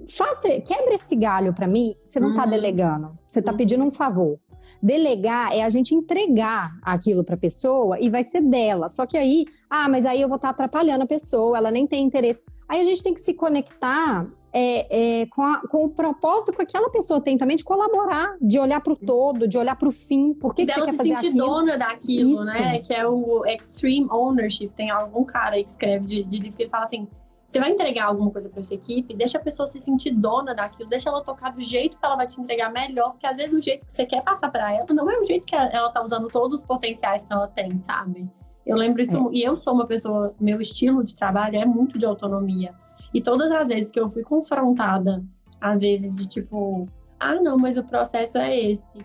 faça, 0.09 0.49
quebra 0.61 0.95
esse 0.95 1.17
galho 1.17 1.53
para 1.53 1.67
mim, 1.67 1.97
você 2.05 2.21
não 2.21 2.35
tá 2.35 2.45
uhum. 2.45 2.51
delegando, 2.51 3.19
você 3.27 3.43
tá 3.43 3.51
uhum. 3.51 3.59
pedindo 3.59 3.83
um 3.83 3.91
favor. 3.91 4.39
Delegar 4.83 5.53
é 5.53 5.63
a 5.63 5.69
gente 5.69 5.95
entregar 5.95 6.73
aquilo 6.83 7.25
para 7.25 7.35
a 7.35 7.39
pessoa 7.39 7.99
e 8.01 8.11
vai 8.11 8.23
ser 8.23 8.41
dela. 8.43 8.89
Só 8.89 9.07
que 9.07 9.17
aí, 9.17 9.47
ah, 9.69 9.89
mas 9.89 10.07
aí 10.07 10.21
eu 10.21 10.29
vou 10.29 10.37
estar 10.37 10.49
tá 10.49 10.53
atrapalhando 10.53 11.05
a 11.05 11.07
pessoa, 11.07 11.57
ela 11.57 11.71
nem 11.71 11.87
tem 11.87 12.05
interesse. 12.05 12.43
Aí 12.69 12.81
a 12.81 12.85
gente 12.85 13.03
tem 13.03 13.15
que 13.15 13.21
se 13.21 13.35
conectar 13.35 14.27
é, 14.53 15.21
é, 15.23 15.27
com, 15.27 15.43
a, 15.43 15.63
com, 15.67 15.85
o 15.85 15.89
propósito 15.89 16.53
que 16.53 16.63
aquela 16.63 16.91
pessoa 16.91 17.21
tem 17.21 17.39
também 17.39 17.57
de 17.57 17.65
colaborar, 17.65 18.37
de 18.41 18.59
olhar 18.59 18.81
para 18.81 18.93
o 18.93 18.97
todo, 18.97 19.49
de 19.49 19.57
olhar 19.57 19.77
para 19.77 19.89
o 19.89 19.93
fim. 19.93 20.35
Por 20.35 20.55
que, 20.55 20.67
que 20.67 20.73
você 20.73 20.83
quer 20.83 20.95
fazer 20.95 21.17
se 21.17 21.23
sentir 21.23 21.37
dona 21.37 21.79
daquilo, 21.79 22.43
Isso. 22.43 22.45
né? 22.45 22.79
Que 22.81 22.93
é 22.93 23.07
o 23.07 23.45
extreme 23.47 24.07
ownership. 24.11 24.69
Tem 24.69 24.91
algum 24.91 25.25
cara 25.25 25.57
aí 25.57 25.65
que 25.65 25.71
escreve 25.71 26.07
de, 26.07 26.23
de 26.25 26.39
livro 26.39 26.57
que 26.57 26.63
ele 26.65 26.71
fala 26.71 26.85
assim: 26.85 27.09
você 27.53 27.61
vai 27.61 27.71
entregar 27.71 28.07
alguma 28.07 28.31
coisa 28.31 28.49
para 28.49 28.63
sua 28.63 28.77
equipe, 28.77 29.15
deixa 29.15 29.37
a 29.37 29.41
pessoa 29.41 29.67
se 29.67 29.79
sentir 29.79 30.11
dona 30.13 30.55
daquilo, 30.55 30.89
deixa 30.89 31.11
ela 31.11 31.23
tocar 31.23 31.53
do 31.53 31.61
jeito 31.61 31.99
que 31.99 32.05
ela 32.05 32.17
vai 32.17 32.27
te 32.27 32.41
entregar 32.41 32.73
melhor, 32.73 33.11
porque 33.11 33.27
às 33.27 33.37
vezes 33.37 33.53
o 33.55 33.61
jeito 33.61 33.85
que 33.85 33.93
você 33.93 34.07
quer 34.07 34.23
passar 34.23 34.51
para 34.51 34.73
ela 34.73 34.87
não 34.95 35.11
é 35.11 35.19
o 35.19 35.25
jeito 35.25 35.47
que 35.47 35.55
ela 35.55 35.91
tá 35.91 36.03
usando 36.03 36.29
todos 36.29 36.61
os 36.61 36.67
potenciais 36.67 37.25
que 37.25 37.33
ela 37.33 37.47
tem, 37.47 37.79
sabe? 37.79 38.27
Eu 38.65 38.75
lembro 38.75 39.03
isso, 39.03 39.29
é. 39.29 39.35
e 39.35 39.43
eu 39.43 39.55
sou 39.55 39.75
uma 39.75 39.87
pessoa, 39.87 40.35
meu 40.41 40.63
estilo 40.63 41.05
de 41.05 41.15
trabalho 41.15 41.59
é 41.59 41.67
muito 41.67 41.99
de 41.99 42.07
autonomia. 42.07 42.75
E 43.13 43.21
todas 43.21 43.53
as 43.53 43.69
vezes 43.69 43.93
que 43.93 44.01
eu 44.01 44.09
fui 44.09 44.23
confrontada, 44.23 45.23
às 45.61 45.79
vezes 45.79 46.17
de 46.17 46.27
tipo, 46.27 46.89
ah, 47.21 47.35
não, 47.35 47.59
mas 47.59 47.77
o 47.77 47.85
processo 47.85 48.39
é 48.39 48.59
esse. 48.59 48.97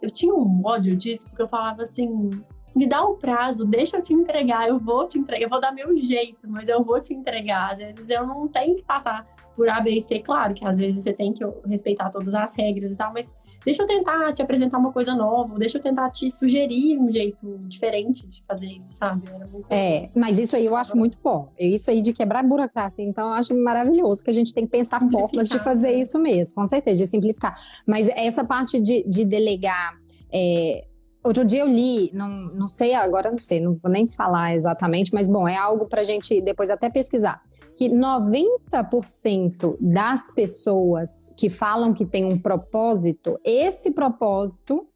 Eu 0.00 0.10
tinha 0.10 0.34
um 0.34 0.60
ódio 0.64 0.96
disso, 0.96 1.24
porque 1.26 1.42
eu 1.42 1.48
falava 1.48 1.82
assim, 1.82 2.30
me 2.74 2.86
dá 2.86 3.04
um 3.04 3.16
prazo, 3.16 3.64
deixa 3.64 3.96
eu 3.96 4.02
te 4.02 4.12
entregar, 4.12 4.68
eu 4.68 4.78
vou 4.78 5.06
te 5.06 5.18
entregar, 5.18 5.44
eu 5.44 5.48
vou 5.48 5.60
dar 5.60 5.72
meu 5.72 5.96
jeito, 5.96 6.48
mas 6.48 6.68
eu 6.68 6.82
vou 6.82 7.00
te 7.00 7.12
entregar. 7.14 7.72
Às 7.72 7.78
vezes 7.78 8.10
eu 8.10 8.26
não 8.26 8.48
tenho 8.48 8.76
que 8.76 8.82
passar 8.82 9.26
por 9.54 9.68
A, 9.68 9.80
B 9.80 9.90
e 9.90 10.00
C, 10.00 10.20
claro 10.20 10.54
que 10.54 10.64
às 10.64 10.78
vezes 10.78 11.04
você 11.04 11.12
tem 11.12 11.32
que 11.32 11.44
respeitar 11.66 12.10
todas 12.10 12.32
as 12.34 12.54
regras 12.56 12.92
e 12.92 12.96
tal, 12.96 13.12
mas 13.12 13.32
deixa 13.64 13.82
eu 13.82 13.86
tentar 13.86 14.32
te 14.32 14.42
apresentar 14.42 14.78
uma 14.78 14.92
coisa 14.92 15.14
nova, 15.14 15.58
deixa 15.58 15.78
eu 15.78 15.82
tentar 15.82 16.10
te 16.10 16.30
sugerir 16.30 16.98
um 16.98 17.10
jeito 17.10 17.58
diferente 17.68 18.26
de 18.26 18.42
fazer 18.44 18.66
isso, 18.66 18.94
sabe? 18.94 19.22
É, 19.68 20.10
mas 20.14 20.38
isso 20.38 20.56
aí 20.56 20.64
eu 20.64 20.74
acho 20.74 20.96
muito 20.96 21.18
bom. 21.22 21.52
Isso 21.58 21.90
aí 21.90 22.00
de 22.00 22.12
quebrar 22.12 22.42
burocracia, 22.42 23.04
então 23.04 23.28
eu 23.28 23.34
acho 23.34 23.54
maravilhoso 23.54 24.24
que 24.24 24.30
a 24.30 24.34
gente 24.34 24.54
tem 24.54 24.64
que 24.64 24.70
pensar 24.70 25.00
formas 25.10 25.48
de 25.48 25.58
fazer 25.58 25.92
isso 25.92 26.18
mesmo, 26.18 26.54
com 26.54 26.66
certeza, 26.66 26.98
de 26.98 27.06
simplificar. 27.06 27.54
Mas 27.86 28.08
essa 28.08 28.44
parte 28.44 28.80
de, 28.80 29.04
de 29.06 29.24
delegar. 29.24 30.00
É, 30.34 30.86
Outro 31.22 31.44
dia 31.44 31.60
eu 31.60 31.68
li, 31.68 32.10
não, 32.12 32.28
não 32.28 32.68
sei 32.68 32.94
agora, 32.94 33.30
não 33.30 33.38
sei, 33.38 33.60
não 33.60 33.74
vou 33.74 33.90
nem 33.90 34.08
falar 34.08 34.54
exatamente, 34.54 35.12
mas 35.12 35.28
bom, 35.28 35.46
é 35.46 35.56
algo 35.56 35.86
para 35.86 36.00
a 36.00 36.04
gente 36.04 36.40
depois 36.40 36.70
até 36.70 36.90
pesquisar 36.90 37.42
que 37.74 37.88
90% 37.88 39.76
das 39.80 40.30
pessoas 40.32 41.32
que 41.36 41.48
falam 41.48 41.94
que 41.94 42.04
tem 42.04 42.24
um 42.24 42.38
propósito, 42.38 43.38
esse 43.42 43.90
propósito 43.90 44.86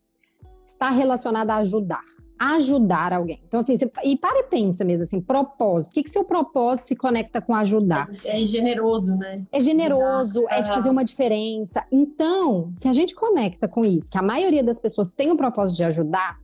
está 0.65 0.91
relacionado 0.91 1.51
a 1.51 1.57
ajudar. 1.57 2.05
Ajudar 2.39 3.13
alguém. 3.13 3.41
Então, 3.47 3.61
assim, 3.61 3.79
você, 3.79 3.91
e 4.05 4.17
para 4.17 4.41
e 4.41 4.45
pensa 4.45 4.85
mesmo 4.85 5.05
assim, 5.05 5.21
propósito. 5.21 5.93
O 5.93 5.95
que, 5.95 6.03
que 6.03 6.11
seu 6.11 6.25
propósito 6.25 6.89
se 6.89 6.97
conecta 6.97 7.41
com 7.41 7.55
ajudar? 7.55 8.09
É, 8.25 8.41
é 8.41 8.45
generoso, 8.45 9.15
né? 9.17 9.43
É 9.51 9.61
generoso, 9.61 10.41
Exato. 10.41 10.55
é 10.55 10.63
de 10.63 10.71
fazer 10.71 10.91
uma 10.91 11.05
diferença. 11.05 11.85
Então, 11.91 12.71
se 12.75 12.89
a 12.89 12.93
gente 12.93 13.15
conecta 13.15 13.67
com 13.67 13.85
isso, 13.85 14.11
que 14.11 14.19
a 14.19 14.23
maioria 14.23 14.63
das 14.63 14.79
pessoas 14.79 15.11
tem 15.11 15.31
o 15.31 15.37
propósito 15.37 15.79
de 15.79 15.85
ajudar, 15.85 16.39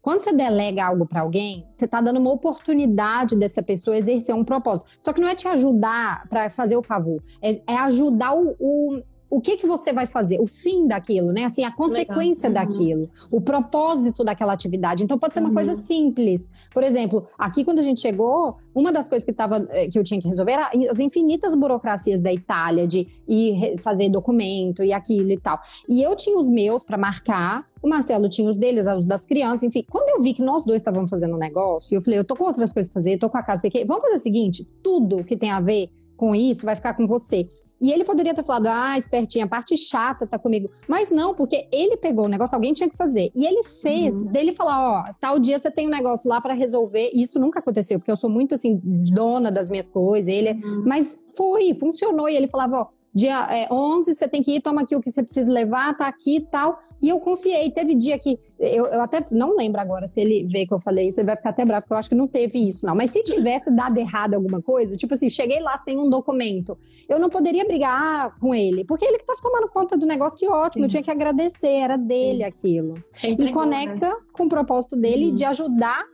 quando 0.00 0.20
você 0.22 0.32
delega 0.32 0.84
algo 0.84 1.06
para 1.06 1.20
alguém, 1.20 1.66
você 1.70 1.84
está 1.84 2.00
dando 2.00 2.18
uma 2.18 2.32
oportunidade 2.32 3.36
dessa 3.36 3.62
pessoa 3.62 3.96
exercer 3.96 4.34
um 4.34 4.44
propósito. 4.44 4.90
Só 4.98 5.12
que 5.12 5.20
não 5.20 5.28
é 5.28 5.34
te 5.34 5.48
ajudar 5.48 6.26
para 6.28 6.48
fazer 6.48 6.76
o 6.76 6.82
favor, 6.82 7.22
é, 7.42 7.60
é 7.66 7.76
ajudar 7.76 8.34
o, 8.34 8.56
o 8.58 9.02
o 9.30 9.40
que 9.40 9.56
que 9.56 9.66
você 9.66 9.92
vai 9.92 10.06
fazer, 10.06 10.40
o 10.40 10.46
fim 10.46 10.86
daquilo, 10.86 11.32
né? 11.32 11.44
Assim, 11.44 11.64
a 11.64 11.70
consequência 11.70 12.48
uhum. 12.48 12.54
daquilo, 12.54 13.10
o 13.30 13.40
propósito 13.40 14.24
daquela 14.24 14.52
atividade. 14.52 15.04
Então 15.04 15.18
pode 15.18 15.34
ser 15.34 15.40
uma 15.40 15.48
uhum. 15.48 15.54
coisa 15.54 15.74
simples. 15.74 16.50
Por 16.72 16.82
exemplo, 16.82 17.26
aqui 17.38 17.64
quando 17.64 17.78
a 17.78 17.82
gente 17.82 18.00
chegou, 18.00 18.56
uma 18.74 18.92
das 18.92 19.08
coisas 19.08 19.24
que 19.24 19.32
tava, 19.32 19.66
eh, 19.70 19.88
que 19.88 19.98
eu 19.98 20.04
tinha 20.04 20.20
que 20.20 20.28
resolver 20.28 20.52
era 20.52 20.70
as 20.90 20.98
infinitas 20.98 21.54
burocracias 21.54 22.20
da 22.20 22.32
Itália 22.32 22.86
de 22.86 23.06
ir 23.26 23.78
fazer 23.78 24.08
documento 24.08 24.82
e 24.82 24.92
aquilo 24.92 25.30
e 25.30 25.38
tal. 25.38 25.60
E 25.88 26.02
eu 26.02 26.16
tinha 26.16 26.38
os 26.38 26.48
meus 26.48 26.82
para 26.82 26.96
marcar, 26.96 27.66
o 27.82 27.88
Marcelo 27.88 28.28
tinha 28.28 28.48
os 28.48 28.56
deles, 28.56 28.86
os 28.86 29.06
das 29.06 29.24
crianças, 29.24 29.62
enfim. 29.62 29.84
Quando 29.90 30.08
eu 30.08 30.22
vi 30.22 30.32
que 30.32 30.42
nós 30.42 30.64
dois 30.64 30.80
estávamos 30.80 31.10
fazendo 31.10 31.34
um 31.34 31.38
negócio, 31.38 31.96
eu 31.96 32.02
falei, 32.02 32.18
eu 32.18 32.24
tô 32.24 32.34
com 32.34 32.44
outras 32.44 32.72
coisas 32.72 32.90
pra 32.90 33.00
fazer, 33.00 33.18
tô 33.18 33.28
com 33.28 33.36
a 33.36 33.42
casa, 33.42 33.62
sei 33.62 33.70
que. 33.70 33.84
Vamos 33.84 34.02
fazer 34.02 34.16
o 34.16 34.20
seguinte, 34.20 34.64
tudo 34.82 35.22
que 35.22 35.36
tem 35.36 35.50
a 35.50 35.60
ver 35.60 35.90
com 36.16 36.34
isso 36.34 36.66
vai 36.66 36.74
ficar 36.74 36.94
com 36.94 37.06
você. 37.06 37.48
E 37.80 37.92
ele 37.92 38.04
poderia 38.04 38.34
ter 38.34 38.44
falado, 38.44 38.66
ah, 38.66 38.98
espertinha, 38.98 39.44
a 39.44 39.48
parte 39.48 39.76
chata 39.76 40.26
tá 40.26 40.38
comigo. 40.38 40.70
Mas 40.88 41.10
não, 41.10 41.34
porque 41.34 41.68
ele 41.72 41.96
pegou 41.96 42.24
o 42.24 42.28
negócio, 42.28 42.54
alguém 42.54 42.72
tinha 42.72 42.88
que 42.88 42.96
fazer. 42.96 43.30
E 43.34 43.46
ele 43.46 43.62
fez, 43.64 44.18
uhum. 44.18 44.26
dele 44.26 44.52
falar, 44.52 45.08
ó, 45.08 45.12
tal 45.20 45.38
dia 45.38 45.58
você 45.58 45.70
tem 45.70 45.86
um 45.86 45.90
negócio 45.90 46.28
lá 46.28 46.40
para 46.40 46.54
resolver. 46.54 47.10
E 47.12 47.22
isso 47.22 47.38
nunca 47.38 47.60
aconteceu, 47.60 47.98
porque 47.98 48.10
eu 48.10 48.16
sou 48.16 48.28
muito, 48.28 48.54
assim, 48.54 48.80
dona 48.82 49.50
das 49.50 49.70
minhas 49.70 49.88
coisas. 49.88 50.32
Ele, 50.32 50.52
uhum. 50.52 50.82
mas 50.86 51.18
foi, 51.36 51.74
funcionou. 51.74 52.28
E 52.28 52.36
ele 52.36 52.48
falava, 52.48 52.80
ó, 52.80 52.86
dia 53.14 53.46
é, 53.50 53.72
11 53.72 54.14
você 54.14 54.28
tem 54.28 54.42
que 54.42 54.56
ir, 54.56 54.60
toma 54.60 54.82
aqui 54.82 54.94
o 54.94 55.00
que 55.00 55.10
você 55.10 55.22
precisa 55.22 55.52
levar, 55.52 55.96
tá 55.96 56.06
aqui 56.06 56.36
e 56.36 56.40
tal. 56.40 56.78
E 57.00 57.08
eu 57.08 57.20
confiei. 57.20 57.70
Teve 57.70 57.94
dia 57.94 58.18
que. 58.18 58.38
Eu, 58.58 58.86
eu 58.86 59.00
até 59.00 59.24
não 59.30 59.56
lembro 59.56 59.80
agora 59.80 60.08
se 60.08 60.20
ele 60.20 60.42
vê 60.52 60.66
que 60.66 60.74
eu 60.74 60.80
falei 60.80 61.08
isso, 61.08 61.20
ele 61.20 61.26
vai 61.26 61.36
ficar 61.36 61.50
até 61.50 61.64
bravo, 61.64 61.82
porque 61.82 61.94
eu 61.94 61.98
acho 61.98 62.08
que 62.08 62.14
não 62.14 62.26
teve 62.26 62.58
isso, 62.58 62.84
não. 62.84 62.94
Mas 62.94 63.10
se 63.10 63.22
tivesse 63.22 63.70
dado 63.70 63.98
errado 63.98 64.34
alguma 64.34 64.60
coisa, 64.60 64.96
tipo 64.96 65.14
assim, 65.14 65.28
cheguei 65.28 65.60
lá 65.60 65.78
sem 65.78 65.96
um 65.96 66.10
documento, 66.10 66.76
eu 67.08 67.20
não 67.20 67.30
poderia 67.30 67.64
brigar 67.64 68.36
com 68.40 68.52
ele, 68.52 68.84
porque 68.84 69.04
ele 69.04 69.18
que 69.18 69.24
tava 69.24 69.38
tomando 69.40 69.68
conta 69.68 69.96
do 69.96 70.06
negócio, 70.06 70.36
que 70.36 70.48
ótimo, 70.48 70.82
Sim. 70.82 70.86
eu 70.86 70.88
tinha 70.88 71.02
que 71.04 71.10
agradecer, 71.10 71.68
era 71.68 71.96
dele 71.96 72.38
Sim. 72.38 72.44
aquilo. 72.44 72.94
Sempre 73.08 73.50
e 73.50 73.52
conecta 73.52 74.08
né? 74.08 74.16
com 74.32 74.44
o 74.44 74.48
propósito 74.48 74.96
dele 74.96 75.26
uhum. 75.26 75.34
de 75.34 75.44
ajudar 75.44 76.04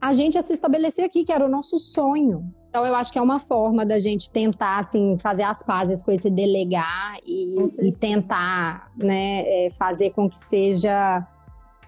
a 0.00 0.12
gente 0.14 0.38
a 0.38 0.42
se 0.42 0.54
estabelecer 0.54 1.04
aqui, 1.04 1.24
que 1.24 1.32
era 1.32 1.44
o 1.44 1.48
nosso 1.48 1.78
sonho. 1.78 2.42
Então, 2.72 2.86
eu 2.86 2.94
acho 2.94 3.12
que 3.12 3.18
é 3.18 3.22
uma 3.22 3.38
forma 3.38 3.84
da 3.84 3.98
gente 3.98 4.32
tentar, 4.32 4.78
assim, 4.78 5.18
fazer 5.18 5.42
as 5.42 5.62
pazes 5.62 6.02
com 6.02 6.10
esse 6.10 6.30
delegar 6.30 7.18
e, 7.22 7.54
e 7.82 7.92
tentar, 7.92 8.90
né, 8.96 9.66
é, 9.66 9.70
fazer 9.72 10.12
com 10.12 10.26
que 10.26 10.38
seja 10.38 11.28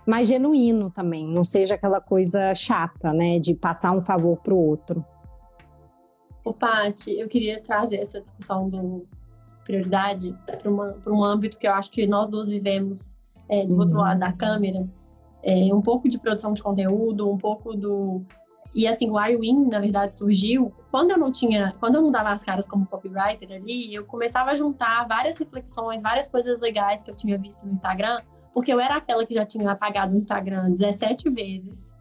mais 0.06 0.28
genuíno 0.28 0.90
também, 0.90 1.26
não 1.26 1.42
seja 1.42 1.76
aquela 1.76 2.02
coisa 2.02 2.54
chata, 2.54 3.14
né, 3.14 3.38
de 3.38 3.54
passar 3.54 3.92
um 3.92 4.02
favor 4.02 4.36
pro 4.42 4.58
outro. 4.58 5.00
Ô, 6.44 6.52
Paty, 6.52 7.18
eu 7.18 7.28
queria 7.28 7.62
trazer 7.62 8.00
essa 8.00 8.20
discussão 8.20 8.68
do 8.68 9.06
prioridade 9.64 10.36
para 11.02 11.10
um 11.14 11.24
âmbito 11.24 11.56
que 11.56 11.66
eu 11.66 11.72
acho 11.72 11.90
que 11.90 12.06
nós 12.06 12.28
duas 12.28 12.50
vivemos 12.50 13.16
é, 13.48 13.64
do 13.64 13.72
uhum. 13.72 13.80
outro 13.80 13.96
lado 13.96 14.20
da 14.20 14.34
câmera. 14.34 14.86
É, 15.42 15.74
um 15.74 15.80
pouco 15.80 16.10
de 16.10 16.18
produção 16.18 16.52
de 16.52 16.62
conteúdo, 16.62 17.26
um 17.30 17.38
pouco 17.38 17.74
do 17.74 18.22
E 18.74 18.88
assim, 18.88 19.08
o 19.08 19.24
iWin, 19.24 19.68
na 19.68 19.78
verdade, 19.78 20.18
surgiu 20.18 20.72
quando 20.90 21.12
eu 21.12 21.18
não 21.18 21.30
tinha, 21.30 21.74
quando 21.78 21.94
eu 21.94 22.02
não 22.02 22.10
dava 22.10 22.30
as 22.32 22.42
caras 22.42 22.66
como 22.66 22.86
copywriter 22.86 23.50
ali, 23.52 23.94
eu 23.94 24.04
começava 24.04 24.50
a 24.50 24.54
juntar 24.54 25.06
várias 25.06 25.38
reflexões, 25.38 26.02
várias 26.02 26.26
coisas 26.26 26.58
legais 26.60 27.02
que 27.04 27.10
eu 27.10 27.14
tinha 27.14 27.38
visto 27.38 27.64
no 27.64 27.72
Instagram, 27.72 28.20
porque 28.52 28.72
eu 28.72 28.80
era 28.80 28.96
aquela 28.96 29.24
que 29.24 29.32
já 29.32 29.46
tinha 29.46 29.70
apagado 29.70 30.14
o 30.14 30.16
Instagram 30.18 30.70
17 30.70 31.30
vezes. 31.30 31.94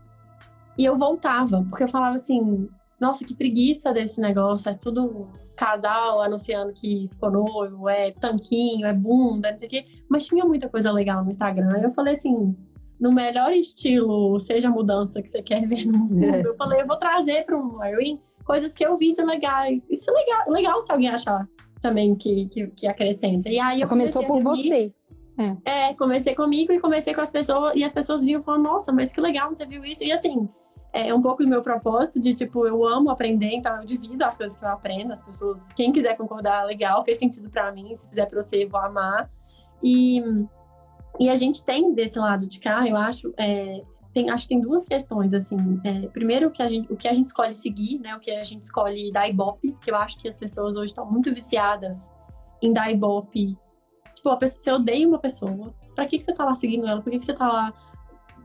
E 0.76 0.84
eu 0.84 0.98
voltava, 0.98 1.64
porque 1.70 1.84
eu 1.84 1.88
falava 1.88 2.16
assim, 2.16 2.68
nossa, 3.00 3.24
que 3.24 3.36
preguiça 3.36 3.94
desse 3.94 4.20
negócio, 4.20 4.72
é 4.72 4.74
tudo 4.74 5.28
casal 5.56 6.22
anunciando 6.22 6.74
que 6.74 7.08
ficou 7.10 7.32
noivo, 7.32 7.88
é 7.88 8.12
tanquinho, 8.12 8.88
é 8.88 8.94
bunda, 8.94 9.52
não 9.52 9.58
sei 9.58 9.68
o 9.68 9.70
quê. 9.70 9.86
Mas 10.10 10.26
tinha 10.26 10.44
muita 10.46 10.68
coisa 10.68 10.92
legal 10.92 11.24
no 11.24 11.30
Instagram. 11.30 11.80
Eu 11.82 11.92
falei 11.92 12.16
assim, 12.16 12.56
no 13.00 13.12
melhor 13.12 13.52
estilo, 13.54 14.40
seja 14.40 14.68
a 14.68 14.72
mudança 14.72 15.22
que 15.22 15.30
você 15.30 15.42
quer 15.42 15.68
ver 15.68 15.86
no 15.86 16.00
mundo, 16.00 16.24
é. 16.24 16.42
eu 16.42 16.56
falei, 16.56 16.82
eu 16.82 16.88
vou 16.88 16.98
trazer 16.98 17.46
para 17.46 17.58
um 17.58 17.84
Irene 17.84 18.22
coisas 18.46 18.76
que 18.76 18.86
eu 18.86 18.96
vi 18.96 19.12
de 19.12 19.24
legal. 19.24 19.66
Isso 19.90 20.10
é 20.10 20.14
legal, 20.14 20.50
legal 20.50 20.82
se 20.82 20.92
alguém 20.92 21.10
achar 21.10 21.46
também 21.84 22.16
que, 22.16 22.48
que, 22.48 22.68
que 22.68 22.88
acrescenta. 22.88 23.50
E 23.50 23.60
aí 23.60 23.86
começou 23.86 24.26
por 24.26 24.42
você. 24.42 24.94
É. 25.36 25.90
é, 25.90 25.94
comecei 25.96 26.36
comigo 26.36 26.72
e 26.72 26.80
comecei 26.80 27.14
com 27.14 27.22
as 27.22 27.32
pessoas, 27.32 27.76
e 27.76 27.84
as 27.84 27.92
pessoas 27.92 28.24
viam 28.24 28.40
e 28.40 28.44
falaram, 28.44 28.64
nossa, 28.64 28.92
mas 28.92 29.12
que 29.12 29.20
legal, 29.20 29.50
você 29.50 29.66
viu 29.66 29.84
isso? 29.84 30.04
E 30.04 30.12
assim, 30.12 30.48
é 30.94 31.12
um 31.12 31.22
pouco 31.22 31.44
do 31.44 31.50
meu 31.50 31.64
propósito 31.64 32.22
de, 32.22 32.36
tipo, 32.36 32.68
eu 32.68 32.86
amo 32.88 33.10
aprender, 33.10 33.52
então 33.52 33.78
eu 33.78 33.84
divido 33.84 34.24
as 34.24 34.38
coisas 34.38 34.56
que 34.56 34.64
eu 34.64 34.70
aprendo, 34.70 35.12
as 35.12 35.24
pessoas, 35.24 35.74
quem 35.74 35.92
quiser 35.92 36.16
concordar, 36.16 36.64
legal, 36.66 37.04
fez 37.04 37.18
sentido 37.18 37.50
para 37.50 37.72
mim, 37.72 37.96
se 37.96 38.08
fizer 38.08 38.28
pra 38.28 38.42
você, 38.44 38.64
eu 38.64 38.70
vou 38.70 38.80
amar. 38.80 39.28
E, 39.82 40.22
e 41.20 41.30
a 41.30 41.36
gente 41.36 41.64
tem 41.64 41.94
desse 41.94 42.18
lado 42.18 42.48
de 42.48 42.60
cá, 42.60 42.88
eu 42.88 42.96
acho, 42.98 43.34
é, 43.38 43.82
tem, 44.14 44.30
acho 44.30 44.44
que 44.44 44.50
tem 44.50 44.62
duas 44.62 44.86
questões, 44.86 45.34
assim. 45.34 45.58
É, 45.84 46.08
primeiro, 46.08 46.48
o 46.48 46.52
que, 46.52 46.62
a 46.62 46.70
gente, 46.70 46.92
o 46.92 46.96
que 46.96 47.08
a 47.08 47.14
gente 47.14 47.28
escolhe 47.28 47.54
seguir, 47.54 48.00
né? 48.00 48.16
O 48.16 48.20
que 48.20 48.32
a 48.32 48.44
gente 48.44 48.62
escolhe 48.62 49.12
dar 49.12 49.28
ibope, 49.28 49.76
que 49.82 49.92
eu 49.92 49.96
acho 49.96 50.20
que 50.20 50.28
as 50.28 50.38
pessoas 50.38 50.76
hoje 50.76 50.92
estão 50.92 51.10
muito 51.10 51.34
viciadas 51.34 52.12
em 52.62 52.72
dar 52.72 52.92
ibope. 52.92 53.58
Tipo, 54.16 54.30
a 54.30 54.38
pessoa, 54.38 54.62
você 54.62 54.72
odeia 54.72 55.08
uma 55.08 55.20
pessoa, 55.20 55.74
pra 55.96 56.06
que, 56.06 56.18
que 56.18 56.24
você 56.24 56.34
tá 56.34 56.46
lá 56.46 56.54
seguindo 56.54 56.88
ela? 56.88 57.02
Por 57.02 57.12
que, 57.12 57.20
que 57.20 57.26
você 57.26 57.34
tá 57.34 57.48
lá 57.48 57.74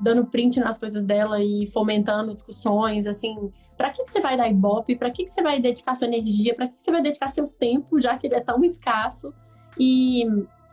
dando 0.00 0.26
print 0.26 0.60
nas 0.60 0.78
coisas 0.78 1.04
dela 1.04 1.42
e 1.42 1.66
fomentando 1.66 2.32
discussões, 2.32 3.06
assim, 3.06 3.52
para 3.76 3.90
que, 3.90 4.04
que 4.04 4.10
você 4.10 4.20
vai 4.20 4.36
dar 4.36 4.48
ibope? 4.48 4.96
Para 4.96 5.10
que, 5.10 5.24
que 5.24 5.30
você 5.30 5.42
vai 5.42 5.60
dedicar 5.60 5.94
sua 5.94 6.06
energia? 6.06 6.54
Para 6.54 6.68
que, 6.68 6.76
que 6.76 6.82
você 6.82 6.90
vai 6.90 7.02
dedicar 7.02 7.28
seu 7.28 7.48
tempo, 7.48 8.00
já 8.00 8.16
que 8.16 8.26
ele 8.26 8.36
é 8.36 8.40
tão 8.40 8.64
escasso? 8.64 9.32
E, 9.78 10.24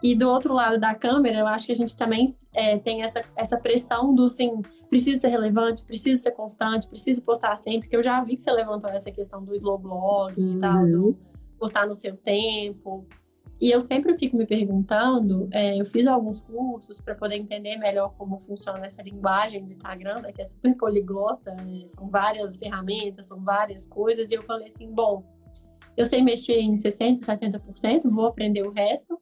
e 0.04 0.16
do 0.16 0.30
outro 0.30 0.54
lado 0.54 0.80
da 0.80 0.94
câmera, 0.94 1.40
eu 1.40 1.48
acho 1.48 1.66
que 1.66 1.72
a 1.72 1.76
gente 1.76 1.96
também 1.96 2.26
é, 2.54 2.78
tem 2.78 3.02
essa, 3.02 3.22
essa 3.36 3.58
pressão 3.58 4.14
do, 4.14 4.28
assim, 4.28 4.62
preciso 4.90 5.22
ser 5.22 5.30
relevante, 5.30 5.86
preciso 5.86 6.22
ser 6.22 6.32
constante, 6.32 6.88
preciso 6.88 7.22
postar 7.22 7.56
sempre, 7.56 7.82
porque 7.82 7.96
eu 7.96 8.04
já 8.04 8.24
vi 8.24 8.36
que 8.36 8.42
você 8.42 8.52
levantou 8.52 8.90
essa 8.90 9.12
questão 9.12 9.44
do 9.44 9.56
slow 9.56 9.78
blog 9.78 10.40
uhum. 10.40 10.58
e 10.58 10.60
tal, 10.60 10.86
do 10.86 11.18
postar 11.58 11.88
no 11.88 11.96
seu 11.96 12.16
tempo. 12.18 13.08
E 13.60 13.72
eu 13.72 13.80
sempre 13.80 14.18
fico 14.18 14.36
me 14.36 14.46
perguntando, 14.46 15.48
é, 15.52 15.80
eu 15.80 15.86
fiz 15.86 16.06
alguns 16.08 16.42
cursos 16.42 17.00
para 17.00 17.16
poder 17.16 17.38
entender 17.38 17.78
melhor 17.78 18.14
como 18.18 18.38
funciona 18.38 18.86
essa 18.86 19.02
linguagem 19.02 19.64
do 19.64 19.72
Instagram, 19.72 20.16
né, 20.22 20.34
que 20.34 20.42
é 20.42 20.46
super 20.46 20.76
poliglota, 20.76 21.56
né, 21.56 21.88
são 21.88 22.08
várias 22.08 22.58
ferramentas, 22.58 23.28
são 23.28 23.42
várias 23.42 23.86
coisas, 23.86 24.30
e 24.30 24.36
eu 24.36 24.42
falei 24.42 24.68
assim, 24.68 24.92
bom, 24.92 25.24
eu 25.96 26.06
sei 26.06 26.22
mexer 26.22 26.60
em 26.60 26.74
60%, 26.74 27.22
70%, 27.22 28.02
vou 28.14 28.26
aprender 28.26 28.68
o 28.68 28.72
resto, 28.72 29.18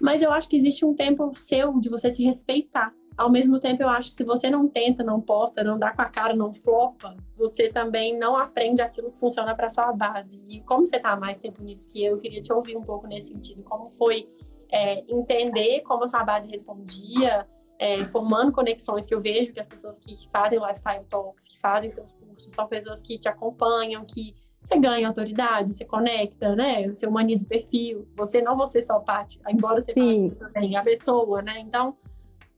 mas 0.00 0.22
eu 0.22 0.32
acho 0.32 0.48
que 0.48 0.56
existe 0.56 0.84
um 0.84 0.94
tempo 0.94 1.32
seu 1.34 1.78
de 1.78 1.88
você 1.88 2.10
se 2.10 2.24
respeitar. 2.24 2.92
Ao 3.16 3.30
mesmo 3.30 3.60
tempo, 3.60 3.80
eu 3.80 3.88
acho 3.88 4.08
que 4.08 4.16
se 4.16 4.24
você 4.24 4.50
não 4.50 4.68
tenta, 4.68 5.04
não 5.04 5.20
posta, 5.20 5.62
não 5.62 5.78
dá 5.78 5.92
com 5.92 6.02
a 6.02 6.06
cara, 6.06 6.34
não 6.34 6.52
flopa, 6.52 7.16
você 7.36 7.68
também 7.68 8.18
não 8.18 8.36
aprende 8.36 8.82
aquilo 8.82 9.12
que 9.12 9.20
funciona 9.20 9.54
para 9.54 9.68
sua 9.68 9.92
base. 9.92 10.42
E 10.48 10.60
como 10.62 10.84
você 10.84 10.96
está 10.96 11.14
mais 11.14 11.38
tempo 11.38 11.62
nisso 11.62 11.88
que 11.88 12.04
eu, 12.04 12.12
eu 12.12 12.18
queria 12.18 12.42
te 12.42 12.52
ouvir 12.52 12.76
um 12.76 12.82
pouco 12.82 13.06
nesse 13.06 13.32
sentido. 13.32 13.62
Como 13.62 13.88
foi 13.88 14.28
é, 14.68 15.04
entender 15.08 15.82
como 15.82 16.02
a 16.02 16.08
sua 16.08 16.24
base 16.24 16.50
respondia, 16.50 17.46
é, 17.78 18.04
formando 18.04 18.50
conexões 18.50 19.06
que 19.06 19.14
eu 19.14 19.20
vejo 19.20 19.52
que 19.52 19.60
as 19.60 19.66
pessoas 19.68 19.98
que 19.98 20.28
fazem 20.32 20.58
lifestyle 20.58 21.04
talks, 21.08 21.48
que 21.48 21.60
fazem 21.60 21.90
seus 21.90 22.12
cursos, 22.14 22.52
são 22.52 22.66
pessoas 22.66 23.00
que 23.00 23.18
te 23.18 23.28
acompanham, 23.28 24.04
que 24.04 24.34
você 24.64 24.78
ganha 24.78 25.06
autoridade, 25.06 25.74
você 25.74 25.84
conecta, 25.84 26.56
né? 26.56 26.88
Você 26.88 27.06
humaniza 27.06 27.44
o 27.44 27.48
perfil. 27.48 28.08
Você 28.14 28.40
não 28.40 28.56
você 28.56 28.80
só 28.80 28.98
parte, 28.98 29.38
embora 29.48 29.82
você 29.82 29.92
Sim. 29.92 30.34
também 30.52 30.76
a 30.76 30.82
pessoa, 30.82 31.42
né? 31.42 31.58
Então 31.60 31.94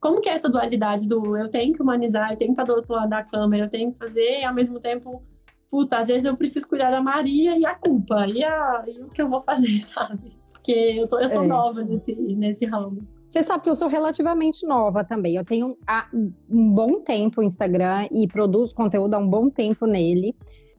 como 0.00 0.20
que 0.20 0.28
é 0.28 0.34
essa 0.34 0.48
dualidade 0.48 1.09
do 1.09 1.36
eu 1.36 1.48
tenho 1.48 1.72
que 1.72 1.82
humanizar, 1.82 2.30
eu 2.30 2.36
tenho 2.36 2.54
que 2.54 2.61
estar 2.61 2.72
do 2.72 2.76
outro 2.76 2.94
lado 2.94 3.11
da 3.11 3.24
câmera, 3.24 3.64
eu 3.64 3.70
tenho 3.70 3.92
que 3.92 3.98
fazer, 3.98 4.40
e 4.40 4.44
ao 4.44 4.54
mesmo 4.54 4.78
tempo, 4.78 5.22
puta, 5.68 5.98
às 5.98 6.07
vezes 6.07 6.24
eu 6.24 6.36
preciso 6.36 6.68
cuidar 6.68 6.90
da 6.90 7.02
Maria 7.02 7.59
e 7.59 7.66
a 7.66 7.74
culpa, 7.74 8.26
e, 8.28 8.44
a, 8.44 8.84
e 8.86 9.02
o 9.02 9.09
que 9.09 9.20
eu 9.20 9.28
vou 9.28 9.42
fazer, 9.42 9.80
sabe? 9.82 10.36
Porque 10.52 10.96
eu, 10.98 11.09
tô, 11.09 11.18
eu 11.18 11.28
sou 11.28 11.42
é. 11.42 11.46
nova 11.46 11.82
nesse, 11.82 12.14
nesse 12.14 12.66
ramo. 12.66 13.07
Você 13.26 13.42
sabe 13.42 13.64
que 13.64 13.70
eu 13.70 13.74
sou 13.74 13.88
relativamente 13.88 14.64
nova 14.66 15.02
também. 15.02 15.34
Eu 15.34 15.44
tenho 15.44 15.76
há 15.86 16.09
um 16.48 16.72
bom 16.72 17.00
tempo 17.00 17.40
o 17.40 17.44
Instagram 17.44 18.07
e 18.12 18.28
produzo 18.28 18.74
conteúdo 18.74 19.14
há 19.14 19.18
um 19.18 19.28
bom 19.28 19.48
tempo 19.48 19.86
nele. 19.86 20.34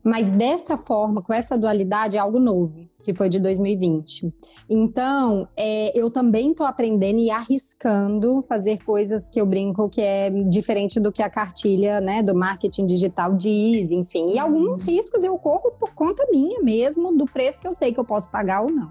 Mas 0.07 0.31
dessa 0.31 0.77
forma, 0.77 1.21
com 1.21 1.33
essa 1.33 1.57
dualidade, 1.57 2.15
é 2.15 2.19
algo 2.21 2.39
novo, 2.39 2.87
que 3.03 3.13
foi 3.13 3.27
de 3.27 3.41
2020. 3.41 4.33
Então, 4.69 5.49
é, 5.53 5.91
eu 5.99 6.09
também 6.09 6.51
estou 6.51 6.65
aprendendo 6.65 7.19
e 7.19 7.29
arriscando 7.29 8.41
fazer 8.43 8.81
coisas 8.85 9.29
que 9.29 9.41
eu 9.41 9.45
brinco 9.45 9.89
que 9.89 9.99
é 9.99 10.29
diferente 10.29 10.97
do 10.97 11.11
que 11.11 11.21
a 11.21 11.29
cartilha 11.29 11.99
né, 11.99 12.23
do 12.23 12.33
marketing 12.33 12.85
digital 12.85 13.33
diz, 13.33 13.91
enfim. 13.91 14.27
E 14.29 14.39
alguns 14.39 14.87
riscos 14.87 15.25
eu 15.25 15.37
corro 15.37 15.73
por 15.77 15.93
conta 15.93 16.25
minha 16.31 16.61
mesmo, 16.61 17.17
do 17.17 17.25
preço 17.25 17.59
que 17.59 17.67
eu 17.67 17.75
sei 17.75 17.91
que 17.91 17.99
eu 17.99 18.05
posso 18.05 18.31
pagar 18.31 18.61
ou 18.61 18.71
não. 18.71 18.89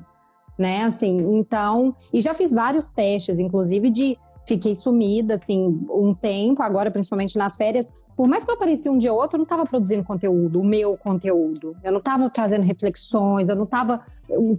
Né, 0.58 0.84
assim, 0.84 1.16
então, 1.34 1.94
e 2.12 2.20
já 2.20 2.34
fiz 2.34 2.52
vários 2.52 2.90
testes, 2.90 3.38
inclusive 3.38 3.88
de 3.88 4.18
fiquei 4.46 4.74
sumida, 4.74 5.34
assim, 5.34 5.86
um 5.90 6.14
tempo, 6.14 6.62
agora 6.62 6.90
principalmente 6.90 7.36
nas 7.38 7.56
férias, 7.56 7.88
por 8.16 8.26
mais 8.26 8.44
que 8.44 8.50
eu 8.50 8.54
aparecia 8.54 8.90
um 8.90 8.96
dia 8.96 9.12
ou 9.12 9.20
outro, 9.20 9.36
eu 9.36 9.38
não 9.38 9.44
estava 9.44 9.66
produzindo 9.66 10.02
conteúdo, 10.02 10.60
o 10.60 10.64
meu 10.64 10.96
conteúdo. 10.96 11.76
Eu 11.84 11.92
não 11.92 11.98
estava 11.98 12.30
trazendo 12.30 12.62
reflexões, 12.62 13.48
eu 13.48 13.54
não 13.54 13.64
estava 13.64 13.96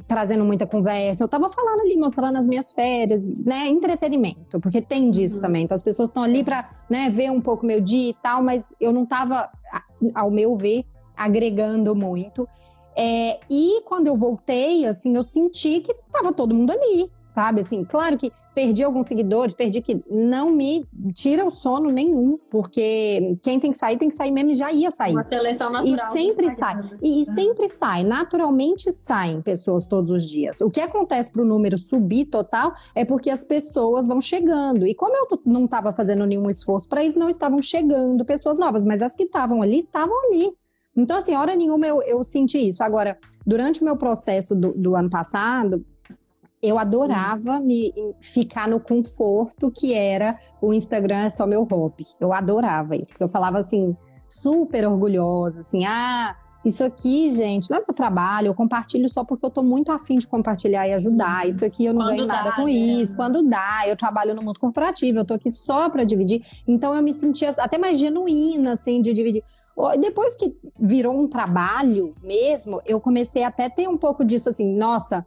trazendo 0.07 0.45
muita 0.45 0.67
conversa. 0.67 1.23
Eu 1.23 1.25
estava 1.25 1.49
falando 1.49 1.81
ali, 1.81 1.97
mostrando 1.97 2.37
as 2.37 2.47
minhas 2.47 2.71
férias, 2.71 3.43
né? 3.43 3.67
Entretenimento, 3.67 4.59
porque 4.59 4.79
tem 4.79 5.09
disso 5.09 5.37
uhum. 5.37 5.41
também. 5.41 5.63
Então 5.63 5.75
as 5.75 5.81
pessoas 5.81 6.09
estão 6.09 6.21
ali 6.21 6.43
para 6.43 6.61
né, 6.87 7.09
ver 7.09 7.31
um 7.31 7.41
pouco 7.41 7.65
meu 7.65 7.81
dia 7.81 8.11
e 8.11 8.13
tal, 8.13 8.43
mas 8.43 8.69
eu 8.79 8.93
não 8.93 9.03
estava, 9.03 9.49
ao 10.13 10.29
meu 10.29 10.55
ver, 10.55 10.85
agregando 11.15 11.95
muito. 11.95 12.47
É, 12.95 13.39
e 13.49 13.81
quando 13.85 14.05
eu 14.05 14.15
voltei, 14.15 14.85
assim, 14.85 15.15
eu 15.15 15.23
senti 15.23 15.81
que 15.81 15.91
estava 15.91 16.31
todo 16.31 16.53
mundo 16.53 16.71
ali, 16.71 17.11
sabe? 17.25 17.61
Assim, 17.61 17.83
claro 17.83 18.17
que 18.17 18.31
perdi 18.57 18.83
alguns 18.83 19.05
seguidores, 19.05 19.53
perdi 19.53 19.81
que 19.81 20.03
não 20.09 20.49
me 20.49 20.83
tira 21.13 21.45
o 21.45 21.51
sono 21.51 21.91
nenhum, 21.91 22.39
porque 22.49 23.37
quem 23.43 23.59
tem 23.59 23.69
que 23.69 23.77
sair 23.77 23.97
tem 23.99 24.09
que 24.09 24.15
sair 24.15 24.31
mesmo 24.31 24.49
e 24.49 24.55
já 24.55 24.71
ia 24.71 24.89
sair. 24.89 25.13
Uma 25.13 25.23
seleção 25.23 25.71
natural. 25.71 25.95
E 25.95 26.11
sempre 26.11 26.51
sai. 26.55 26.79
E, 26.99 27.21
e 27.21 27.25
sempre 27.25 27.69
sai, 27.69 28.03
naturalmente 28.03 28.91
saem 28.91 29.43
pessoas 29.43 29.85
todos 29.85 30.09
os 30.09 30.25
dias. 30.27 30.59
O 30.59 30.71
que 30.71 30.81
acontece 30.81 31.31
para 31.31 31.43
o 31.43 31.45
número 31.45 31.77
subir 31.77 32.25
total 32.25 32.73
é 32.95 33.05
porque 33.05 33.29
as 33.29 33.43
pessoas 33.43 34.07
vão 34.07 34.19
chegando. 34.19 34.87
E 34.87 34.95
como 34.95 35.15
eu 35.15 35.39
não 35.45 35.65
estava 35.65 35.93
fazendo 35.93 36.25
nenhum 36.25 36.49
esforço 36.49 36.89
para 36.89 37.03
isso, 37.03 37.19
não 37.19 37.29
estavam 37.29 37.61
chegando 37.61 38.25
pessoas 38.25 38.57
novas, 38.57 38.83
mas 38.83 39.03
as 39.03 39.15
que 39.15 39.25
estavam 39.25 39.61
ali, 39.61 39.81
estavam 39.81 40.15
ali. 40.25 40.51
Então, 40.95 41.17
assim, 41.17 41.35
hora 41.35 41.53
nenhuma 41.53 41.85
eu, 41.85 42.01
eu 42.01 42.23
senti 42.23 42.57
isso. 42.57 42.81
Agora, 42.81 43.19
durante 43.45 43.81
o 43.81 43.85
meu 43.85 43.95
processo 43.95 44.55
do, 44.55 44.73
do 44.73 44.95
ano 44.95 45.11
passado, 45.11 45.85
eu 46.61 46.79
adorava 46.79 47.59
me 47.59 47.93
ficar 48.19 48.67
no 48.67 48.79
conforto 48.79 49.71
que 49.71 49.93
era 49.93 50.37
o 50.61 50.73
Instagram 50.73 51.25
é 51.25 51.29
só 51.29 51.45
meu 51.45 51.63
hobby. 51.63 52.03
Eu 52.19 52.33
adorava 52.33 52.95
isso, 52.95 53.11
porque 53.11 53.23
eu 53.23 53.29
falava 53.29 53.59
assim, 53.59 53.95
super 54.25 54.87
orgulhosa, 54.87 55.59
assim, 55.59 55.85
ah, 55.85 56.35
isso 56.65 56.83
aqui, 56.83 57.31
gente, 57.31 57.69
não 57.69 57.77
é 57.77 57.79
meu 57.79 57.95
trabalho, 57.95 58.47
eu 58.47 58.53
compartilho 58.53 59.07
só 59.07 59.23
porque 59.23 59.45
eu 59.45 59.49
tô 59.49 59.63
muito 59.63 59.91
afim 59.91 60.17
de 60.17 60.27
compartilhar 60.27 60.87
e 60.87 60.93
ajudar. 60.93 61.47
Isso 61.47 61.63
aqui 61.63 61.85
eu 61.85 61.93
não 61.93 62.01
Quando 62.01 62.09
ganho 62.09 62.27
dá, 62.27 62.33
nada 62.33 62.51
com 62.53 62.65
né? 62.65 62.71
isso. 62.71 63.15
Quando 63.15 63.43
dá, 63.43 63.83
eu 63.87 63.95
trabalho 63.95 64.35
no 64.35 64.41
mundo 64.41 64.59
corporativo, 64.59 65.19
eu 65.19 65.25
tô 65.25 65.35
aqui 65.35 65.51
só 65.51 65.89
para 65.89 66.03
dividir. 66.03 66.43
Então 66.67 66.93
eu 66.93 67.01
me 67.01 67.13
sentia 67.13 67.51
até 67.57 67.77
mais 67.77 67.97
genuína, 67.97 68.73
assim, 68.73 69.01
de 69.01 69.13
dividir. 69.13 69.43
Depois 69.99 70.35
que 70.35 70.57
virou 70.77 71.17
um 71.17 71.27
trabalho 71.27 72.15
mesmo, 72.21 72.81
eu 72.85 72.99
comecei 72.99 73.43
até 73.43 73.65
a 73.65 73.69
ter 73.69 73.87
um 73.87 73.97
pouco 73.97 74.25
disso, 74.25 74.49
assim, 74.49 74.75
nossa, 74.75 75.25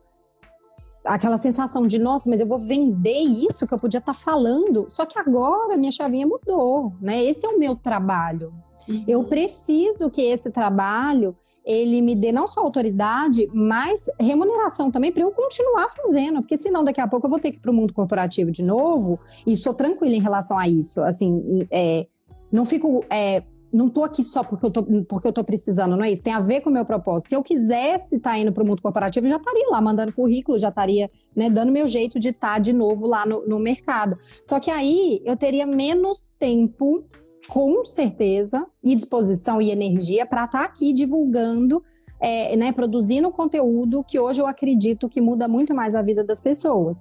aquela 1.05 1.38
sensação 1.38 1.82
de, 1.82 1.98
nossa, 1.98 2.28
mas 2.28 2.40
eu 2.40 2.46
vou 2.46 2.59
vender 2.59 3.20
isso 3.20 3.66
que 3.66 3.74
eu 3.74 3.78
podia 3.78 3.98
estar 3.98 4.12
tá 4.12 4.18
falando. 4.18 4.86
Só 4.88 5.07
que 5.07 5.18
agora 5.18 5.76
minha 5.76 5.92
chavinha 5.92 6.26
mudou, 6.26 6.92
né? 7.01 7.22
Esse 7.22 7.46
é 7.46 7.48
o 7.48 7.59
meu 7.59 7.76
trabalho. 7.76 8.53
Uhum. 8.88 9.05
Eu 9.07 9.24
preciso 9.24 10.11
que 10.11 10.22
esse 10.22 10.51
trabalho 10.51 11.36
ele 11.64 12.01
me 12.01 12.14
dê 12.14 12.32
não 12.32 12.46
só 12.48 12.62
autoridade, 12.62 13.48
mas 13.53 14.07
remuneração 14.18 14.90
também 14.90 15.12
para 15.12 15.22
eu 15.22 15.30
continuar 15.30 15.88
fazendo, 15.90 16.40
porque 16.40 16.57
senão 16.57 16.82
daqui 16.82 17.01
a 17.01 17.07
pouco 17.07 17.26
eu 17.26 17.30
vou 17.30 17.38
ter 17.38 17.51
que 17.53 17.59
ir 17.59 17.61
para 17.61 17.70
o 17.70 17.74
mundo 17.74 17.92
corporativo 17.92 18.51
de 18.51 18.62
novo 18.62 19.20
e 19.46 19.57
sou 19.57 19.74
tranquila 19.74 20.14
em 20.14 20.20
relação 20.20 20.59
a 20.59 20.66
isso. 20.66 21.01
Assim, 21.03 21.66
é, 21.70 22.07
não 22.51 22.64
fico 22.64 23.05
é, 23.11 23.42
não 23.73 23.89
tô 23.89 24.03
aqui 24.05 24.25
só 24.25 24.43
porque 24.43 24.66
eu 24.66 24.71
tô, 24.71 24.83
porque 25.09 25.29
eu 25.29 25.33
tô 25.33 25.45
precisando, 25.45 25.97
não 25.97 26.05
é 26.05 26.11
isso. 26.11 26.25
Tem 26.25 26.33
a 26.33 26.41
ver 26.41 26.61
com 26.61 26.71
o 26.71 26.73
meu 26.73 26.85
propósito. 26.85 27.29
Se 27.29 27.37
eu 27.37 27.43
quisesse 27.43 28.16
estar 28.16 28.31
tá 28.31 28.39
indo 28.39 28.53
para 28.53 28.62
o 28.62 28.66
mundo 28.66 28.83
corporativo, 28.83 29.29
já 29.29 29.37
estaria 29.37 29.68
lá 29.71 29.81
mandando 29.81 30.12
currículo, 30.12 30.59
já 30.59 30.68
estaria 30.68 31.11
né, 31.35 31.49
dando 31.49 31.71
meu 31.71 31.87
jeito 31.87 32.18
de 32.18 32.29
estar 32.29 32.55
tá 32.55 32.59
de 32.59 32.73
novo 32.73 33.07
lá 33.07 33.25
no, 33.25 33.47
no 33.47 33.59
mercado. 33.59 34.16
Só 34.43 34.59
que 34.59 34.71
aí 34.71 35.23
eu 35.25 35.37
teria 35.37 35.66
menos 35.66 36.27
tempo, 36.39 37.05
com 37.49 37.85
certeza, 37.85 38.66
e 38.83 38.95
disposição 38.95 39.62
e 39.62 39.71
energia 39.71 40.27
para 40.27 40.45
estar 40.45 40.59
tá 40.59 40.64
aqui 40.64 40.93
divulgando 40.93 41.83
é, 42.21 42.55
né, 42.57 42.71
produzindo 42.71 43.31
conteúdo 43.31 44.05
que 44.05 44.18
hoje 44.18 44.43
eu 44.43 44.47
acredito 44.47 45.09
que 45.09 45.21
muda 45.21 45.49
muito 45.49 45.75
mais 45.75 45.95
a 45.95 46.03
vida 46.03 46.23
das 46.23 46.41
pessoas. 46.41 47.01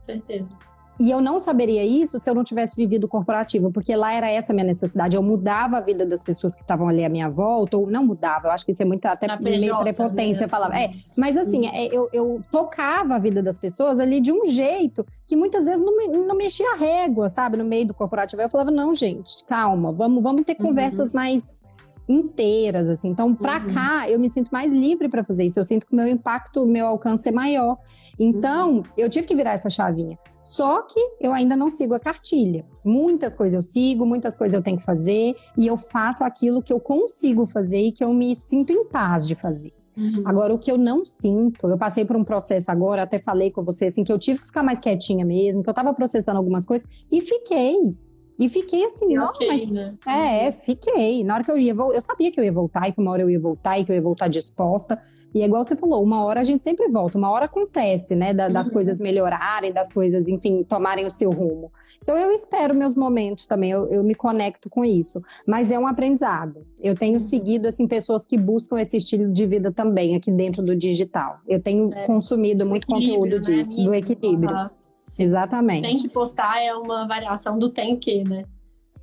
Certeza. 0.00 0.67
E 1.00 1.10
eu 1.10 1.20
não 1.20 1.38
saberia 1.38 1.84
isso 1.84 2.18
se 2.18 2.28
eu 2.28 2.34
não 2.34 2.42
tivesse 2.42 2.74
vivido 2.74 3.06
corporativo, 3.06 3.70
porque 3.70 3.94
lá 3.94 4.12
era 4.12 4.28
essa 4.28 4.52
a 4.52 4.54
minha 4.54 4.66
necessidade. 4.66 5.14
Eu 5.16 5.22
mudava 5.22 5.76
a 5.78 5.80
vida 5.80 6.04
das 6.04 6.22
pessoas 6.24 6.54
que 6.56 6.62
estavam 6.62 6.88
ali 6.88 7.04
à 7.04 7.08
minha 7.08 7.28
volta, 7.28 7.76
ou 7.76 7.88
não 7.88 8.04
mudava, 8.04 8.48
eu 8.48 8.50
acho 8.50 8.64
que 8.64 8.72
isso 8.72 8.82
é 8.82 8.84
muito 8.84 9.06
até 9.06 9.26
Na 9.28 9.38
meio 9.40 9.54
PJ, 9.60 9.78
prepotência 9.78 10.46
né? 10.46 10.48
falar. 10.48 10.76
É, 10.76 10.90
mas 11.16 11.36
assim, 11.36 11.66
Uhum. 11.66 11.72
é, 11.72 11.86
eu, 11.96 12.08
eu 12.12 12.40
tocava 12.50 13.14
a 13.14 13.18
vida 13.18 13.40
das 13.42 13.58
pessoas 13.58 14.00
ali 14.00 14.20
de 14.20 14.32
um 14.32 14.44
jeito 14.44 15.06
que 15.26 15.36
muitas 15.36 15.64
vezes 15.64 15.80
não, 15.84 15.96
me- 15.96 16.08
não 16.08 16.36
mexia 16.36 16.72
a 16.72 16.76
régua, 16.76 17.28
sabe, 17.28 17.56
no 17.56 17.64
meio 17.64 17.86
do 17.86 17.94
corporativo. 17.94 18.40
Aí 18.42 18.46
eu 18.46 18.50
falava, 18.50 18.70
não, 18.70 18.92
gente, 18.94 19.44
calma, 19.46 19.92
vamos, 19.92 20.22
vamos 20.22 20.42
ter 20.44 20.56
Uhum. 20.58 20.66
conversas 20.66 21.12
mais 21.12 21.62
inteiras, 22.08 22.88
assim. 22.88 23.08
Então, 23.08 23.34
pra 23.34 23.58
Uhum. 23.60 23.74
cá, 23.74 24.10
eu 24.10 24.18
me 24.18 24.28
sinto 24.28 24.48
mais 24.50 24.72
livre 24.72 25.08
para 25.08 25.22
fazer 25.22 25.44
isso. 25.44 25.60
Eu 25.60 25.64
sinto 25.64 25.86
que 25.86 25.92
o 25.92 25.96
meu 25.96 26.08
impacto, 26.08 26.62
o 26.62 26.66
meu 26.66 26.86
alcance 26.86 27.28
é 27.28 27.32
maior. 27.32 27.76
Então, 28.18 28.76
Uhum. 28.76 28.82
eu 28.96 29.08
tive 29.10 29.26
que 29.26 29.34
virar 29.36 29.52
essa 29.52 29.68
chavinha. 29.68 30.18
Só 30.40 30.82
que 30.82 30.98
eu 31.20 31.32
ainda 31.32 31.56
não 31.56 31.68
sigo 31.68 31.94
a 31.94 32.00
cartilha. 32.00 32.64
Muitas 32.84 33.34
coisas 33.34 33.54
eu 33.54 33.62
sigo, 33.62 34.06
muitas 34.06 34.34
coisas 34.36 34.54
eu 34.54 34.62
tenho 34.62 34.76
que 34.78 34.84
fazer, 34.84 35.34
e 35.56 35.66
eu 35.66 35.76
faço 35.76 36.24
aquilo 36.24 36.62
que 36.62 36.72
eu 36.72 36.80
consigo 36.80 37.46
fazer 37.46 37.80
e 37.80 37.92
que 37.92 38.02
eu 38.02 38.12
me 38.14 38.34
sinto 38.34 38.72
em 38.72 38.84
paz 38.86 39.26
de 39.26 39.34
fazer. 39.34 39.72
Uhum. 39.96 40.22
Agora, 40.24 40.54
o 40.54 40.58
que 40.58 40.70
eu 40.70 40.78
não 40.78 41.04
sinto, 41.04 41.66
eu 41.66 41.76
passei 41.76 42.04
por 42.04 42.16
um 42.16 42.22
processo 42.22 42.70
agora, 42.70 43.02
até 43.02 43.18
falei 43.18 43.50
com 43.50 43.64
você, 43.64 43.86
assim, 43.86 44.04
que 44.04 44.12
eu 44.12 44.18
tive 44.18 44.40
que 44.40 44.46
ficar 44.46 44.62
mais 44.62 44.78
quietinha 44.78 45.24
mesmo, 45.26 45.60
que 45.62 45.68
eu 45.68 45.74
tava 45.74 45.92
processando 45.92 46.38
algumas 46.38 46.64
coisas, 46.64 46.86
e 47.10 47.20
fiquei. 47.20 47.96
E 48.38 48.48
fiquei 48.48 48.84
assim, 48.84 49.14
não, 49.14 49.26
Ok, 49.30 49.46
mas 49.48 49.72
né? 49.72 49.94
é, 50.06 50.52
fiquei. 50.52 51.24
Na 51.24 51.34
hora 51.34 51.44
que 51.44 51.50
eu 51.50 51.58
ia, 51.58 51.72
eu 51.72 52.00
sabia 52.02 52.30
que 52.30 52.38
eu 52.38 52.44
ia 52.44 52.52
voltar 52.52 52.88
e 52.88 52.92
que 52.92 53.00
uma 53.00 53.10
hora 53.10 53.22
eu 53.22 53.28
ia 53.30 53.40
voltar 53.40 53.78
e 53.78 53.84
que 53.84 53.90
eu 53.90 53.96
ia 53.96 54.02
voltar 54.02 54.28
disposta. 54.28 54.96
E 55.34 55.42
é 55.42 55.44
igual 55.44 55.62
você 55.62 55.76
falou, 55.76 56.02
uma 56.02 56.24
hora 56.24 56.40
a 56.40 56.44
gente 56.44 56.62
sempre 56.62 56.88
volta, 56.88 57.18
uma 57.18 57.30
hora 57.30 57.44
acontece, 57.46 58.14
né? 58.14 58.32
da- 58.32 58.48
das 58.48 58.68
Uhum. 58.68 58.72
coisas 58.74 58.98
melhorarem, 59.00 59.72
das 59.72 59.92
coisas, 59.92 60.26
enfim, 60.28 60.62
tomarem 60.62 61.04
o 61.04 61.10
seu 61.10 61.30
rumo. 61.30 61.70
Então 62.02 62.16
eu 62.16 62.30
espero 62.30 62.74
meus 62.74 62.94
momentos 62.94 63.46
também, 63.46 63.70
eu, 63.72 63.86
eu 63.90 64.02
me 64.04 64.14
conecto 64.14 64.70
com 64.70 64.84
isso. 64.84 65.20
Mas 65.46 65.70
é 65.70 65.78
um 65.78 65.86
aprendizado. 65.86 66.64
Eu 66.80 66.96
tenho 66.96 67.14
Uhum. 67.14 67.20
seguido, 67.20 67.68
assim, 67.68 67.86
pessoas 67.86 68.24
que 68.24 68.38
buscam 68.38 68.80
esse 68.80 68.96
estilo 68.96 69.30
de 69.32 69.46
vida 69.46 69.70
também 69.72 70.14
aqui 70.16 70.30
dentro 70.30 70.62
do 70.62 70.74
digital. 70.76 71.38
Eu 71.46 71.60
tenho 71.60 71.92
É, 71.92 72.06
consumido 72.06 72.64
muito 72.64 72.86
conteúdo 72.86 73.34
né, 73.34 73.40
disso, 73.40 73.82
do 73.84 73.92
equilíbrio. 73.92 74.50
Aham. 74.50 74.70
Sim. 75.08 75.24
Exatamente. 75.24 75.82
Tem 75.82 75.96
que 75.96 76.08
postar 76.08 76.62
é 76.62 76.74
uma 76.74 77.06
variação 77.08 77.58
do 77.58 77.70
tem 77.70 77.96
que, 77.98 78.22
né? 78.24 78.44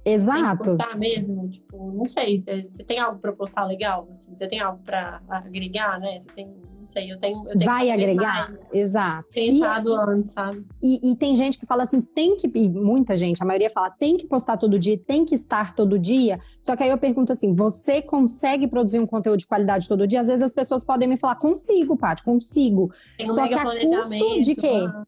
Tem 0.06 0.14
que 0.14 0.22
Exato. 0.22 0.78
postar 0.78 0.95
mesmo, 0.95 1.49
tipo, 1.49 1.91
não 1.91 2.06
sei, 2.06 2.39
você, 2.39 2.84
tem 2.84 2.99
algo 2.99 3.20
pra 3.20 3.34
postar 3.34 3.66
legal, 3.66 4.08
assim, 4.12 4.36
você 4.36 4.47
tem 4.47 4.60
algo 4.60 4.80
pra 4.84 5.20
agregar, 5.28 5.99
né? 5.99 6.20
Você 6.20 6.30
tem, 6.30 6.45
não 6.80 6.88
sei, 6.88 7.12
eu 7.12 7.18
tenho, 7.18 7.39
eu 7.49 7.58
tenho 7.58 7.72
Vai 7.72 7.89
agregar? 7.89 8.51
mais 8.51 8.72
Exato. 8.72 9.28
pensado 9.34 9.95
antes, 9.95 10.34
sabe? 10.34 10.64
E, 10.84 11.10
e 11.10 11.16
tem 11.16 11.36
gente 11.36 11.58
que 11.58 11.66
fala 11.66 11.82
assim, 11.82 12.01
tem 12.01 12.38
que, 12.38 12.47
e 12.53 12.70
muita 12.70 13.18
gente, 13.18 13.41
a 13.41 13.45
maioria 13.47 13.72
fala, 13.72 13.89
tem 13.89 14.16
que 14.16 14.28
postar 14.28 14.58
todo 14.58 14.78
dia, 14.78 14.95
tem 14.95 15.26
que 15.26 15.34
estar 15.34 15.74
todo 15.74 15.97
dia. 15.97 16.39
Só 16.62 16.76
que 16.76 16.84
aí 16.84 16.91
eu 16.91 16.99
pergunto 16.99 17.32
assim, 17.32 17.51
você 17.51 17.99
consegue 17.99 18.68
produzir 18.68 18.99
um 18.99 19.08
conteúdo 19.08 19.39
de 19.39 19.47
qualidade 19.47 19.88
todo 19.88 20.06
dia? 20.06 20.22
Às 20.22 20.28
vezes 20.28 20.43
as 20.43 20.53
pessoas 20.53 20.84
podem 20.84 21.10
me 21.10 21.18
falar, 21.18 21.38
consigo, 21.38 21.97
Paty, 21.97 22.24
consigo. 22.24 22.91
Tem 23.18 23.28
um 23.28 23.34
Só 23.34 23.41
mega 23.41 23.56
que 23.56 23.68
a 23.68 24.03
custo 24.03 24.41
de 24.41 24.53
quê? 24.53 24.86
ah, 24.88 25.03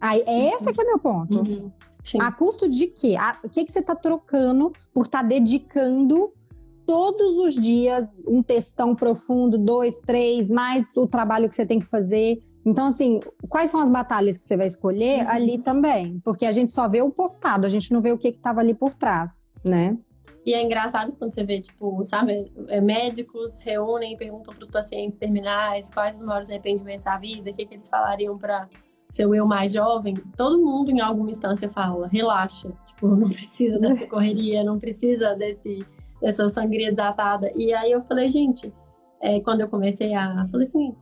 Aí, 0.00 0.22
é 0.26 0.54
esse 0.54 0.72
que 0.72 0.80
é 0.80 0.84
meu 0.84 0.98
ponto. 0.98 1.38
uhum. 1.38 1.64
A 2.20 2.32
custo 2.32 2.68
de 2.68 2.86
quê? 2.86 3.16
A- 3.18 3.38
O 3.44 3.48
que, 3.48 3.64
que 3.64 3.70
você 3.70 3.80
está 3.80 3.94
trocando 3.94 4.72
por 4.94 5.02
estar 5.02 5.22
dedicando 5.22 6.32
todos 6.86 7.38
os 7.38 7.54
dias 7.54 8.18
um 8.26 8.42
textão 8.42 8.94
profundo, 8.96 9.58
dois, 9.58 9.98
três, 9.98 10.48
mais 10.48 10.86
o 10.96 11.06
trabalho 11.06 11.48
que 11.48 11.54
você 11.54 11.66
tem 11.66 11.78
que 11.78 11.86
fazer. 11.86 12.42
Então, 12.64 12.86
assim, 12.86 13.20
quais 13.48 13.70
são 13.70 13.80
as 13.80 13.88
batalhas 13.90 14.36
que 14.38 14.44
você 14.44 14.56
vai 14.56 14.66
escolher 14.66 15.22
Uhum. 15.24 15.30
ali 15.30 15.58
também? 15.58 16.18
Porque 16.24 16.44
a 16.46 16.52
gente 16.52 16.72
só 16.72 16.88
vê 16.88 17.00
o 17.02 17.10
postado, 17.10 17.64
a 17.66 17.68
gente 17.68 17.92
não 17.92 18.00
vê 18.00 18.12
o 18.12 18.18
que 18.18 18.28
estava 18.28 18.60
ali 18.60 18.74
por 18.74 18.92
trás, 18.94 19.32
né? 19.64 19.96
E 20.44 20.54
é 20.54 20.62
engraçado 20.62 21.12
quando 21.18 21.32
você 21.34 21.44
vê, 21.44 21.60
tipo, 21.60 22.02
sabe, 22.04 22.50
é, 22.68 22.80
médicos 22.80 23.60
reúnem 23.60 24.14
e 24.14 24.16
perguntam 24.16 24.54
para 24.54 24.62
os 24.62 24.70
pacientes 24.70 25.18
terminais 25.18 25.90
quais 25.90 26.16
os 26.16 26.22
maiores 26.22 26.48
arrependimentos 26.48 27.04
da 27.04 27.18
vida, 27.18 27.50
o 27.50 27.54
que, 27.54 27.66
que 27.66 27.74
eles 27.74 27.88
falariam 27.88 28.36
para 28.38 28.66
seu 29.10 29.34
eu 29.34 29.46
mais 29.46 29.72
jovem. 29.72 30.14
Todo 30.36 30.64
mundo, 30.64 30.90
em 30.90 31.00
alguma 31.00 31.30
instância, 31.30 31.68
fala: 31.68 32.06
relaxa, 32.06 32.70
tipo, 32.86 33.08
não 33.14 33.28
precisa 33.28 33.78
dessa 33.78 34.06
correria, 34.08 34.64
não 34.64 34.78
precisa 34.78 35.34
desse, 35.34 35.84
dessa 36.20 36.48
sangria 36.48 36.90
desatada. 36.90 37.52
E 37.54 37.74
aí 37.74 37.90
eu 37.90 38.02
falei, 38.02 38.28
gente, 38.28 38.72
é, 39.20 39.40
quando 39.40 39.60
eu 39.60 39.68
comecei 39.68 40.14
a. 40.14 40.46
Falei 40.48 40.66
assim. 40.66 40.94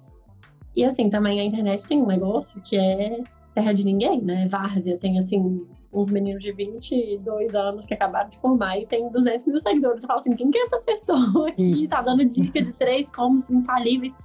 E 0.75 0.85
assim, 0.85 1.11
também 1.11 1.41
a 1.41 1.45
internet 1.45 1.87
tem 1.87 2.01
um 2.01 2.07
negócio 2.07 2.61
que 2.61 2.77
é 2.77 3.21
terra 3.55 3.73
de 3.73 3.85
ninguém, 3.85 4.23
né? 4.23 4.47
Várzea. 4.49 4.97
Tem, 4.97 5.19
assim, 5.19 5.67
uns 5.93 6.11
meninos 6.11 6.43
de 6.43 6.53
22 6.53 7.55
anos 7.55 7.87
que 7.87 7.95
acabaram 7.95 8.29
de 8.29 8.39
formar 8.39 8.79
e 8.79 8.87
tem 8.87 9.11
200 9.11 9.47
mil 9.47 9.59
seguidores. 9.59 10.01
Você 10.01 10.07
fala 10.07 10.21
assim, 10.21 10.35
quem 10.37 10.51
que 10.51 10.59
é 10.59 10.63
essa 10.63 10.79
pessoa 10.79 11.49
aqui? 11.49 11.83
Isso. 11.83 11.91
Tá 11.91 12.03
dando 12.03 12.25
dica 12.25 12.61
de 12.61 12.73
três 12.73 13.11
combos 13.11 13.51
infalíveis. 13.51 14.17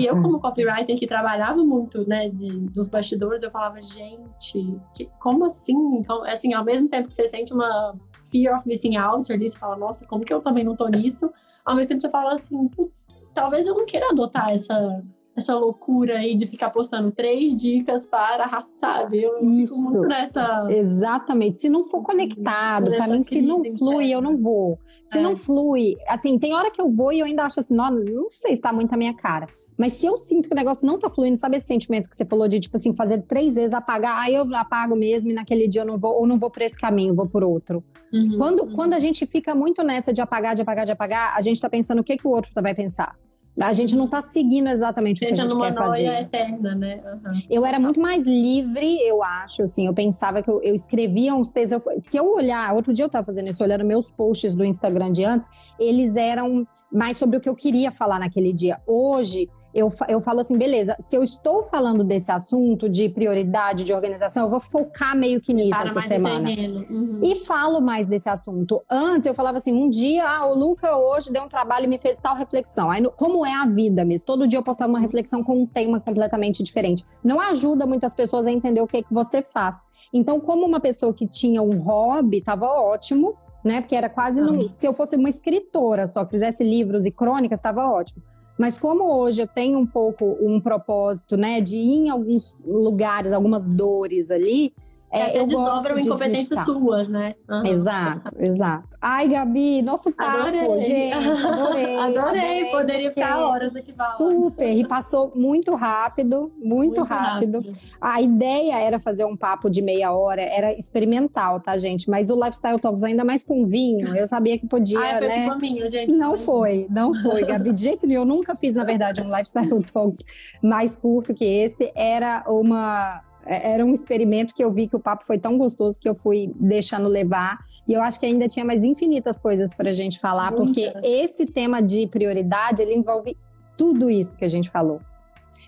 E 0.00 0.06
eu, 0.06 0.20
como 0.22 0.40
copywriter 0.40 0.98
que 0.98 1.06
trabalhava 1.06 1.62
muito, 1.64 2.06
né, 2.08 2.28
de, 2.28 2.58
dos 2.68 2.88
bastidores, 2.88 3.42
eu 3.42 3.50
falava, 3.50 3.80
gente, 3.80 4.80
que, 4.94 5.08
como 5.20 5.44
assim? 5.44 5.76
Então, 5.98 6.24
assim, 6.24 6.52
ao 6.54 6.64
mesmo 6.64 6.88
tempo 6.88 7.08
que 7.08 7.14
você 7.14 7.26
sente 7.28 7.52
uma 7.52 7.94
fear 8.30 8.56
of 8.56 8.66
missing 8.66 8.96
out 8.96 9.32
ali, 9.32 9.48
você 9.50 9.58
fala, 9.58 9.76
nossa, 9.76 10.06
como 10.06 10.24
que 10.24 10.32
eu 10.32 10.40
também 10.40 10.64
não 10.64 10.76
tô 10.76 10.88
nisso? 10.88 11.30
Ao 11.64 11.74
mesmo 11.76 11.88
tempo 11.90 12.02
você 12.02 12.08
fala 12.10 12.34
assim, 12.34 12.68
putz, 12.68 13.06
talvez 13.34 13.66
eu 13.66 13.74
não 13.74 13.84
queira 13.84 14.08
adotar 14.10 14.50
essa, 14.50 15.02
essa 15.36 15.54
loucura 15.56 16.14
aí 16.18 16.36
de 16.36 16.46
ficar 16.46 16.70
postando 16.70 17.10
três 17.12 17.54
dicas 17.54 18.06
para 18.06 18.44
arrastar, 18.44 19.02
sabe? 19.02 19.22
Eu 19.22 19.34
fico 19.34 19.50
Isso. 19.50 19.82
muito 19.82 20.00
nessa... 20.08 20.66
Exatamente. 20.70 21.56
Se 21.58 21.68
não 21.68 21.84
for 21.84 22.02
conectado, 22.02 22.90
pra 22.90 23.00
Nessa 23.00 23.12
mim, 23.12 23.22
se 23.22 23.42
não 23.42 23.62
flui, 23.76 24.04
eu 24.06 24.18
interna. 24.18 24.30
não 24.30 24.36
vou. 24.38 24.78
Se 25.08 25.18
É. 25.18 25.20
não 25.20 25.36
flui, 25.36 25.96
assim, 26.08 26.38
tem 26.38 26.54
hora 26.54 26.70
que 26.70 26.80
eu 26.80 26.88
vou 26.88 27.12
e 27.12 27.20
eu 27.20 27.26
ainda 27.26 27.42
acho 27.42 27.60
assim, 27.60 27.74
não, 27.74 27.90
não 27.90 28.28
sei 28.28 28.56
se 28.56 28.62
tá 28.62 28.72
muito 28.72 28.92
a 28.92 28.96
minha 28.96 29.14
cara. 29.14 29.46
Mas 29.80 29.94
se 29.94 30.04
eu 30.04 30.18
sinto 30.18 30.46
que 30.46 30.54
o 30.54 30.56
negócio 30.56 30.86
não 30.86 30.98
tá 30.98 31.08
fluindo, 31.08 31.38
sabe 31.38 31.56
esse 31.56 31.66
sentimento 31.66 32.10
que 32.10 32.14
você 32.14 32.26
falou 32.26 32.46
de, 32.46 32.60
tipo 32.60 32.76
assim, 32.76 32.94
fazer 32.94 33.22
três 33.22 33.54
vezes, 33.54 33.72
apagar, 33.72 34.18
aí 34.18 34.34
eu 34.34 34.42
apago 34.54 34.94
mesmo 34.94 35.30
e 35.30 35.32
naquele 35.32 35.66
dia 35.66 35.80
eu 35.80 35.86
não 35.86 35.96
vou, 35.96 36.16
ou 36.20 36.26
não 36.26 36.38
vou 36.38 36.50
por 36.50 36.60
esse 36.60 36.78
caminho, 36.78 37.14
vou 37.14 37.26
por 37.26 37.42
outro. 37.42 37.82
Uhum, 38.12 38.36
Quando, 38.36 38.60
uhum. 38.64 38.72
quando 38.74 38.92
a 38.92 38.98
gente 38.98 39.24
fica 39.24 39.54
muito 39.54 39.82
nessa 39.82 40.12
de 40.12 40.20
apagar, 40.20 40.54
de 40.54 40.60
apagar, 40.60 40.84
de 40.84 40.92
apagar, 40.92 41.34
a 41.34 41.40
gente 41.40 41.58
tá 41.58 41.70
pensando 41.70 42.00
o 42.00 42.04
que, 42.04 42.18
que 42.18 42.26
o 42.26 42.30
outro 42.30 42.50
vai 42.60 42.74
pensar. 42.74 43.16
A 43.58 43.72
gente 43.72 43.96
não 43.96 44.06
tá 44.06 44.20
seguindo 44.20 44.68
exatamente 44.68 45.24
o 45.24 45.26
que 45.26 45.32
a 45.32 45.34
gente 45.34 45.50
numa 45.54 45.68
quer 45.68 45.74
fazer. 45.74 46.04
noia 46.06 46.20
eterna, 46.20 46.74
né? 46.74 46.98
Uhum. 47.02 47.40
Eu 47.48 47.64
era 47.64 47.80
muito 47.80 47.98
mais 48.00 48.26
livre, 48.26 48.98
eu 49.06 49.22
acho, 49.22 49.62
assim. 49.62 49.86
Eu 49.86 49.94
pensava 49.94 50.42
que 50.42 50.50
eu, 50.50 50.62
eu 50.62 50.74
escrevia 50.74 51.34
uns 51.34 51.50
textos. 51.52 51.82
eu- 51.86 51.98
se 51.98 52.18
eu 52.18 52.30
olhar, 52.34 52.74
outro 52.74 52.92
dia 52.92 53.04
eu 53.06 53.08
tava 53.08 53.24
fazendo 53.24 53.48
isso, 53.48 53.62
olhando 53.64 53.84
meus 53.84 54.10
posts 54.10 54.54
do 54.54 54.62
Instagram 54.64 55.10
de 55.10 55.24
antes, 55.24 55.48
eles 55.78 56.16
eram 56.16 56.66
mais 56.92 57.16
sobre 57.16 57.36
o 57.36 57.40
que 57.40 57.48
eu 57.48 57.54
queria 57.54 57.90
falar 57.90 58.18
naquele 58.18 58.52
dia. 58.52 58.78
Hoje, 58.86 59.48
eu, 59.74 59.88
eu 60.08 60.20
falo 60.20 60.40
assim, 60.40 60.56
beleza, 60.58 60.96
se 61.00 61.16
eu 61.16 61.22
estou 61.22 61.62
falando 61.64 62.02
desse 62.02 62.30
assunto 62.32 62.88
de 62.88 63.08
prioridade, 63.08 63.84
de 63.84 63.92
organização, 63.92 64.44
eu 64.44 64.50
vou 64.50 64.60
focar 64.60 65.16
meio 65.16 65.40
que 65.40 65.54
nisso 65.54 65.70
essa 65.80 66.00
semana. 66.08 66.48
Uhum. 66.90 67.20
E 67.22 67.36
falo 67.36 67.80
mais 67.80 68.06
desse 68.06 68.28
assunto. 68.28 68.82
Antes 68.90 69.26
eu 69.26 69.34
falava 69.34 69.58
assim, 69.58 69.72
um 69.72 69.88
dia, 69.88 70.26
ah, 70.28 70.46
o 70.46 70.54
Luca 70.58 70.96
hoje 70.96 71.32
deu 71.32 71.42
um 71.44 71.48
trabalho 71.48 71.84
e 71.84 71.88
me 71.88 71.98
fez 71.98 72.18
tal 72.18 72.34
reflexão. 72.34 72.90
Aí, 72.90 73.02
como 73.16 73.44
é 73.46 73.52
a 73.54 73.66
vida 73.66 74.04
mesmo? 74.04 74.26
Todo 74.26 74.46
dia 74.46 74.58
eu 74.58 74.62
postava 74.62 74.90
uma 74.90 75.00
reflexão 75.00 75.42
com 75.44 75.62
um 75.62 75.66
tema 75.66 76.00
completamente 76.00 76.62
diferente. 76.62 77.04
Não 77.22 77.40
ajuda 77.40 77.86
muitas 77.86 78.14
pessoas 78.14 78.46
a 78.46 78.50
entender 78.52 78.80
o 78.80 78.86
que, 78.86 78.98
é 78.98 79.02
que 79.02 79.12
você 79.14 79.42
faz. 79.42 79.76
Então, 80.12 80.40
como 80.40 80.66
uma 80.66 80.80
pessoa 80.80 81.14
que 81.14 81.26
tinha 81.26 81.62
um 81.62 81.78
hobby, 81.78 82.40
tava 82.40 82.66
ótimo, 82.66 83.34
né? 83.64 83.80
Porque 83.80 83.94
era 83.94 84.08
quase, 84.08 84.40
num- 84.40 84.72
se 84.72 84.86
eu 84.86 84.92
fosse 84.92 85.14
uma 85.16 85.28
escritora 85.28 86.08
só, 86.08 86.24
que 86.24 86.32
fizesse 86.32 86.64
livros 86.64 87.06
e 87.06 87.10
crônicas, 87.12 87.58
estava 87.58 87.88
ótimo. 87.88 88.22
Mas 88.60 88.78
como 88.78 89.04
hoje 89.04 89.40
eu 89.40 89.48
tenho 89.48 89.78
um 89.78 89.86
pouco 89.86 90.36
um 90.38 90.60
propósito, 90.60 91.34
né, 91.34 91.62
de 91.62 91.76
ir 91.76 91.94
em 91.94 92.10
alguns 92.10 92.54
lugares, 92.62 93.32
algumas 93.32 93.66
dores 93.66 94.30
ali, 94.30 94.74
É, 95.12 95.38
eu 95.38 95.44
desdobram 95.44 95.98
de 95.98 96.06
incompetências 96.06 96.64
suas, 96.64 97.08
né? 97.08 97.34
Uhum. 97.48 97.66
Exato, 97.66 98.34
exato. 98.38 98.88
Ai, 99.00 99.28
Gabi, 99.28 99.82
nosso 99.82 100.12
papo, 100.14 100.38
adorei. 100.38 100.80
gente, 100.80 101.14
adorei, 101.14 101.96
adorei. 101.98 101.98
adorei. 101.98 102.64
Poderia 102.70 103.10
ficar 103.10 103.38
horas 103.38 103.74
aqui 103.74 103.92
falando. 103.92 104.16
Super, 104.16 104.72
e 104.72 104.86
passou 104.86 105.32
muito 105.34 105.74
rápido, 105.74 106.52
muito, 106.56 107.00
muito 107.00 107.02
rápido. 107.02 107.58
rápido. 107.58 107.78
A 108.00 108.22
ideia 108.22 108.78
era 108.80 109.00
fazer 109.00 109.24
um 109.24 109.36
papo 109.36 109.68
de 109.68 109.82
meia 109.82 110.12
hora, 110.12 110.42
era 110.42 110.72
experimental, 110.72 111.58
tá, 111.60 111.76
gente? 111.76 112.08
Mas 112.08 112.30
o 112.30 112.36
Lifestyle 112.36 112.78
Talks, 112.78 113.02
ainda 113.02 113.24
mais 113.24 113.42
com 113.42 113.66
vinho, 113.66 114.14
eu 114.14 114.26
sabia 114.28 114.56
que 114.58 114.66
podia, 114.66 115.00
Ai, 115.00 115.20
né? 115.20 115.56
Minha, 115.60 115.90
gente. 115.90 116.12
Não 116.12 116.36
foi, 116.36 116.86
não 116.88 117.12
foi, 117.20 117.44
Gabi, 117.44 117.72
de 117.72 117.82
jeito 117.82 118.06
nenhum. 118.06 118.20
Eu 118.20 118.26
nunca 118.26 118.54
fiz, 118.54 118.76
na 118.76 118.84
verdade, 118.84 119.22
um 119.22 119.28
Lifestyle 119.28 119.82
Talks 119.92 120.22
mais 120.62 120.96
curto 120.96 121.34
que 121.34 121.44
esse. 121.44 121.90
Era 121.94 122.44
uma 122.46 123.22
era 123.46 123.84
um 123.84 123.92
experimento 123.92 124.54
que 124.54 124.62
eu 124.62 124.72
vi 124.72 124.88
que 124.88 124.96
o 124.96 125.00
papo 125.00 125.24
foi 125.24 125.38
tão 125.38 125.56
gostoso 125.56 125.98
que 125.98 126.08
eu 126.08 126.14
fui 126.14 126.52
deixando 126.56 127.08
levar. 127.08 127.58
E 127.86 127.92
eu 127.92 128.02
acho 128.02 128.20
que 128.20 128.26
ainda 128.26 128.46
tinha 128.46 128.64
mais 128.64 128.84
infinitas 128.84 129.40
coisas 129.40 129.74
para 129.74 129.90
a 129.90 129.92
gente 129.92 130.20
falar, 130.20 130.52
Muita. 130.52 130.64
porque 130.64 130.92
esse 131.02 131.46
tema 131.46 131.82
de 131.82 132.06
prioridade, 132.06 132.82
ele 132.82 132.94
envolve 132.94 133.36
tudo 133.76 134.10
isso 134.10 134.36
que 134.36 134.44
a 134.44 134.48
gente 134.48 134.70
falou. 134.70 135.00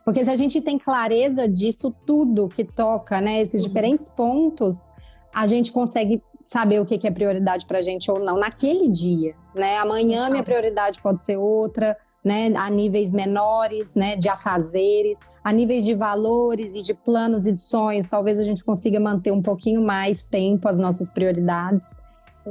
Porque 0.05 0.25
se 0.25 0.31
a 0.31 0.37
gente 0.37 0.61
tem 0.61 0.79
clareza 0.79 1.49
disso 1.49 1.95
tudo 2.07 2.49
que 2.49 2.65
toca, 2.65 3.21
né, 3.21 3.41
esses 3.41 3.63
uhum. 3.63 3.69
diferentes 3.69 4.09
pontos, 4.09 4.91
a 5.35 5.47
gente 5.47 5.73
consegue 5.73 6.23
saber 6.45 6.81
o 6.81 6.87
que 6.87 7.07
é 7.07 7.11
prioridade 7.11 7.67
para 7.67 7.79
a 7.79 7.83
gente 7.83 8.11
ou 8.11 8.19
não 8.19 8.37
naquele 8.37 8.89
dia, 8.89 9.35
né? 9.55 9.79
Amanhã 9.79 10.29
minha 10.29 10.43
prioridade 10.43 11.01
pode 11.01 11.23
ser 11.23 11.37
outra, 11.37 11.97
né, 12.25 12.53
a 12.57 12.69
níveis 12.69 13.11
menores, 13.11 13.95
né, 13.95 14.17
de 14.17 14.29
afazeres 14.29 15.19
a 15.45 15.53
níveis 15.53 15.85
de 15.85 15.95
valores 15.95 16.75
e 16.75 16.83
de 16.83 16.95
planos 16.95 17.47
e 17.47 17.53
de 17.53 17.61
sonhos, 17.61 18.09
talvez 18.09 18.39
a 18.39 18.45
gente 18.45 18.65
consiga 18.65 19.01
manter 19.01 19.33
um 19.33 19.43
pouquinho 19.43 19.83
mais 19.83 20.25
tempo 20.25 20.69
as 20.69 20.79
nossas 20.79 21.11
prioridades. 21.11 21.97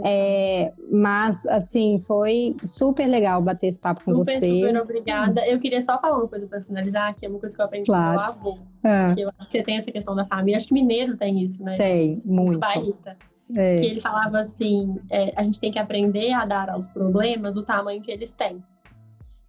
É, 0.05 0.71
mas, 0.89 1.45
assim, 1.47 1.99
foi 1.99 2.55
super 2.63 3.07
legal 3.07 3.41
bater 3.41 3.67
esse 3.67 3.79
papo 3.79 4.03
com 4.05 4.15
super, 4.15 4.37
você. 4.37 4.47
Super 4.47 4.81
obrigada. 4.81 5.45
Eu 5.45 5.59
queria 5.59 5.81
só 5.81 5.99
falar 5.99 6.17
uma 6.17 6.27
coisa 6.27 6.47
para 6.47 6.61
finalizar, 6.61 7.13
que 7.13 7.25
é 7.25 7.29
uma 7.29 7.39
coisa 7.39 7.55
que 7.55 7.61
eu 7.61 7.65
aprendi 7.65 7.85
claro. 7.87 8.33
com 8.33 8.43
meu 8.43 8.51
avô. 8.53 8.59
Ah. 8.83 9.13
Que 9.13 9.21
eu 9.21 9.29
acho 9.29 9.47
que 9.47 9.51
você 9.51 9.63
tem 9.63 9.77
essa 9.77 9.91
questão 9.91 10.15
da 10.15 10.25
família. 10.25 10.57
Acho 10.57 10.67
que 10.67 10.73
mineiro 10.73 11.17
tem 11.17 11.41
isso, 11.41 11.61
né? 11.61 11.77
Tem, 11.77 12.13
muito. 12.25 12.59
Bairrista. 12.59 13.17
É. 13.53 13.75
Que 13.75 13.85
ele 13.85 13.99
falava 13.99 14.39
assim: 14.39 14.97
é, 15.09 15.33
a 15.35 15.43
gente 15.43 15.59
tem 15.59 15.71
que 15.71 15.79
aprender 15.79 16.31
a 16.31 16.45
dar 16.45 16.69
aos 16.69 16.87
problemas 16.87 17.57
o 17.57 17.63
tamanho 17.63 18.01
que 18.01 18.11
eles 18.11 18.31
têm. 18.31 18.63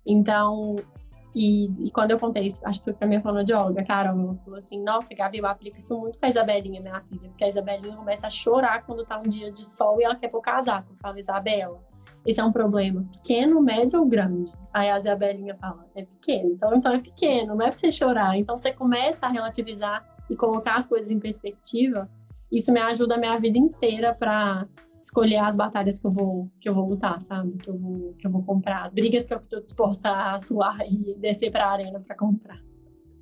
Então, 0.05 0.74
e, 1.35 1.87
e, 1.87 1.91
quando 1.91 2.11
eu 2.11 2.18
contei 2.18 2.47
isso, 2.47 2.61
acho 2.64 2.80
que 2.80 2.85
foi 2.85 2.93
pra 2.93 3.09
minha 3.09 3.22
fonoaudióloga, 3.22 3.83
Carol, 3.85 4.39
falou 4.45 4.59
assim, 4.59 4.83
nossa, 4.83 5.14
Gabi, 5.14 5.39
eu 5.39 5.47
aplico 5.47 5.78
isso 5.78 5.99
muito 5.99 6.18
com 6.18 6.26
a 6.26 6.28
Isabelinha, 6.28 6.80
minha 6.80 7.01
filha, 7.01 7.28
porque 7.28 7.45
a 7.45 7.49
Isabelinha 7.49 7.97
começa 7.97 8.26
a 8.26 8.30
chorar 8.30 8.85
quando 8.85 9.05
tá 9.05 9.18
um 9.18 9.22
dia 9.22 9.51
de 9.51 9.64
sol 9.64 9.99
e 9.99 10.05
ela 10.05 10.14
quer 10.14 10.28
pôr 10.28 10.43
casaco. 10.43 10.93
Eu 10.93 10.97
falo, 10.97 11.18
Isabela, 11.18 11.80
esse 12.26 12.39
é 12.39 12.45
um 12.45 12.53
problema 12.53 13.05
pequeno, 13.12 13.61
médio 13.62 14.01
ou 14.01 14.07
grande? 14.07 14.53
Aí 14.72 14.91
a 14.91 14.97
Isabelinha 14.99 15.57
fala, 15.57 15.87
é 15.95 16.05
pequeno, 16.05 16.51
então, 16.51 16.74
então 16.74 16.93
é 16.93 16.99
pequeno, 16.99 17.55
não 17.55 17.62
é 17.64 17.70
pra 17.70 17.78
você 17.78 17.91
chorar. 17.91 18.37
Então 18.37 18.57
você 18.57 18.70
começa 18.70 19.26
a 19.26 19.30
relativizar 19.30 20.05
e 20.28 20.37
colocar 20.37 20.76
as 20.76 20.87
coisas 20.87 21.11
em 21.11 21.18
perspectiva, 21.18 22.11
isso 22.51 22.70
me 22.70 22.80
ajuda 22.80 23.14
a 23.14 23.18
minha 23.18 23.37
vida 23.37 23.57
inteira 23.57 24.14
para 24.14 24.66
escolher 25.03 25.39
as 25.39 25.57
batalhas 25.57 25.99
que 25.99 26.07
eu 26.07 26.13
vou 26.13 26.51
que 26.61 26.69
eu 26.69 26.75
vou 26.75 26.89
lutar, 26.89 27.21
sabe? 27.21 27.57
Que 27.59 27.69
eu 27.69 27.77
vou 27.77 28.15
que 28.19 28.27
eu 28.27 28.31
vou 28.31 28.43
comprar, 28.43 28.85
as 28.85 28.95
brigas 28.95 29.27
que 29.27 29.35
eu 29.35 29.39
estou 29.39 29.61
disposta 29.61 30.09
a 30.09 30.39
suar 30.39 30.79
e 30.89 31.17
descer 31.19 31.51
para 31.51 31.67
a 31.67 31.73
arena 31.73 32.01
para 32.01 32.17
comprar. 32.17 32.61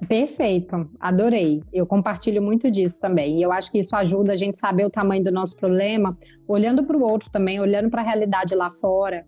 Perfeito, 0.09 0.89
adorei. 0.99 1.62
Eu 1.72 1.87
compartilho 1.87 2.43
muito 2.43 2.70
disso 2.70 2.99
também. 3.01 3.39
E 3.39 3.43
eu 3.43 3.53
acho 3.53 3.70
que 3.70 3.78
isso 3.78 3.95
ajuda 3.95 4.33
a 4.33 4.37
gente 4.37 4.59
saber 4.59 4.87
o 4.87 4.91
tamanho 4.91 5.22
do 5.22 5.31
nosso 5.31 5.57
problema, 5.57 6.16
olhando 6.49 6.85
para 6.85 6.97
o 6.97 7.03
outro 7.03 7.31
também, 7.31 7.61
olhando 7.61 7.91
para 7.91 8.01
a 8.01 8.05
realidade 8.05 8.55
lá 8.55 8.70
fora, 8.70 9.26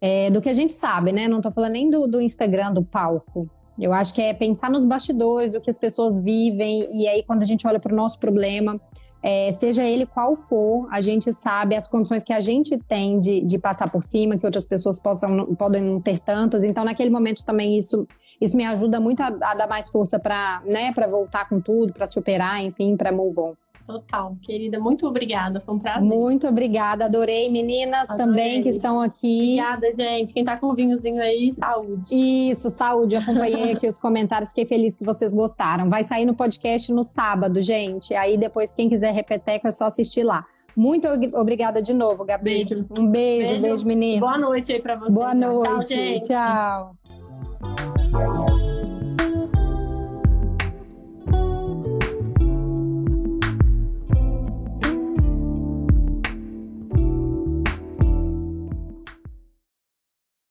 é, 0.00 0.30
do 0.30 0.40
que 0.40 0.48
a 0.48 0.54
gente 0.54 0.72
sabe, 0.72 1.12
né? 1.12 1.28
Não 1.28 1.36
estou 1.36 1.52
falando 1.52 1.72
nem 1.72 1.90
do, 1.90 2.06
do 2.06 2.20
Instagram, 2.20 2.72
do 2.72 2.82
palco. 2.82 3.48
Eu 3.78 3.92
acho 3.92 4.14
que 4.14 4.22
é 4.22 4.32
pensar 4.32 4.70
nos 4.70 4.86
bastidores, 4.86 5.52
o 5.52 5.60
que 5.60 5.70
as 5.70 5.78
pessoas 5.78 6.20
vivem, 6.22 6.88
e 6.92 7.06
aí 7.06 7.22
quando 7.22 7.42
a 7.42 7.46
gente 7.46 7.66
olha 7.66 7.80
para 7.80 7.92
o 7.92 7.96
nosso 7.96 8.18
problema, 8.18 8.80
é, 9.26 9.50
seja 9.52 9.82
ele 9.82 10.04
qual 10.04 10.36
for, 10.36 10.86
a 10.92 11.00
gente 11.00 11.32
sabe 11.32 11.74
as 11.74 11.88
condições 11.88 12.22
que 12.22 12.32
a 12.32 12.42
gente 12.42 12.76
tem 12.76 13.18
de, 13.18 13.40
de 13.40 13.58
passar 13.58 13.90
por 13.90 14.04
cima, 14.04 14.36
que 14.36 14.44
outras 14.44 14.66
pessoas 14.66 15.00
possam, 15.00 15.54
podem 15.54 15.82
não 15.82 15.98
ter 15.98 16.18
tantas. 16.20 16.62
Então, 16.62 16.84
naquele 16.84 17.08
momento 17.08 17.42
também 17.42 17.78
isso, 17.78 18.06
isso 18.38 18.54
me 18.54 18.66
ajuda 18.66 19.00
muito 19.00 19.22
a, 19.22 19.28
a 19.28 19.54
dar 19.54 19.66
mais 19.66 19.88
força 19.88 20.18
para 20.18 20.62
né, 20.66 20.92
voltar 21.08 21.48
com 21.48 21.58
tudo, 21.58 21.94
para 21.94 22.06
superar, 22.06 22.62
enfim, 22.62 22.98
para 22.98 23.10
move 23.10 23.40
on. 23.40 23.54
Total, 23.86 24.34
querida, 24.40 24.80
muito 24.80 25.06
obrigada, 25.06 25.60
foi 25.60 25.74
um 25.74 25.78
prazer. 25.78 26.02
Muito 26.02 26.48
obrigada, 26.48 27.04
adorei. 27.04 27.50
Meninas 27.50 28.08
adorei. 28.10 28.26
também 28.26 28.62
que 28.62 28.70
estão 28.70 28.98
aqui. 28.98 29.58
Obrigada, 29.60 29.92
gente. 29.92 30.32
Quem 30.32 30.42
tá 30.42 30.56
com 30.58 30.68
o 30.68 30.74
vinhozinho 30.74 31.20
aí, 31.20 31.52
saúde. 31.52 32.08
Isso, 32.10 32.70
saúde. 32.70 33.14
Acompanhei 33.14 33.72
aqui 33.72 33.86
os 33.86 33.98
comentários, 33.98 34.48
fiquei 34.50 34.64
feliz 34.64 34.96
que 34.96 35.04
vocês 35.04 35.34
gostaram. 35.34 35.90
Vai 35.90 36.02
sair 36.02 36.24
no 36.24 36.34
podcast 36.34 36.90
no 36.92 37.04
sábado, 37.04 37.62
gente. 37.62 38.14
Aí 38.14 38.38
depois, 38.38 38.72
quem 38.72 38.88
quiser 38.88 39.12
repeteco, 39.12 39.68
é 39.68 39.70
só 39.70 39.84
assistir 39.84 40.22
lá. 40.22 40.46
Muito 40.74 41.06
obrigada 41.34 41.82
de 41.82 41.92
novo, 41.92 42.24
Gabi. 42.24 42.44
Beijo. 42.44 42.86
Um 42.98 43.06
beijo, 43.06 43.50
beijo, 43.50 43.62
beijo 43.62 43.86
menina. 43.86 44.20
Boa 44.20 44.38
noite 44.38 44.72
aí 44.72 44.80
pra 44.80 44.96
vocês. 44.96 45.14
Boa 45.14 45.34
noite. 45.34 45.68
Tchau, 45.68 45.84
gente. 45.84 46.28
Tchau. 46.28 46.96